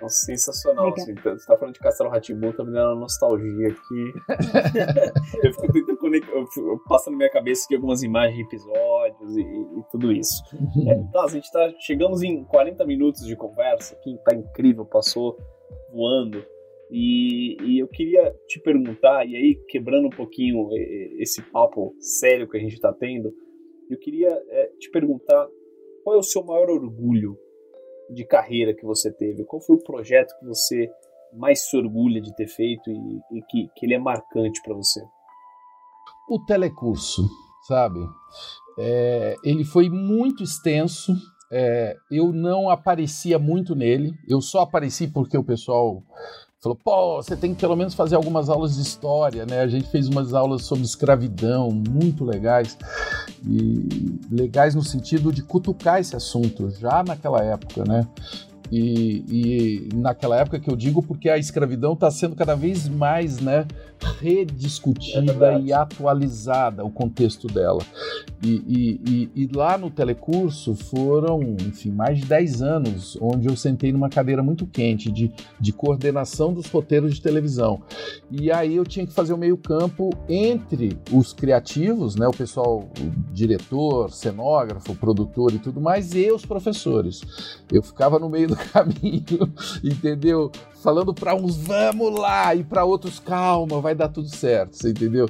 Nossa, 0.00 0.26
sensacional. 0.26 0.92
Assim, 0.92 1.12
então, 1.12 1.36
você 1.36 1.46
tá 1.46 1.56
falando 1.56 1.74
de 1.74 1.80
Castelo 1.80 2.10
Ratimbu, 2.10 2.52
tá 2.52 2.64
me 2.64 2.72
dando 2.72 2.92
uma 2.92 3.00
nostalgia 3.00 3.68
aqui. 3.68 4.12
eu 5.42 5.52
fico 5.52 5.72
tentando 5.72 5.98
conectar, 5.98 6.32
eu 6.32 6.78
passo 6.88 7.10
na 7.10 7.16
minha 7.16 7.30
cabeça 7.30 7.64
aqui 7.64 7.74
algumas 7.74 8.02
imagens 8.02 8.36
de 8.36 8.42
episódios 8.42 9.36
e, 9.36 9.40
e 9.40 9.82
tudo 9.90 10.12
isso. 10.12 10.42
É, 10.88 11.12
tá, 11.12 11.24
a 11.24 11.28
gente 11.28 11.50
tá. 11.50 11.72
Chegamos 11.80 12.22
em 12.22 12.44
40 12.44 12.84
minutos 12.84 13.24
de 13.24 13.36
conversa, 13.36 13.96
que 14.02 14.16
tá 14.24 14.34
incrível, 14.34 14.84
passou 14.84 15.36
voando. 15.92 16.44
E, 16.90 17.56
e, 17.62 17.78
eu 17.80 17.88
queria 17.88 18.32
te 18.46 18.60
perguntar, 18.60 19.26
e 19.26 19.34
aí 19.34 19.60
quebrando 19.68 20.06
um 20.06 20.16
pouquinho 20.16 20.68
esse 21.18 21.42
papo 21.50 21.94
sério 21.98 22.48
que 22.48 22.56
a 22.56 22.60
gente 22.60 22.74
está 22.74 22.92
tendo, 22.92 23.32
eu 23.90 23.98
queria 23.98 24.28
é, 24.28 24.66
te 24.78 24.88
perguntar 24.90 25.48
qual 26.04 26.14
é 26.14 26.18
o 26.18 26.22
seu 26.22 26.44
maior 26.44 26.70
orgulho 26.70 27.36
de 28.10 28.24
carreira 28.24 28.74
que 28.74 28.84
você 28.84 29.12
teve? 29.12 29.44
Qual 29.44 29.60
foi 29.60 29.76
o 29.76 29.82
projeto 29.82 30.38
que 30.38 30.46
você 30.46 30.90
mais 31.32 31.68
se 31.68 31.76
orgulha 31.76 32.20
de 32.20 32.34
ter 32.34 32.48
feito 32.48 32.90
e, 32.90 33.20
e 33.32 33.42
que, 33.42 33.68
que 33.74 33.86
ele 33.86 33.94
é 33.94 33.98
marcante 33.98 34.60
para 34.62 34.74
você? 34.74 35.02
O 36.28 36.44
telecurso, 36.44 37.22
sabe? 37.66 38.00
É, 38.78 39.36
ele 39.44 39.64
foi 39.64 39.88
muito 39.88 40.42
extenso. 40.42 41.14
É, 41.50 41.94
eu 42.10 42.32
não 42.32 42.68
aparecia 42.68 43.38
muito 43.38 43.74
nele. 43.74 44.12
Eu 44.28 44.40
só 44.40 44.60
apareci 44.60 45.06
porque 45.06 45.38
o 45.38 45.44
pessoal 45.44 46.02
falou, 46.60 46.78
pô, 46.82 47.16
você 47.22 47.36
tem 47.36 47.54
que 47.54 47.60
pelo 47.60 47.76
menos 47.76 47.94
fazer 47.94 48.16
algumas 48.16 48.48
aulas 48.48 48.76
de 48.76 48.82
história, 48.82 49.44
né? 49.46 49.60
A 49.60 49.68
gente 49.68 49.88
fez 49.88 50.08
umas 50.08 50.32
aulas 50.34 50.64
sobre 50.64 50.84
escravidão 50.84 51.70
muito 51.70 52.24
legais 52.24 52.76
e 53.46 54.18
legais 54.30 54.74
no 54.74 54.82
sentido 54.82 55.32
de 55.32 55.42
cutucar 55.42 56.00
esse 56.00 56.16
assunto 56.16 56.70
já 56.70 57.02
naquela 57.02 57.42
época, 57.42 57.84
né? 57.84 58.06
E, 58.70 59.24
e, 59.28 59.88
naquela 59.94 60.36
época 60.36 60.58
que 60.58 60.70
eu 60.70 60.76
digo 60.76 61.02
porque 61.02 61.28
a 61.28 61.38
escravidão 61.38 61.92
está 61.92 62.10
sendo 62.10 62.34
cada 62.34 62.54
vez 62.54 62.88
mais 62.88 63.38
né, 63.40 63.66
rediscutida 64.20 65.52
é 65.52 65.60
e 65.60 65.72
atualizada 65.72 66.84
o 66.84 66.90
contexto 66.90 67.46
dela. 67.46 67.82
E, 68.42 69.00
e, 69.06 69.30
e, 69.34 69.50
lá 69.54 69.78
no 69.78 69.90
telecurso 69.90 70.74
foram, 70.74 71.40
enfim, 71.60 71.90
mais 71.90 72.18
de 72.18 72.26
10 72.26 72.62
anos 72.62 73.18
onde 73.20 73.48
eu 73.48 73.56
sentei 73.56 73.92
numa 73.92 74.08
cadeira 74.08 74.42
muito 74.42 74.66
quente 74.66 75.10
de, 75.10 75.32
de 75.58 75.72
coordenação 75.72 76.52
dos 76.52 76.66
roteiros 76.66 77.14
de 77.14 77.22
televisão. 77.22 77.82
E 78.30 78.50
aí 78.50 78.76
eu 78.76 78.84
tinha 78.84 79.06
que 79.06 79.12
fazer 79.12 79.32
o 79.32 79.38
meio 79.38 79.56
campo 79.56 80.10
entre 80.28 80.98
os 81.12 81.32
criativos, 81.32 82.16
né, 82.16 82.26
o 82.26 82.32
pessoal, 82.32 82.88
o 82.98 83.32
diretor, 83.32 84.10
cenógrafo, 84.12 84.94
produtor 84.94 85.52
e 85.52 85.58
tudo 85.58 85.80
mais, 85.80 86.14
e 86.14 86.30
os 86.30 86.44
professores. 86.44 87.22
Eu 87.72 87.82
ficava 87.82 88.18
no 88.18 88.28
meio 88.28 88.48
do 88.48 88.55
caminho, 88.72 89.52
entendeu? 89.82 90.50
Falando 90.82 91.12
para 91.12 91.34
uns 91.34 91.56
vamos 91.56 92.16
lá 92.16 92.54
e 92.54 92.62
para 92.62 92.84
outros 92.84 93.18
calma, 93.18 93.80
vai 93.80 93.94
dar 93.94 94.08
tudo 94.08 94.28
certo, 94.28 94.76
você 94.76 94.90
entendeu? 94.90 95.28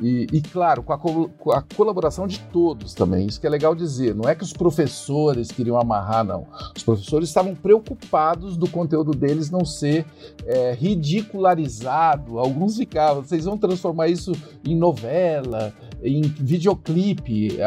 E, 0.00 0.26
e 0.32 0.42
claro, 0.42 0.82
com 0.82 0.92
a, 0.92 0.98
com 0.98 1.50
a, 1.50 1.62
colaboração 1.62 2.26
de 2.26 2.38
todos 2.52 2.92
também, 2.92 3.26
isso 3.26 3.40
que 3.40 3.46
é 3.46 3.50
legal 3.50 3.74
dizer. 3.74 4.14
Não 4.14 4.28
é 4.28 4.34
que 4.34 4.42
os 4.42 4.52
professores 4.52 5.50
queriam 5.50 5.80
amarrar, 5.80 6.24
não. 6.24 6.46
Os 6.76 6.82
professores 6.82 7.28
estavam 7.28 7.54
preocupados 7.54 8.56
do 8.56 8.68
conteúdo 8.68 9.12
deles 9.12 9.50
não 9.50 9.64
ser 9.64 10.04
é, 10.44 10.72
ridicularizado. 10.72 12.38
Alguns 12.38 12.76
ficavam, 12.76 13.22
vocês 13.22 13.46
vão 13.46 13.56
transformar 13.56 14.08
isso 14.08 14.32
em 14.62 14.76
novela, 14.76 15.72
em 16.02 16.20
videoclipe. 16.20 17.58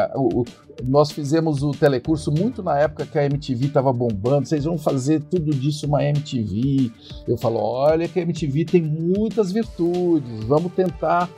Nós 0.84 1.10
fizemos 1.10 1.62
o 1.62 1.72
telecurso 1.72 2.30
muito 2.30 2.62
na 2.62 2.78
época 2.78 3.06
que 3.06 3.18
a 3.18 3.24
MTV 3.24 3.66
estava 3.66 3.92
bombando. 3.92 4.46
Vocês 4.46 4.64
vão 4.64 4.78
fazer 4.78 5.22
tudo 5.22 5.54
disso 5.54 5.86
uma 5.86 6.02
MTV. 6.02 6.90
Eu 7.26 7.36
falo, 7.36 7.58
olha 7.58 8.08
que 8.08 8.18
a 8.18 8.22
MTV 8.22 8.64
tem 8.64 8.82
muitas 8.82 9.52
virtudes. 9.52 10.44
Vamos 10.44 10.72
tentar 10.72 11.28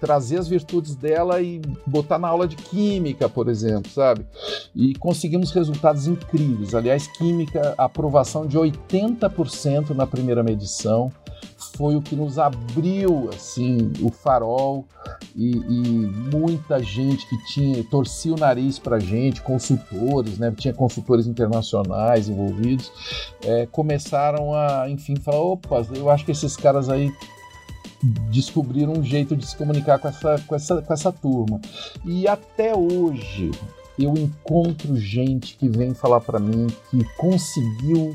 trazer 0.00 0.38
as 0.38 0.48
virtudes 0.48 0.94
dela 0.94 1.40
e 1.40 1.60
botar 1.86 2.18
na 2.18 2.28
aula 2.28 2.46
de 2.46 2.56
química, 2.56 3.28
por 3.28 3.48
exemplo, 3.48 3.90
sabe? 3.90 4.26
E 4.74 4.94
conseguimos 4.94 5.50
resultados 5.50 6.06
incríveis. 6.06 6.74
Aliás, 6.74 7.06
química, 7.06 7.74
aprovação 7.78 8.46
de 8.46 8.58
80% 8.58 9.90
na 9.90 10.06
primeira 10.06 10.42
medição 10.42 11.10
foi 11.76 11.96
o 11.96 12.02
que 12.02 12.14
nos 12.14 12.38
abriu 12.38 13.28
assim 13.30 13.92
o 14.00 14.10
farol 14.10 14.86
e, 15.34 15.50
e, 15.56 15.80
muita 16.34 16.82
gente 16.82 17.28
que 17.28 17.36
tinha 17.46 17.82
torcia 17.84 18.32
o 18.32 18.38
nariz 18.38 18.78
para 18.84 19.00
gente, 19.00 19.42
consultores, 19.42 20.38
né? 20.38 20.52
Tinha 20.56 20.72
consultores 20.72 21.26
internacionais 21.26 22.28
envolvidos, 22.28 22.92
é, 23.42 23.66
começaram 23.66 24.54
a, 24.54 24.88
enfim, 24.88 25.16
falar, 25.16 25.40
opa, 25.40 25.84
eu 25.96 26.10
acho 26.10 26.24
que 26.24 26.30
esses 26.30 26.56
caras 26.56 26.88
aí 26.88 27.12
descobriram 28.30 28.92
um 28.92 29.02
jeito 29.02 29.34
de 29.34 29.46
se 29.46 29.56
comunicar 29.56 29.98
com 29.98 30.08
essa, 30.08 30.38
com 30.46 30.54
essa, 30.54 30.82
com 30.82 30.92
essa 30.92 31.10
turma. 31.10 31.60
E 32.04 32.28
até 32.28 32.76
hoje 32.76 33.50
eu 33.98 34.12
encontro 34.14 34.96
gente 34.96 35.56
que 35.56 35.68
vem 35.68 35.94
falar 35.94 36.20
para 36.20 36.38
mim 36.38 36.66
que 36.90 37.02
conseguiu 37.16 38.14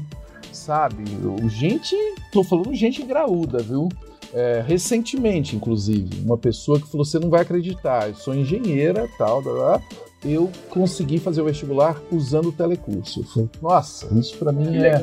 sabe? 0.52 1.04
Gente, 1.48 1.96
tô 2.32 2.44
falando 2.44 2.74
gente 2.74 3.04
graúda, 3.04 3.60
viu? 3.60 3.90
É, 4.34 4.64
recentemente, 4.66 5.56
inclusive, 5.56 6.22
uma 6.24 6.38
pessoa 6.38 6.80
que 6.80 6.88
falou: 6.88 7.06
você 7.06 7.18
não 7.18 7.30
vai 7.30 7.42
acreditar, 7.42 8.10
eu 8.10 8.16
sou 8.16 8.36
engenheira, 8.36 9.10
tal, 9.18 9.42
tal, 9.42 9.82
eu 10.24 10.52
consegui 10.70 11.18
fazer 11.18 11.42
o 11.42 11.46
vestibular 11.46 12.02
usando 12.12 12.50
o 12.50 12.52
telecurso. 12.52 13.50
Nossa, 13.62 14.08
isso 14.18 14.38
para 14.38 14.52
mim 14.52 14.78
é, 14.78 15.02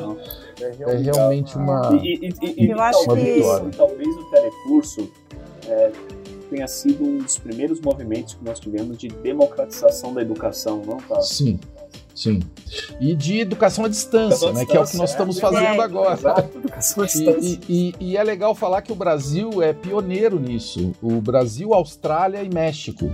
é, 0.61 0.75
é, 0.79 0.97
realmente 0.97 1.55
uma, 1.57 1.99
e, 2.03 2.29
e, 2.41 2.65
e, 2.65 2.69
eu 2.69 2.79
acho 2.79 3.07
que 3.07 3.15
vitória. 3.15 3.71
talvez 3.75 4.15
o 4.15 4.29
telecurso 4.29 5.11
é, 5.67 5.91
tenha 6.49 6.67
sido 6.67 7.03
um 7.03 7.17
dos 7.17 7.37
primeiros 7.37 7.81
movimentos 7.81 8.35
que 8.35 8.43
nós 8.43 8.59
tivemos 8.59 8.97
de 8.97 9.07
democratização 9.07 10.13
da 10.13 10.21
educação, 10.21 10.83
não, 10.85 10.97
tá? 10.97 11.21
Sim. 11.21 11.59
Sim. 12.17 12.39
E 12.99 13.13
de 13.13 13.41
educação 13.41 13.85
à 13.85 13.87
distância, 13.87 14.47
educação 14.47 14.53
né? 14.53 14.61
Distância, 14.61 14.71
que 14.71 14.77
é 14.77 14.81
o 14.81 14.87
que 14.87 14.97
nós 14.97 15.11
estamos 15.11 15.37
é, 15.37 15.39
fazendo 15.39 15.81
é, 15.81 15.83
agora. 15.83 16.13
Exato, 16.13 16.57
educação 16.57 17.03
à 17.03 17.05
distância. 17.05 17.59
E, 17.69 17.93
e, 17.99 18.11
e, 18.11 18.17
é 18.17 18.23
legal 18.23 18.55
falar 18.55 18.81
que 18.81 18.91
o 18.91 18.95
Brasil 18.95 19.61
é 19.61 19.71
pioneiro 19.71 20.39
nisso. 20.39 20.95
O 20.99 21.21
Brasil, 21.21 21.75
Austrália 21.75 22.41
e 22.41 22.51
México, 22.51 23.11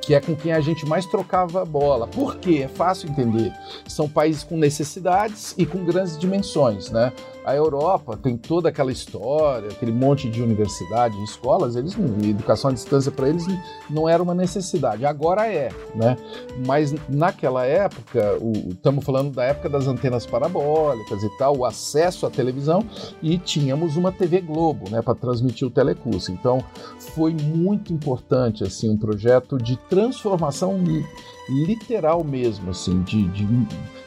que 0.00 0.14
é 0.14 0.20
com 0.20 0.36
quem 0.36 0.52
a 0.52 0.60
gente 0.60 0.86
mais 0.86 1.04
trocava 1.06 1.64
bola. 1.64 2.06
Por 2.06 2.36
quê? 2.36 2.62
É 2.62 2.68
fácil 2.68 3.10
entender. 3.10 3.52
São 3.88 4.08
países 4.08 4.44
com 4.44 4.56
necessidades 4.56 5.52
e 5.58 5.66
com 5.66 5.84
grandes 5.84 6.16
dimensões, 6.16 6.88
né? 6.88 7.12
A 7.46 7.54
Europa 7.54 8.18
tem 8.20 8.36
toda 8.36 8.70
aquela 8.70 8.90
história, 8.90 9.68
aquele 9.68 9.92
monte 9.92 10.28
de 10.28 10.42
universidade, 10.42 11.16
escolas, 11.22 11.76
eles 11.76 11.96
educação 12.24 12.70
à 12.70 12.72
distância 12.72 13.12
para 13.12 13.28
eles 13.28 13.46
não 13.88 14.08
era 14.08 14.20
uma 14.20 14.34
necessidade. 14.34 15.06
Agora 15.06 15.46
é, 15.46 15.68
né? 15.94 16.16
Mas 16.66 16.92
naquela 17.08 17.64
época, 17.64 18.36
estamos 18.68 19.04
falando 19.04 19.32
da 19.32 19.44
época 19.44 19.68
das 19.68 19.86
antenas 19.86 20.26
parabólicas 20.26 21.22
e 21.22 21.38
tal, 21.38 21.56
o 21.58 21.64
acesso 21.64 22.26
à 22.26 22.30
televisão 22.30 22.84
e 23.22 23.38
tínhamos 23.38 23.96
uma 23.96 24.10
TV 24.10 24.40
Globo, 24.40 24.90
né, 24.90 25.00
para 25.00 25.14
transmitir 25.14 25.68
o 25.68 25.70
telecurso. 25.70 26.32
Então, 26.32 26.58
foi 27.14 27.32
muito 27.32 27.92
importante 27.92 28.64
assim 28.64 28.90
um 28.90 28.96
projeto 28.96 29.56
de 29.56 29.76
transformação 29.88 30.76
literal 31.48 32.24
mesmo, 32.24 32.70
assim, 32.70 33.02
de, 33.02 33.28
de 33.28 33.46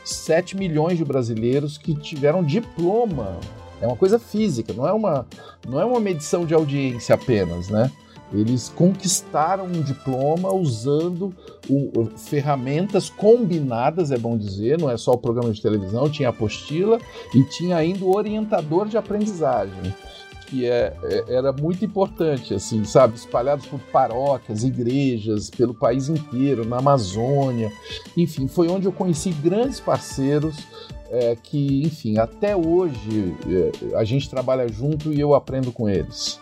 7 0.03 0.57
milhões 0.57 0.97
de 0.97 1.05
brasileiros 1.05 1.77
que 1.77 1.95
tiveram 1.95 2.43
diploma. 2.43 3.37
É 3.81 3.87
uma 3.87 3.95
coisa 3.95 4.19
física, 4.19 4.73
não 4.73 4.87
é 4.87 4.91
uma, 4.91 5.25
não 5.67 5.79
é 5.79 5.85
uma 5.85 5.99
medição 5.99 6.45
de 6.45 6.53
audiência 6.53 7.15
apenas, 7.15 7.69
né? 7.69 7.89
Eles 8.31 8.69
conquistaram 8.69 9.65
um 9.65 9.81
diploma 9.81 10.53
usando 10.53 11.33
o, 11.67 12.05
ferramentas 12.15 13.09
combinadas, 13.09 14.11
é 14.11 14.17
bom 14.17 14.37
dizer, 14.37 14.77
não 14.77 14.89
é 14.89 14.97
só 14.97 15.13
o 15.13 15.17
programa 15.17 15.51
de 15.51 15.61
televisão, 15.61 16.09
tinha 16.09 16.29
apostila 16.29 16.99
e 17.33 17.43
tinha 17.45 17.77
ainda 17.77 18.05
o 18.05 18.15
orientador 18.15 18.87
de 18.87 18.97
aprendizagem 18.97 19.95
que 20.49 20.65
é, 20.65 20.93
é, 21.03 21.35
era 21.35 21.53
muito 21.53 21.85
importante, 21.85 22.53
assim, 22.53 22.83
sabe? 22.83 23.15
Espalhados 23.15 23.65
por 23.65 23.79
paróquias, 23.91 24.63
igrejas, 24.63 25.49
pelo 25.49 25.73
país 25.73 26.09
inteiro, 26.09 26.65
na 26.65 26.77
Amazônia. 26.77 27.71
Enfim, 28.17 28.47
foi 28.47 28.67
onde 28.67 28.85
eu 28.85 28.91
conheci 28.91 29.31
grandes 29.31 29.79
parceiros 29.79 30.57
é, 31.09 31.35
que, 31.41 31.83
enfim, 31.83 32.17
até 32.17 32.55
hoje 32.55 33.35
é, 33.47 33.95
a 33.95 34.03
gente 34.03 34.29
trabalha 34.29 34.67
junto 34.67 35.13
e 35.13 35.19
eu 35.19 35.33
aprendo 35.33 35.71
com 35.71 35.89
eles. 35.89 36.39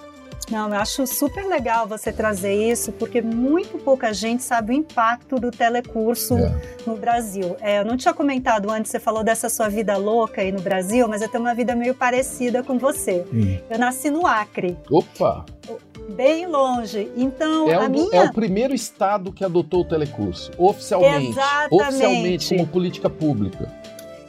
Não, 0.50 0.70
eu 0.70 0.80
acho 0.80 1.06
super 1.06 1.46
legal 1.46 1.86
você 1.88 2.12
trazer 2.12 2.54
isso, 2.54 2.94
porque 2.94 3.22
muito 3.22 3.78
pouca 3.78 4.14
gente 4.14 4.44
sabe 4.44 4.72
o 4.72 4.74
impacto 4.74 5.36
do 5.36 5.52
telecurso 5.52 6.38
é. 6.38 6.56
no 6.86 6.96
Brasil. 6.96 7.58
É, 7.60 7.80
eu 7.80 7.86
não 7.86 7.98
tinha 7.98 8.14
comentado 8.14 8.72
antes, 8.72 8.90
você 8.90 9.00
falou 9.00 9.24
dessa 9.24 9.50
sua 9.50 9.68
vida 9.68 9.98
louca 9.98 10.42
aí 10.42 10.52
no 10.52 10.62
Brasil, 10.62 11.06
mas 11.08 11.22
eu 11.22 11.28
tenho 11.28 11.44
uma 11.44 11.54
vida 11.54 11.76
meio 11.76 11.94
parecida 11.94 12.64
com 12.64 12.78
você. 12.78 13.26
Hum. 13.34 13.58
Eu 13.70 13.78
nasci 13.78 14.10
no 14.10 14.26
Acre. 14.26 14.78
Opa! 14.90 15.46
Bem 16.16 16.48
longe. 16.48 17.12
Então, 17.18 17.70
é 17.70 17.78
o, 17.78 17.90
minha... 17.90 18.16
é 18.16 18.24
o 18.24 18.32
primeiro 18.32 18.74
estado 18.74 19.34
que 19.34 19.44
adotou 19.44 19.82
o 19.82 19.86
telecurso, 19.86 20.52
oficialmente. 20.58 21.32
Exatamente. 21.32 21.74
Oficialmente, 21.74 22.50
como 22.56 22.68
política 22.68 23.10
pública. 23.10 23.70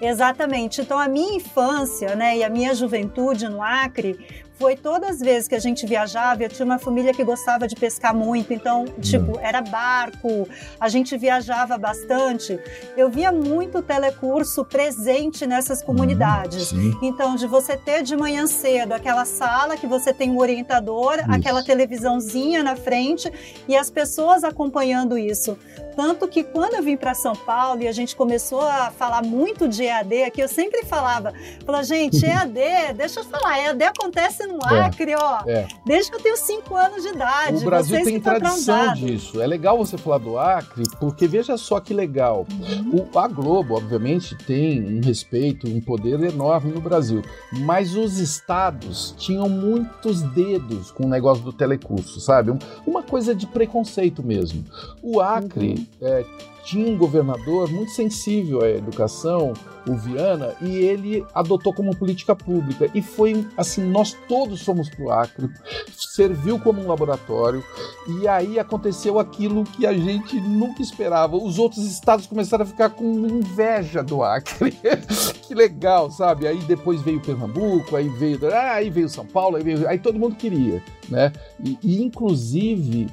Exatamente. 0.00 0.80
Então, 0.80 0.98
a 0.98 1.08
minha 1.08 1.36
infância 1.36 2.16
né, 2.16 2.38
e 2.38 2.44
a 2.44 2.50
minha 2.50 2.74
juventude 2.74 3.48
no 3.48 3.62
Acre 3.62 4.18
foi 4.58 4.76
todas 4.76 5.10
as 5.10 5.20
vezes 5.20 5.48
que 5.48 5.54
a 5.54 5.58
gente 5.60 5.86
viajava, 5.86 6.42
eu 6.42 6.48
tinha 6.48 6.66
uma 6.66 6.78
família 6.78 7.14
que 7.14 7.22
gostava 7.22 7.68
de 7.68 7.76
pescar 7.76 8.14
muito, 8.14 8.52
então, 8.52 8.84
tipo, 9.00 9.36
hum. 9.36 9.40
era 9.40 9.60
barco, 9.60 10.48
a 10.80 10.88
gente 10.88 11.16
viajava 11.16 11.78
bastante. 11.78 12.58
Eu 12.96 13.08
via 13.08 13.30
muito 13.30 13.80
telecurso 13.80 14.64
presente 14.64 15.46
nessas 15.46 15.82
comunidades. 15.82 16.72
Hum, 16.72 16.98
então, 17.02 17.36
de 17.36 17.46
você 17.46 17.76
ter 17.76 18.02
de 18.02 18.16
manhã 18.16 18.46
cedo 18.46 18.92
aquela 18.92 19.24
sala 19.24 19.76
que 19.76 19.86
você 19.86 20.12
tem 20.12 20.30
um 20.30 20.38
orientador, 20.38 21.14
isso. 21.18 21.30
aquela 21.30 21.62
televisãozinha 21.62 22.62
na 22.62 22.74
frente 22.74 23.32
e 23.68 23.76
as 23.76 23.90
pessoas 23.90 24.42
acompanhando 24.42 25.16
isso. 25.16 25.56
Tanto 25.94 26.28
que 26.28 26.44
quando 26.44 26.74
eu 26.74 26.82
vim 26.82 26.96
para 26.96 27.12
São 27.12 27.34
Paulo 27.34 27.82
e 27.82 27.88
a 27.88 27.92
gente 27.92 28.14
começou 28.14 28.62
a 28.62 28.88
falar 28.90 29.20
muito 29.20 29.66
de 29.68 29.82
EAD 29.82 30.22
aqui, 30.22 30.40
eu 30.40 30.46
sempre 30.46 30.84
falava, 30.84 31.32
falava, 31.66 31.82
gente, 31.82 32.22
EAD, 32.26 32.94
deixa 32.94 33.18
eu 33.18 33.24
falar, 33.24 33.58
EAD 33.58 33.82
acontece 33.82 34.46
no 34.52 34.74
é, 34.74 34.86
Acre, 34.86 35.14
ó, 35.14 35.42
é. 35.46 35.66
desde 35.84 36.10
que 36.10 36.16
eu 36.16 36.22
tenho 36.22 36.36
5 36.36 36.76
anos 36.76 37.02
de 37.02 37.08
idade. 37.08 37.56
O 37.56 37.64
Brasil 37.64 38.02
tem 38.04 38.20
tradição 38.20 38.94
disso. 38.94 39.40
É 39.40 39.46
legal 39.46 39.76
você 39.76 39.98
falar 39.98 40.18
do 40.18 40.38
Acre, 40.38 40.84
porque 40.98 41.26
veja 41.26 41.56
só 41.56 41.80
que 41.80 41.92
legal. 41.92 42.46
Uhum. 42.50 43.06
O, 43.12 43.18
a 43.18 43.28
Globo, 43.28 43.76
obviamente, 43.76 44.36
tem 44.36 44.82
um 44.82 45.00
respeito, 45.00 45.68
um 45.68 45.80
poder 45.80 46.22
enorme 46.22 46.72
no 46.72 46.80
Brasil, 46.80 47.22
mas 47.52 47.94
os 47.94 48.18
estados 48.18 49.14
tinham 49.18 49.48
muitos 49.48 50.22
dedos 50.22 50.90
com 50.90 51.04
o 51.04 51.08
negócio 51.08 51.44
do 51.44 51.52
telecurso, 51.52 52.20
sabe? 52.20 52.52
uma 52.86 53.02
coisa 53.02 53.34
de 53.34 53.46
preconceito 53.46 54.22
mesmo. 54.22 54.64
O 55.02 55.20
Acre 55.20 55.70
uhum 55.70 55.98
é, 56.00 56.24
tinha 56.64 56.86
um 56.86 56.96
governador 56.96 57.70
muito 57.70 57.92
sensível 57.92 58.62
à 58.62 58.68
educação, 58.70 59.52
o 59.86 59.94
Viana, 59.94 60.54
e 60.60 60.76
ele 60.76 61.24
adotou 61.34 61.72
como 61.72 61.96
política 61.96 62.36
pública. 62.36 62.90
E 62.94 63.00
foi 63.00 63.46
assim: 63.56 63.82
nós 63.82 64.16
todos 64.28 64.62
fomos 64.62 64.88
para 64.88 65.04
o 65.04 65.10
Acre, 65.10 65.48
serviu 65.96 66.58
como 66.58 66.82
um 66.82 66.88
laboratório, 66.88 67.64
e 68.06 68.28
aí 68.28 68.58
aconteceu 68.58 69.18
aquilo 69.18 69.64
que 69.64 69.86
a 69.86 69.92
gente 69.92 70.40
nunca 70.40 70.82
esperava. 70.82 71.36
Os 71.36 71.58
outros 71.58 71.84
estados 71.84 72.26
começaram 72.26 72.64
a 72.64 72.66
ficar 72.66 72.90
com 72.90 73.04
inveja 73.26 74.02
do 74.02 74.22
Acre. 74.22 74.72
que 75.42 75.54
legal, 75.54 76.10
sabe? 76.10 76.46
Aí 76.46 76.58
depois 76.58 77.00
veio 77.00 77.20
Pernambuco, 77.20 77.96
aí 77.96 78.08
veio, 78.08 78.38
ah, 78.52 78.74
aí 78.74 78.90
veio 78.90 79.08
São 79.08 79.24
Paulo, 79.24 79.56
aí, 79.56 79.62
veio, 79.62 79.88
aí 79.88 79.98
todo 79.98 80.18
mundo 80.18 80.36
queria, 80.36 80.82
né? 81.08 81.32
E, 81.64 81.78
e 81.82 82.02
inclusive 82.02 83.06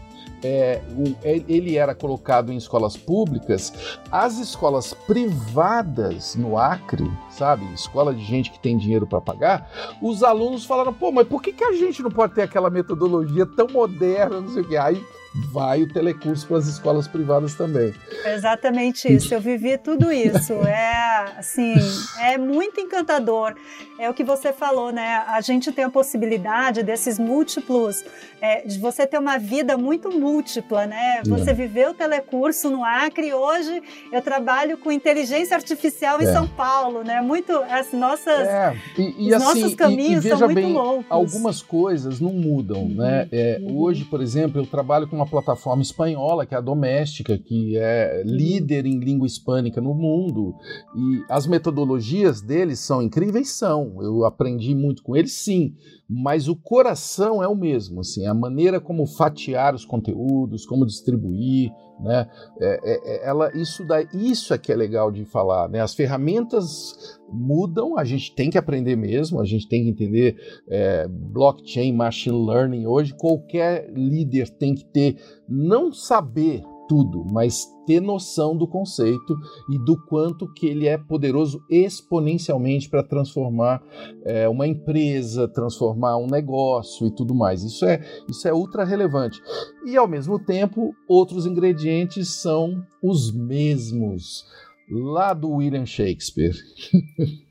é, 0.45 0.81
ele 1.23 1.75
era 1.75 1.95
colocado 1.95 2.51
em 2.51 2.57
escolas 2.57 2.95
públicas, 2.95 3.97
as 4.11 4.37
escolas 4.37 4.93
privadas 4.93 6.35
no 6.35 6.57
Acre, 6.57 7.11
sabe, 7.31 7.65
escola 7.73 8.13
de 8.13 8.23
gente 8.23 8.51
que 8.51 8.59
tem 8.59 8.77
dinheiro 8.77 9.07
para 9.07 9.19
pagar, 9.19 9.97
os 10.01 10.21
alunos 10.21 10.65
falaram, 10.65 10.93
pô, 10.93 11.11
mas 11.11 11.27
por 11.27 11.41
que, 11.41 11.51
que 11.51 11.63
a 11.63 11.73
gente 11.73 12.03
não 12.03 12.11
pode 12.11 12.35
ter 12.35 12.43
aquela 12.43 12.69
metodologia 12.69 13.45
tão 13.45 13.67
moderna, 13.67 14.39
não 14.39 14.49
sei 14.49 14.61
o 14.61 14.67
que? 14.67 14.77
Aí 14.77 15.03
vai 15.51 15.83
o 15.83 15.87
telecurso 15.87 16.47
para 16.47 16.57
as 16.57 16.67
escolas 16.67 17.07
privadas 17.07 17.55
também. 17.55 17.93
exatamente 18.25 19.11
isso. 19.13 19.33
Eu 19.33 19.41
vivi 19.41 19.77
tudo 19.77 20.11
isso. 20.11 20.53
É 20.75 21.15
assim, 21.37 21.73
é 22.19 22.37
muito 22.37 22.79
encantador. 22.79 23.55
É 23.97 24.09
o 24.09 24.13
que 24.13 24.23
você 24.23 24.51
falou, 24.51 24.91
né? 24.91 25.23
A 25.27 25.39
gente 25.39 25.71
tem 25.71 25.85
a 25.85 25.89
possibilidade 25.89 26.83
desses 26.83 27.17
múltiplos, 27.17 28.03
é, 28.41 28.61
de 28.67 28.77
você 28.77 29.07
ter 29.07 29.17
uma 29.17 29.37
vida 29.37 29.77
muito 29.77 30.11
múltipla, 30.11 30.85
né? 30.85 31.21
Você 31.25 31.51
é. 31.51 31.53
viveu 31.53 31.91
o 31.91 31.93
telecurso 31.93 32.69
no 32.69 32.83
Acre. 32.83 33.33
Hoje 33.33 33.81
eu 34.11 34.21
trabalho 34.21 34.77
com 34.77 34.91
inteligência 34.91 35.55
artificial 35.55 36.21
em 36.21 36.25
é. 36.25 36.33
São 36.33 36.47
Paulo, 36.47 37.03
né? 37.03 37.21
Muito 37.21 37.53
as 37.69 37.93
nossas, 37.93 38.47
é. 38.47 38.75
e, 38.97 39.27
e, 39.27 39.27
os 39.27 39.33
assim, 39.33 39.61
nossos 39.61 39.75
caminhos 39.75 40.25
e, 40.25 40.29
são 40.29 40.39
muito 40.39 40.55
bem, 40.55 40.73
loucos. 40.73 41.05
Algumas 41.09 41.61
coisas 41.61 42.19
não 42.19 42.33
mudam, 42.33 42.89
né? 42.89 43.27
É, 43.31 43.59
uhum. 43.61 43.79
Hoje, 43.79 44.03
por 44.03 44.21
exemplo, 44.21 44.61
eu 44.61 44.65
trabalho 44.65 45.07
com 45.07 45.15
uma 45.15 45.24
uma 45.25 45.29
plataforma 45.29 45.81
espanhola, 45.81 46.45
que 46.45 46.53
é 46.53 46.57
a 46.57 46.61
Doméstica, 46.61 47.37
que 47.37 47.75
é 47.77 48.23
líder 48.23 48.85
em 48.85 48.99
língua 48.99 49.25
hispânica 49.25 49.81
no 49.81 49.93
mundo. 49.93 50.55
E 50.95 51.23
as 51.27 51.47
metodologias 51.47 52.41
deles 52.41 52.79
são 52.79 53.01
incríveis? 53.01 53.49
São. 53.49 54.01
Eu 54.01 54.23
aprendi 54.25 54.73
muito 54.75 55.03
com 55.03 55.15
eles, 55.15 55.33
sim. 55.33 55.75
Mas 56.07 56.47
o 56.47 56.55
coração 56.55 57.41
é 57.41 57.47
o 57.47 57.55
mesmo, 57.55 58.01
assim, 58.01 58.27
a 58.27 58.33
maneira 58.33 58.79
como 58.79 59.07
fatiar 59.07 59.73
os 59.73 59.85
conteúdos, 59.85 60.65
como 60.65 60.85
distribuir, 60.85 61.71
né? 61.99 62.29
É, 62.59 62.79
é, 62.83 63.15
é 63.15 63.27
ela, 63.27 63.51
isso, 63.55 63.83
da, 63.83 64.03
isso 64.13 64.53
é 64.53 64.57
que 64.57 64.71
é 64.71 64.75
legal 64.75 65.11
de 65.11 65.25
falar, 65.25 65.67
né? 65.67 65.79
As 65.81 65.95
ferramentas 65.95 67.19
mudam, 67.31 67.97
a 67.97 68.03
gente 68.03 68.35
tem 68.35 68.51
que 68.51 68.57
aprender 68.57 68.95
mesmo, 68.95 69.39
a 69.39 69.45
gente 69.45 69.67
tem 69.67 69.83
que 69.83 69.89
entender 69.89 70.35
é, 70.69 71.07
blockchain, 71.07 71.91
machine 71.93 72.45
learning. 72.45 72.85
Hoje 72.85 73.13
qualquer 73.17 73.89
líder 73.91 74.49
tem 74.49 74.75
que 74.75 74.85
ter, 74.85 75.17
não 75.49 75.91
saber 75.91 76.63
tudo, 76.87 77.23
mas 77.25 77.65
ter 77.85 77.99
noção 77.99 78.57
do 78.57 78.67
conceito 78.67 79.35
e 79.69 79.77
do 79.77 79.97
quanto 80.05 80.51
que 80.53 80.67
ele 80.67 80.87
é 80.87 80.97
poderoso 80.97 81.63
exponencialmente 81.69 82.89
para 82.89 83.03
transformar 83.03 83.81
é, 84.23 84.47
uma 84.47 84.67
empresa, 84.67 85.47
transformar 85.47 86.17
um 86.17 86.27
negócio 86.27 87.07
e 87.07 87.11
tudo 87.11 87.35
mais. 87.35 87.63
Isso 87.63 87.85
é, 87.85 88.01
isso 88.27 88.47
é 88.47 88.53
ultra 88.53 88.83
relevante. 88.83 89.41
E 89.85 89.95
ao 89.95 90.07
mesmo 90.07 90.39
tempo, 90.39 90.93
outros 91.07 91.45
ingredientes 91.45 92.41
são 92.41 92.83
os 93.03 93.31
mesmos 93.33 94.45
lá 94.89 95.33
do 95.33 95.51
William 95.51 95.85
Shakespeare. 95.85 96.55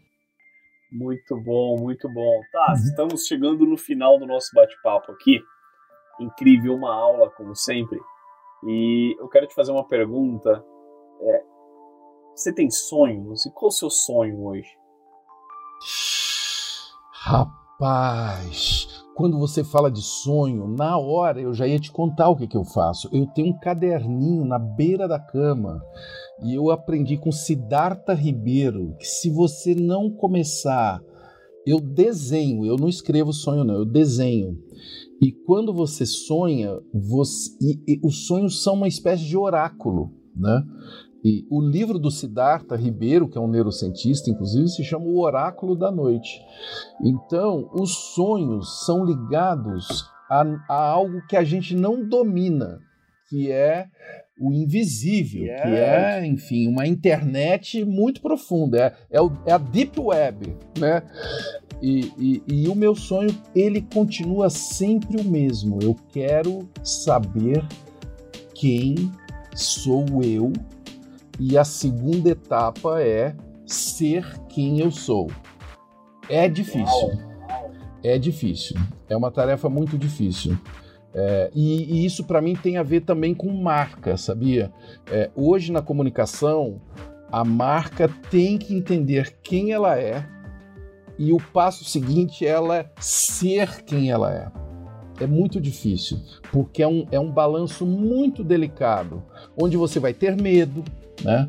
muito 0.91 1.37
bom, 1.41 1.79
muito 1.79 2.09
bom. 2.13 2.41
Tá, 2.53 2.69
uhum. 2.69 2.75
estamos 2.75 3.27
chegando 3.27 3.67
no 3.67 3.77
final 3.77 4.19
do 4.19 4.27
nosso 4.27 4.51
bate-papo 4.55 5.13
aqui. 5.13 5.41
Incrível, 6.21 6.75
uma 6.75 6.95
aula, 6.95 7.31
como 7.31 7.55
sempre. 7.57 7.99
E 8.67 9.17
eu 9.19 9.29
quero 9.29 9.47
te 9.47 9.55
fazer 9.55 9.73
uma 9.73 9.87
pergunta. 9.87 10.65
É, 11.21 11.43
você 12.35 12.53
tem 12.53 12.71
sonhos? 12.71 13.47
E 13.47 13.51
qual 13.51 13.69
o 13.69 13.73
seu 13.73 13.91
sonho 13.91 14.45
hoje? 14.45 14.69
Rapaz, 17.13 19.05
quando 19.15 19.39
você 19.39 19.63
fala 19.63 19.91
de 19.91 20.03
sonho, 20.03 20.69
na 20.69 20.99
hora 20.99 21.41
eu 21.41 21.55
já 21.55 21.67
ia 21.67 21.79
te 21.79 21.93
contar 21.93 22.29
o 22.29 22.37
que, 22.37 22.47
que 22.47 22.57
eu 22.57 22.65
faço. 22.65 23.09
Eu 23.13 23.27
tenho 23.27 23.49
um 23.49 23.59
caderninho 23.59 24.45
na 24.45 24.59
beira 24.59 25.07
da 25.07 25.19
cama 25.19 25.83
e 26.43 26.55
eu 26.55 26.71
aprendi 26.71 27.17
com 27.17 27.31
Siddhartha 27.33 28.13
Ribeiro 28.13 28.97
que 28.99 29.07
se 29.07 29.31
você 29.31 29.75
não 29.75 30.11
começar 30.11 31.01
eu 31.67 31.81
desenho, 31.81 32.65
eu 32.67 32.77
não 32.77 32.89
escrevo 32.89 33.33
sonho, 33.33 33.65
não, 33.65 33.75
eu 33.75 33.85
desenho. 33.85 34.59
E 35.21 35.33
quando 35.33 35.73
você 35.73 36.05
sonha, 36.05 36.79
você, 36.93 37.51
e, 37.61 37.95
e, 37.95 38.01
os 38.03 38.27
sonhos 38.27 38.63
são 38.63 38.75
uma 38.75 38.89
espécie 38.89 39.25
de 39.25 39.37
oráculo, 39.37 40.13
né? 40.37 40.63
E 41.25 41.47
o 41.51 41.61
livro 41.63 41.99
do 41.99 42.11
Siddhartha 42.11 42.77
Ribeiro, 42.77 43.27
que 43.27 43.39
é 43.39 43.41
um 43.41 43.49
neurocientista, 43.49 44.31
inclusive, 44.31 44.69
se 44.69 44.85
chama 44.85 45.07
O 45.07 45.21
Oráculo 45.21 45.75
da 45.75 45.91
Noite. 45.91 46.39
Então, 47.03 47.71
os 47.73 48.15
sonhos 48.15 48.85
são 48.85 49.07
ligados 49.07 50.05
a, 50.29 50.43
a 50.69 50.89
algo 50.91 51.27
que 51.27 51.37
a 51.37 51.43
gente 51.43 51.75
não 51.75 52.07
domina, 52.07 52.79
que 53.31 53.51
é 53.51 53.87
o 54.39 54.53
invisível, 54.53 55.45
yeah. 55.45 55.63
que 55.65 55.77
é, 55.77 56.27
enfim, 56.27 56.69
uma 56.69 56.87
internet 56.87 57.85
muito 57.85 58.21
profunda, 58.21 58.79
é, 58.79 58.95
é, 59.13 59.23
o, 59.23 59.33
é 59.47 59.53
a 59.53 59.59
deep 59.59 59.99
web, 59.99 60.55
né? 60.79 61.03
E, 61.83 62.13
e, 62.19 62.43
e, 62.47 62.69
o 62.69 62.75
meu 62.75 62.95
sonho, 62.95 63.35
ele 63.55 63.83
continua 63.83 64.49
sempre 64.49 65.21
o 65.21 65.25
mesmo. 65.25 65.79
Eu 65.83 65.95
quero 66.11 66.69
saber 66.83 67.65
quem 68.55 69.11
sou 69.55 70.23
eu 70.23 70.53
e 71.39 71.59
a 71.59 71.65
segunda 71.65 72.31
etapa 72.31 73.03
é 73.03 73.35
ser 73.67 74.39
quem 74.49 74.81
eu 74.81 74.91
sou. 74.91 75.31
É 76.29 76.49
difícil. 76.49 77.11
É 78.03 78.19
difícil. 78.19 78.77
É 79.09 79.17
uma 79.17 79.31
tarefa 79.31 79.69
muito 79.69 79.99
difícil. 79.99 80.59
É, 81.13 81.51
e, 81.55 82.01
e, 82.01 82.05
isso 82.05 82.25
para 82.25 82.41
mim 82.41 82.57
tem 82.57 82.77
a 82.77 82.83
ver 82.83 83.03
também 83.03 83.35
com 83.35 83.49
marca, 83.53 84.17
sabia? 84.17 84.73
É, 85.07 85.31
hoje 85.35 85.71
na 85.71 85.81
comunicação, 85.81 86.81
a 87.31 87.45
marca 87.45 88.09
tem 88.31 88.59
que 88.59 88.75
entender 88.75 89.37
quem 89.43 89.71
ela 89.71 89.97
é 89.97 90.34
e 91.19 91.33
o 91.33 91.39
passo 91.53 91.85
seguinte 91.85 92.47
é 92.47 92.51
ela 92.51 92.91
ser 92.99 93.83
quem 93.85 94.11
ela 94.11 94.33
é. 94.33 94.51
É 95.21 95.27
muito 95.27 95.61
difícil, 95.61 96.19
porque 96.51 96.83
é 96.83 96.89
um, 96.89 97.07
é 97.13 97.21
um 97.21 97.31
balanço 97.31 97.87
muito 97.87 98.43
delicado, 98.43 99.23
onde 99.61 99.77
você 99.77 100.01
vai 100.01 100.13
ter 100.13 100.35
medo, 100.41 100.83
né? 101.23 101.49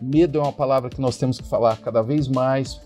Medo 0.00 0.38
é 0.38 0.42
uma 0.42 0.52
palavra 0.52 0.90
que 0.90 1.00
nós 1.00 1.16
temos 1.16 1.40
que 1.40 1.46
falar 1.46 1.76
cada 1.76 2.02
vez 2.02 2.26
mais 2.26 2.80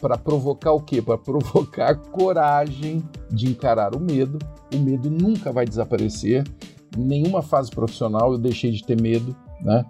para 0.00 0.16
provocar 0.16 0.72
o 0.72 0.80
quê? 0.80 1.02
Para 1.02 1.18
provocar 1.18 1.94
coragem 2.10 3.02
de 3.30 3.48
encarar 3.48 3.94
o 3.94 4.00
medo. 4.00 4.38
O 4.74 4.78
medo 4.78 5.10
nunca 5.10 5.52
vai 5.52 5.66
desaparecer. 5.66 6.44
Em 6.96 7.04
nenhuma 7.04 7.42
fase 7.42 7.70
profissional 7.70 8.32
eu 8.32 8.38
deixei 8.38 8.70
de 8.70 8.84
ter 8.84 9.00
medo, 9.00 9.36
né? 9.64 9.84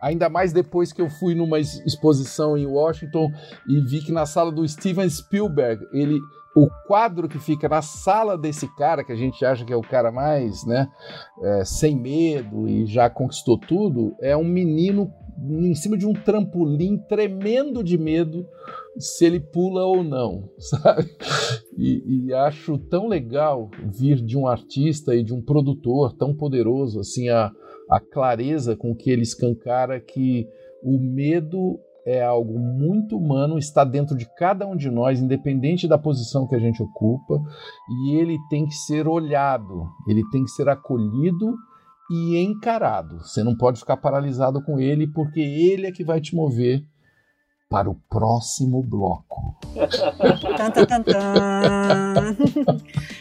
Ainda 0.00 0.28
mais 0.28 0.52
depois 0.52 0.92
que 0.92 1.02
eu 1.02 1.10
fui 1.10 1.34
numa 1.34 1.58
exposição 1.58 2.56
em 2.56 2.66
Washington 2.66 3.30
e 3.68 3.80
vi 3.80 4.00
que 4.00 4.12
na 4.12 4.26
sala 4.26 4.50
do 4.50 4.66
Steven 4.66 5.08
Spielberg, 5.08 5.86
ele 5.92 6.18
o 6.56 6.68
quadro 6.86 7.28
que 7.28 7.38
fica 7.38 7.68
na 7.68 7.82
sala 7.82 8.36
desse 8.36 8.66
cara, 8.74 9.04
que 9.04 9.12
a 9.12 9.16
gente 9.16 9.44
acha 9.44 9.64
que 9.64 9.72
é 9.72 9.76
o 9.76 9.82
cara 9.82 10.10
mais, 10.10 10.64
né, 10.66 10.88
é, 11.40 11.64
sem 11.64 11.94
medo 11.94 12.66
e 12.66 12.84
já 12.86 13.08
conquistou 13.08 13.56
tudo, 13.56 14.16
é 14.20 14.36
um 14.36 14.44
menino 14.44 15.12
em 15.40 15.74
cima 15.74 15.96
de 15.96 16.04
um 16.04 16.12
trampolim, 16.12 16.98
tremendo 17.08 17.84
de 17.84 17.96
medo 17.96 18.44
se 18.98 19.24
ele 19.24 19.38
pula 19.38 19.84
ou 19.84 20.02
não, 20.02 20.50
sabe? 20.58 21.08
E, 21.76 22.26
e, 22.26 22.34
acho 22.34 22.76
tão 22.76 23.06
legal 23.06 23.70
vir 23.84 24.20
de 24.20 24.36
um 24.36 24.48
artista 24.48 25.14
e 25.14 25.22
de 25.22 25.32
um 25.32 25.40
produtor 25.40 26.12
tão 26.14 26.34
poderoso, 26.34 26.98
assim, 26.98 27.28
a, 27.28 27.52
a 27.88 28.00
clareza 28.00 28.76
com 28.76 28.94
que 28.94 29.10
ele 29.10 29.22
escancara 29.22 30.00
que 30.00 30.46
o 30.82 30.98
medo 30.98 31.78
é 32.06 32.22
algo 32.22 32.58
muito 32.58 33.18
humano, 33.18 33.58
está 33.58 33.84
dentro 33.84 34.16
de 34.16 34.26
cada 34.34 34.66
um 34.66 34.74
de 34.74 34.90
nós, 34.90 35.20
independente 35.20 35.86
da 35.86 35.98
posição 35.98 36.46
que 36.46 36.54
a 36.54 36.58
gente 36.58 36.82
ocupa, 36.82 37.38
e 37.90 38.16
ele 38.16 38.38
tem 38.48 38.64
que 38.64 38.74
ser 38.74 39.06
olhado, 39.06 39.86
ele 40.08 40.22
tem 40.30 40.42
que 40.42 40.50
ser 40.50 40.68
acolhido 40.70 41.54
e 42.10 42.38
encarado. 42.38 43.18
Você 43.18 43.42
não 43.42 43.54
pode 43.54 43.78
ficar 43.78 43.98
paralisado 43.98 44.62
com 44.62 44.80
ele, 44.80 45.06
porque 45.06 45.40
ele 45.40 45.86
é 45.86 45.92
que 45.92 46.02
vai 46.02 46.20
te 46.20 46.34
mover 46.34 46.82
para 47.68 47.90
o 47.90 47.94
próximo 48.08 48.82
bloco. 48.82 49.54
Tan, 50.56 50.70
tan, 50.70 51.02
tan, 51.02 52.36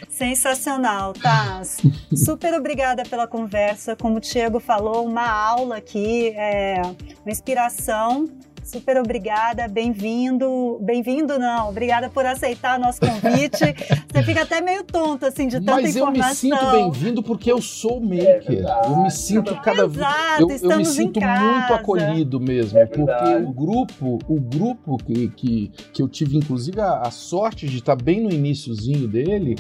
Sensacional, 0.10 1.14
Taz. 1.14 1.78
Super 2.16 2.54
obrigada 2.54 3.04
pela 3.04 3.28
conversa. 3.28 3.96
Como 3.96 4.18
o 4.18 4.22
Diego 4.22 4.60
falou, 4.60 5.06
uma 5.06 5.30
aula 5.30 5.78
aqui, 5.78 6.30
é, 6.30 6.82
uma 6.82 7.32
inspiração 7.32 8.26
Super 8.68 8.98
obrigada, 8.98 9.66
bem-vindo. 9.66 10.78
Bem-vindo, 10.82 11.40
não. 11.40 11.70
Obrigada 11.70 12.10
por 12.10 12.26
aceitar 12.26 12.78
nosso 12.78 13.00
convite. 13.00 13.64
Você 14.12 14.24
fica 14.24 14.42
até 14.42 14.60
meio 14.60 14.84
tonto, 14.84 15.26
assim, 15.26 15.48
de 15.48 15.58
tanta 15.62 15.82
Mas 15.84 15.96
informação. 15.96 16.20
Mas 16.22 16.44
eu 16.44 16.50
me 16.50 16.60
sinto 16.60 16.72
bem-vindo 16.72 17.24
porque 17.24 17.50
eu 17.50 17.62
sou 17.62 18.02
maker. 18.02 18.66
É 18.66 18.88
eu 18.88 19.04
me 19.04 19.10
sinto 19.10 19.56
cada 19.62 19.88
vez. 19.88 20.06
Eu, 20.38 20.70
eu, 20.70 20.78
me 20.80 20.84
sinto 20.84 21.18
muito 21.22 21.74
acolhido 21.74 22.42
mesmo. 22.42 22.78
É 22.78 22.86
porque 22.86 23.36
o 23.36 23.54
grupo, 23.54 24.20
o 24.28 24.38
grupo 24.38 24.98
que, 24.98 25.30
que, 25.30 25.72
que 25.94 26.02
eu 26.02 26.10
tive, 26.10 26.36
inclusive, 26.36 26.82
a, 26.82 27.04
a 27.04 27.12
sorte 27.12 27.68
de 27.68 27.78
estar 27.78 27.96
bem 27.96 28.20
no 28.20 28.30
iníciozinho 28.30 29.08
dele, 29.08 29.56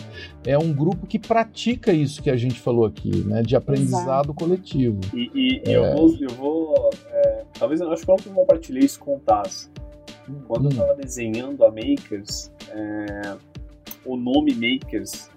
é 0.45 0.57
um 0.57 0.73
grupo 0.73 1.07
que 1.07 1.17
pratica 1.17 1.93
isso 1.93 2.21
que 2.21 2.29
a 2.29 2.35
gente 2.35 2.59
falou 2.59 2.85
aqui, 2.85 3.23
né? 3.25 3.41
De 3.41 3.55
aprendizado 3.55 4.31
Exato. 4.31 4.33
coletivo. 4.33 4.99
E, 5.13 5.31
e 5.33 5.61
é. 5.65 5.77
eu 5.77 5.95
vou. 5.95 6.17
Eu 6.19 6.29
vou 6.31 6.89
é, 7.09 7.45
talvez 7.57 7.79
eu 7.79 7.91
acho 7.91 8.03
que 8.03 8.11
eu 8.11 8.17
não 8.27 8.33
compartilhei 8.35 8.83
isso 8.83 8.96
o 9.05 9.19
Taz. 9.19 9.71
Quando 10.47 10.65
hum. 10.65 10.69
eu 10.69 10.71
estava 10.71 10.95
desenhando 10.95 11.63
a 11.63 11.71
Makers, 11.71 12.51
é, 12.69 13.37
o 14.05 14.17
nome 14.17 14.53
Makers 14.53 15.29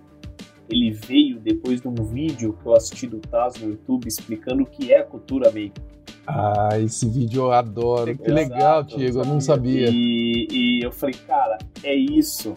ele 0.70 0.90
veio 0.92 1.38
depois 1.38 1.80
de 1.80 1.88
um 1.88 1.94
vídeo 1.94 2.56
que 2.60 2.66
eu 2.66 2.74
assisti 2.74 3.06
do 3.06 3.18
Taz 3.18 3.54
no 3.60 3.70
YouTube 3.70 4.06
explicando 4.06 4.62
o 4.62 4.66
que 4.66 4.92
é 4.92 5.00
a 5.00 5.04
cultura 5.04 5.46
maker. 5.46 5.82
Ah, 6.26 6.78
esse 6.78 7.08
vídeo 7.08 7.42
eu 7.42 7.52
adoro. 7.52 8.16
Que 8.16 8.30
legal, 8.30 8.84
Diego, 8.84 9.20
eu 9.20 9.24
não 9.24 9.40
sabia. 9.40 9.88
E, 9.90 10.46
e, 10.50 10.84
eu 10.84 10.92
falei, 10.92 11.14
cara, 11.26 11.58
é 11.82 11.94
isso. 11.94 12.56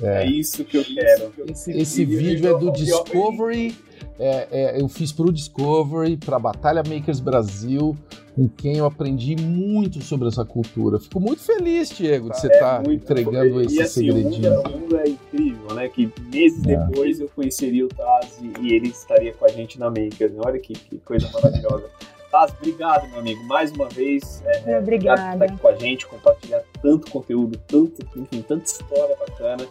É, 0.00 0.22
é 0.22 0.26
isso 0.26 0.64
que 0.64 0.76
eu 0.76 0.84
quero. 0.84 1.32
Esse, 1.50 1.72
esse 1.72 2.04
vídeo 2.04 2.48
é 2.48 2.58
do 2.58 2.70
Discovery. 2.70 3.74
É, 4.18 4.48
é, 4.50 4.80
eu 4.80 4.88
fiz 4.88 5.12
para 5.12 5.26
o 5.26 5.32
Discovery, 5.32 6.16
para 6.16 6.38
Batalha 6.38 6.82
Makers 6.86 7.20
Brasil 7.20 7.96
com 8.38 8.48
quem 8.48 8.76
eu 8.76 8.86
aprendi 8.86 9.34
muito 9.34 10.00
sobre 10.00 10.28
essa 10.28 10.44
cultura. 10.44 11.00
Fico 11.00 11.18
muito 11.18 11.42
feliz, 11.42 11.90
Diego, 11.90 12.30
de 12.30 12.38
você 12.38 12.46
estar 12.46 12.80
é 12.80 12.84
tá 12.84 12.92
entregando 12.92 13.60
esse 13.60 13.78
e, 13.78 13.82
assim, 13.82 14.06
segredinho. 14.06 14.60
O 14.60 14.70
mundo, 14.70 14.96
é 14.96 15.08
incrível, 15.08 15.74
né? 15.74 15.88
Que 15.88 16.12
meses 16.32 16.64
é. 16.64 16.76
depois 16.76 17.18
eu 17.18 17.28
conheceria 17.34 17.84
o 17.84 17.88
Taz 17.88 18.38
e, 18.40 18.52
e, 18.64 18.74
ele 18.74 18.90
estaria 18.90 19.32
com 19.32 19.44
a 19.44 19.48
gente 19.48 19.76
na 19.80 19.86
Maker. 19.86 20.30
Né? 20.30 20.40
Olha 20.46 20.58
que, 20.60 20.72
que 20.72 20.98
coisa 20.98 21.28
maravilhosa. 21.32 21.86
Taz, 22.30 22.52
obrigado, 22.56 23.08
meu 23.08 23.18
amigo, 23.18 23.42
mais 23.44 23.72
uma 23.72 23.88
vez. 23.88 24.40
É, 24.44 24.78
Obrigada. 24.78 25.20
Por 25.20 25.32
estar 25.32 25.44
aqui 25.44 25.60
com 25.60 25.68
a 25.68 25.74
gente, 25.74 26.06
compartilhar 26.06 26.62
tanto 26.80 27.10
conteúdo, 27.10 27.58
tanto, 27.66 27.92
enfim, 28.16 28.42
tanta 28.42 28.64
história 28.64 29.16
bacana. 29.16 29.66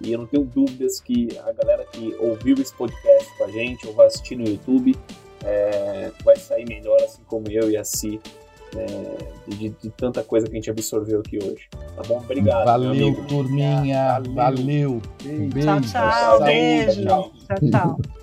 E 0.00 0.12
eu 0.12 0.18
não 0.18 0.26
tenho 0.26 0.44
dúvidas 0.44 1.00
que 1.00 1.28
a 1.44 1.52
galera 1.52 1.84
que 1.84 2.14
ouviu 2.18 2.54
esse 2.54 2.74
podcast 2.74 3.36
com 3.36 3.44
a 3.44 3.50
gente 3.50 3.86
ou 3.86 3.92
vai 3.94 4.06
assistir 4.06 4.36
no 4.36 4.46
YouTube 4.46 4.96
é, 5.44 6.10
vai 6.24 6.36
sair 6.36 6.66
melhor, 6.66 6.96
assim 7.02 7.22
como 7.26 7.48
eu 7.50 7.70
e 7.70 7.76
a 7.76 7.84
Si, 7.84 8.20
é, 8.76 9.50
de, 9.54 9.70
de, 9.70 9.90
tanta 9.90 10.22
coisa 10.22 10.46
que 10.46 10.52
a 10.52 10.56
gente 10.56 10.70
absorveu 10.70 11.20
aqui 11.20 11.38
hoje. 11.42 11.68
Tá 11.70 12.02
bom? 12.06 12.18
Obrigado. 12.18 12.64
Valeu, 12.64 13.26
turminha. 13.26 14.20
Valeu. 14.20 14.34
valeu. 14.34 15.02
Beijo. 15.22 15.60
Tchau, 15.60 15.80
tchau. 15.80 16.44
Beijo. 16.44 17.02
tchau. 17.04 17.32
tchau. 17.70 18.19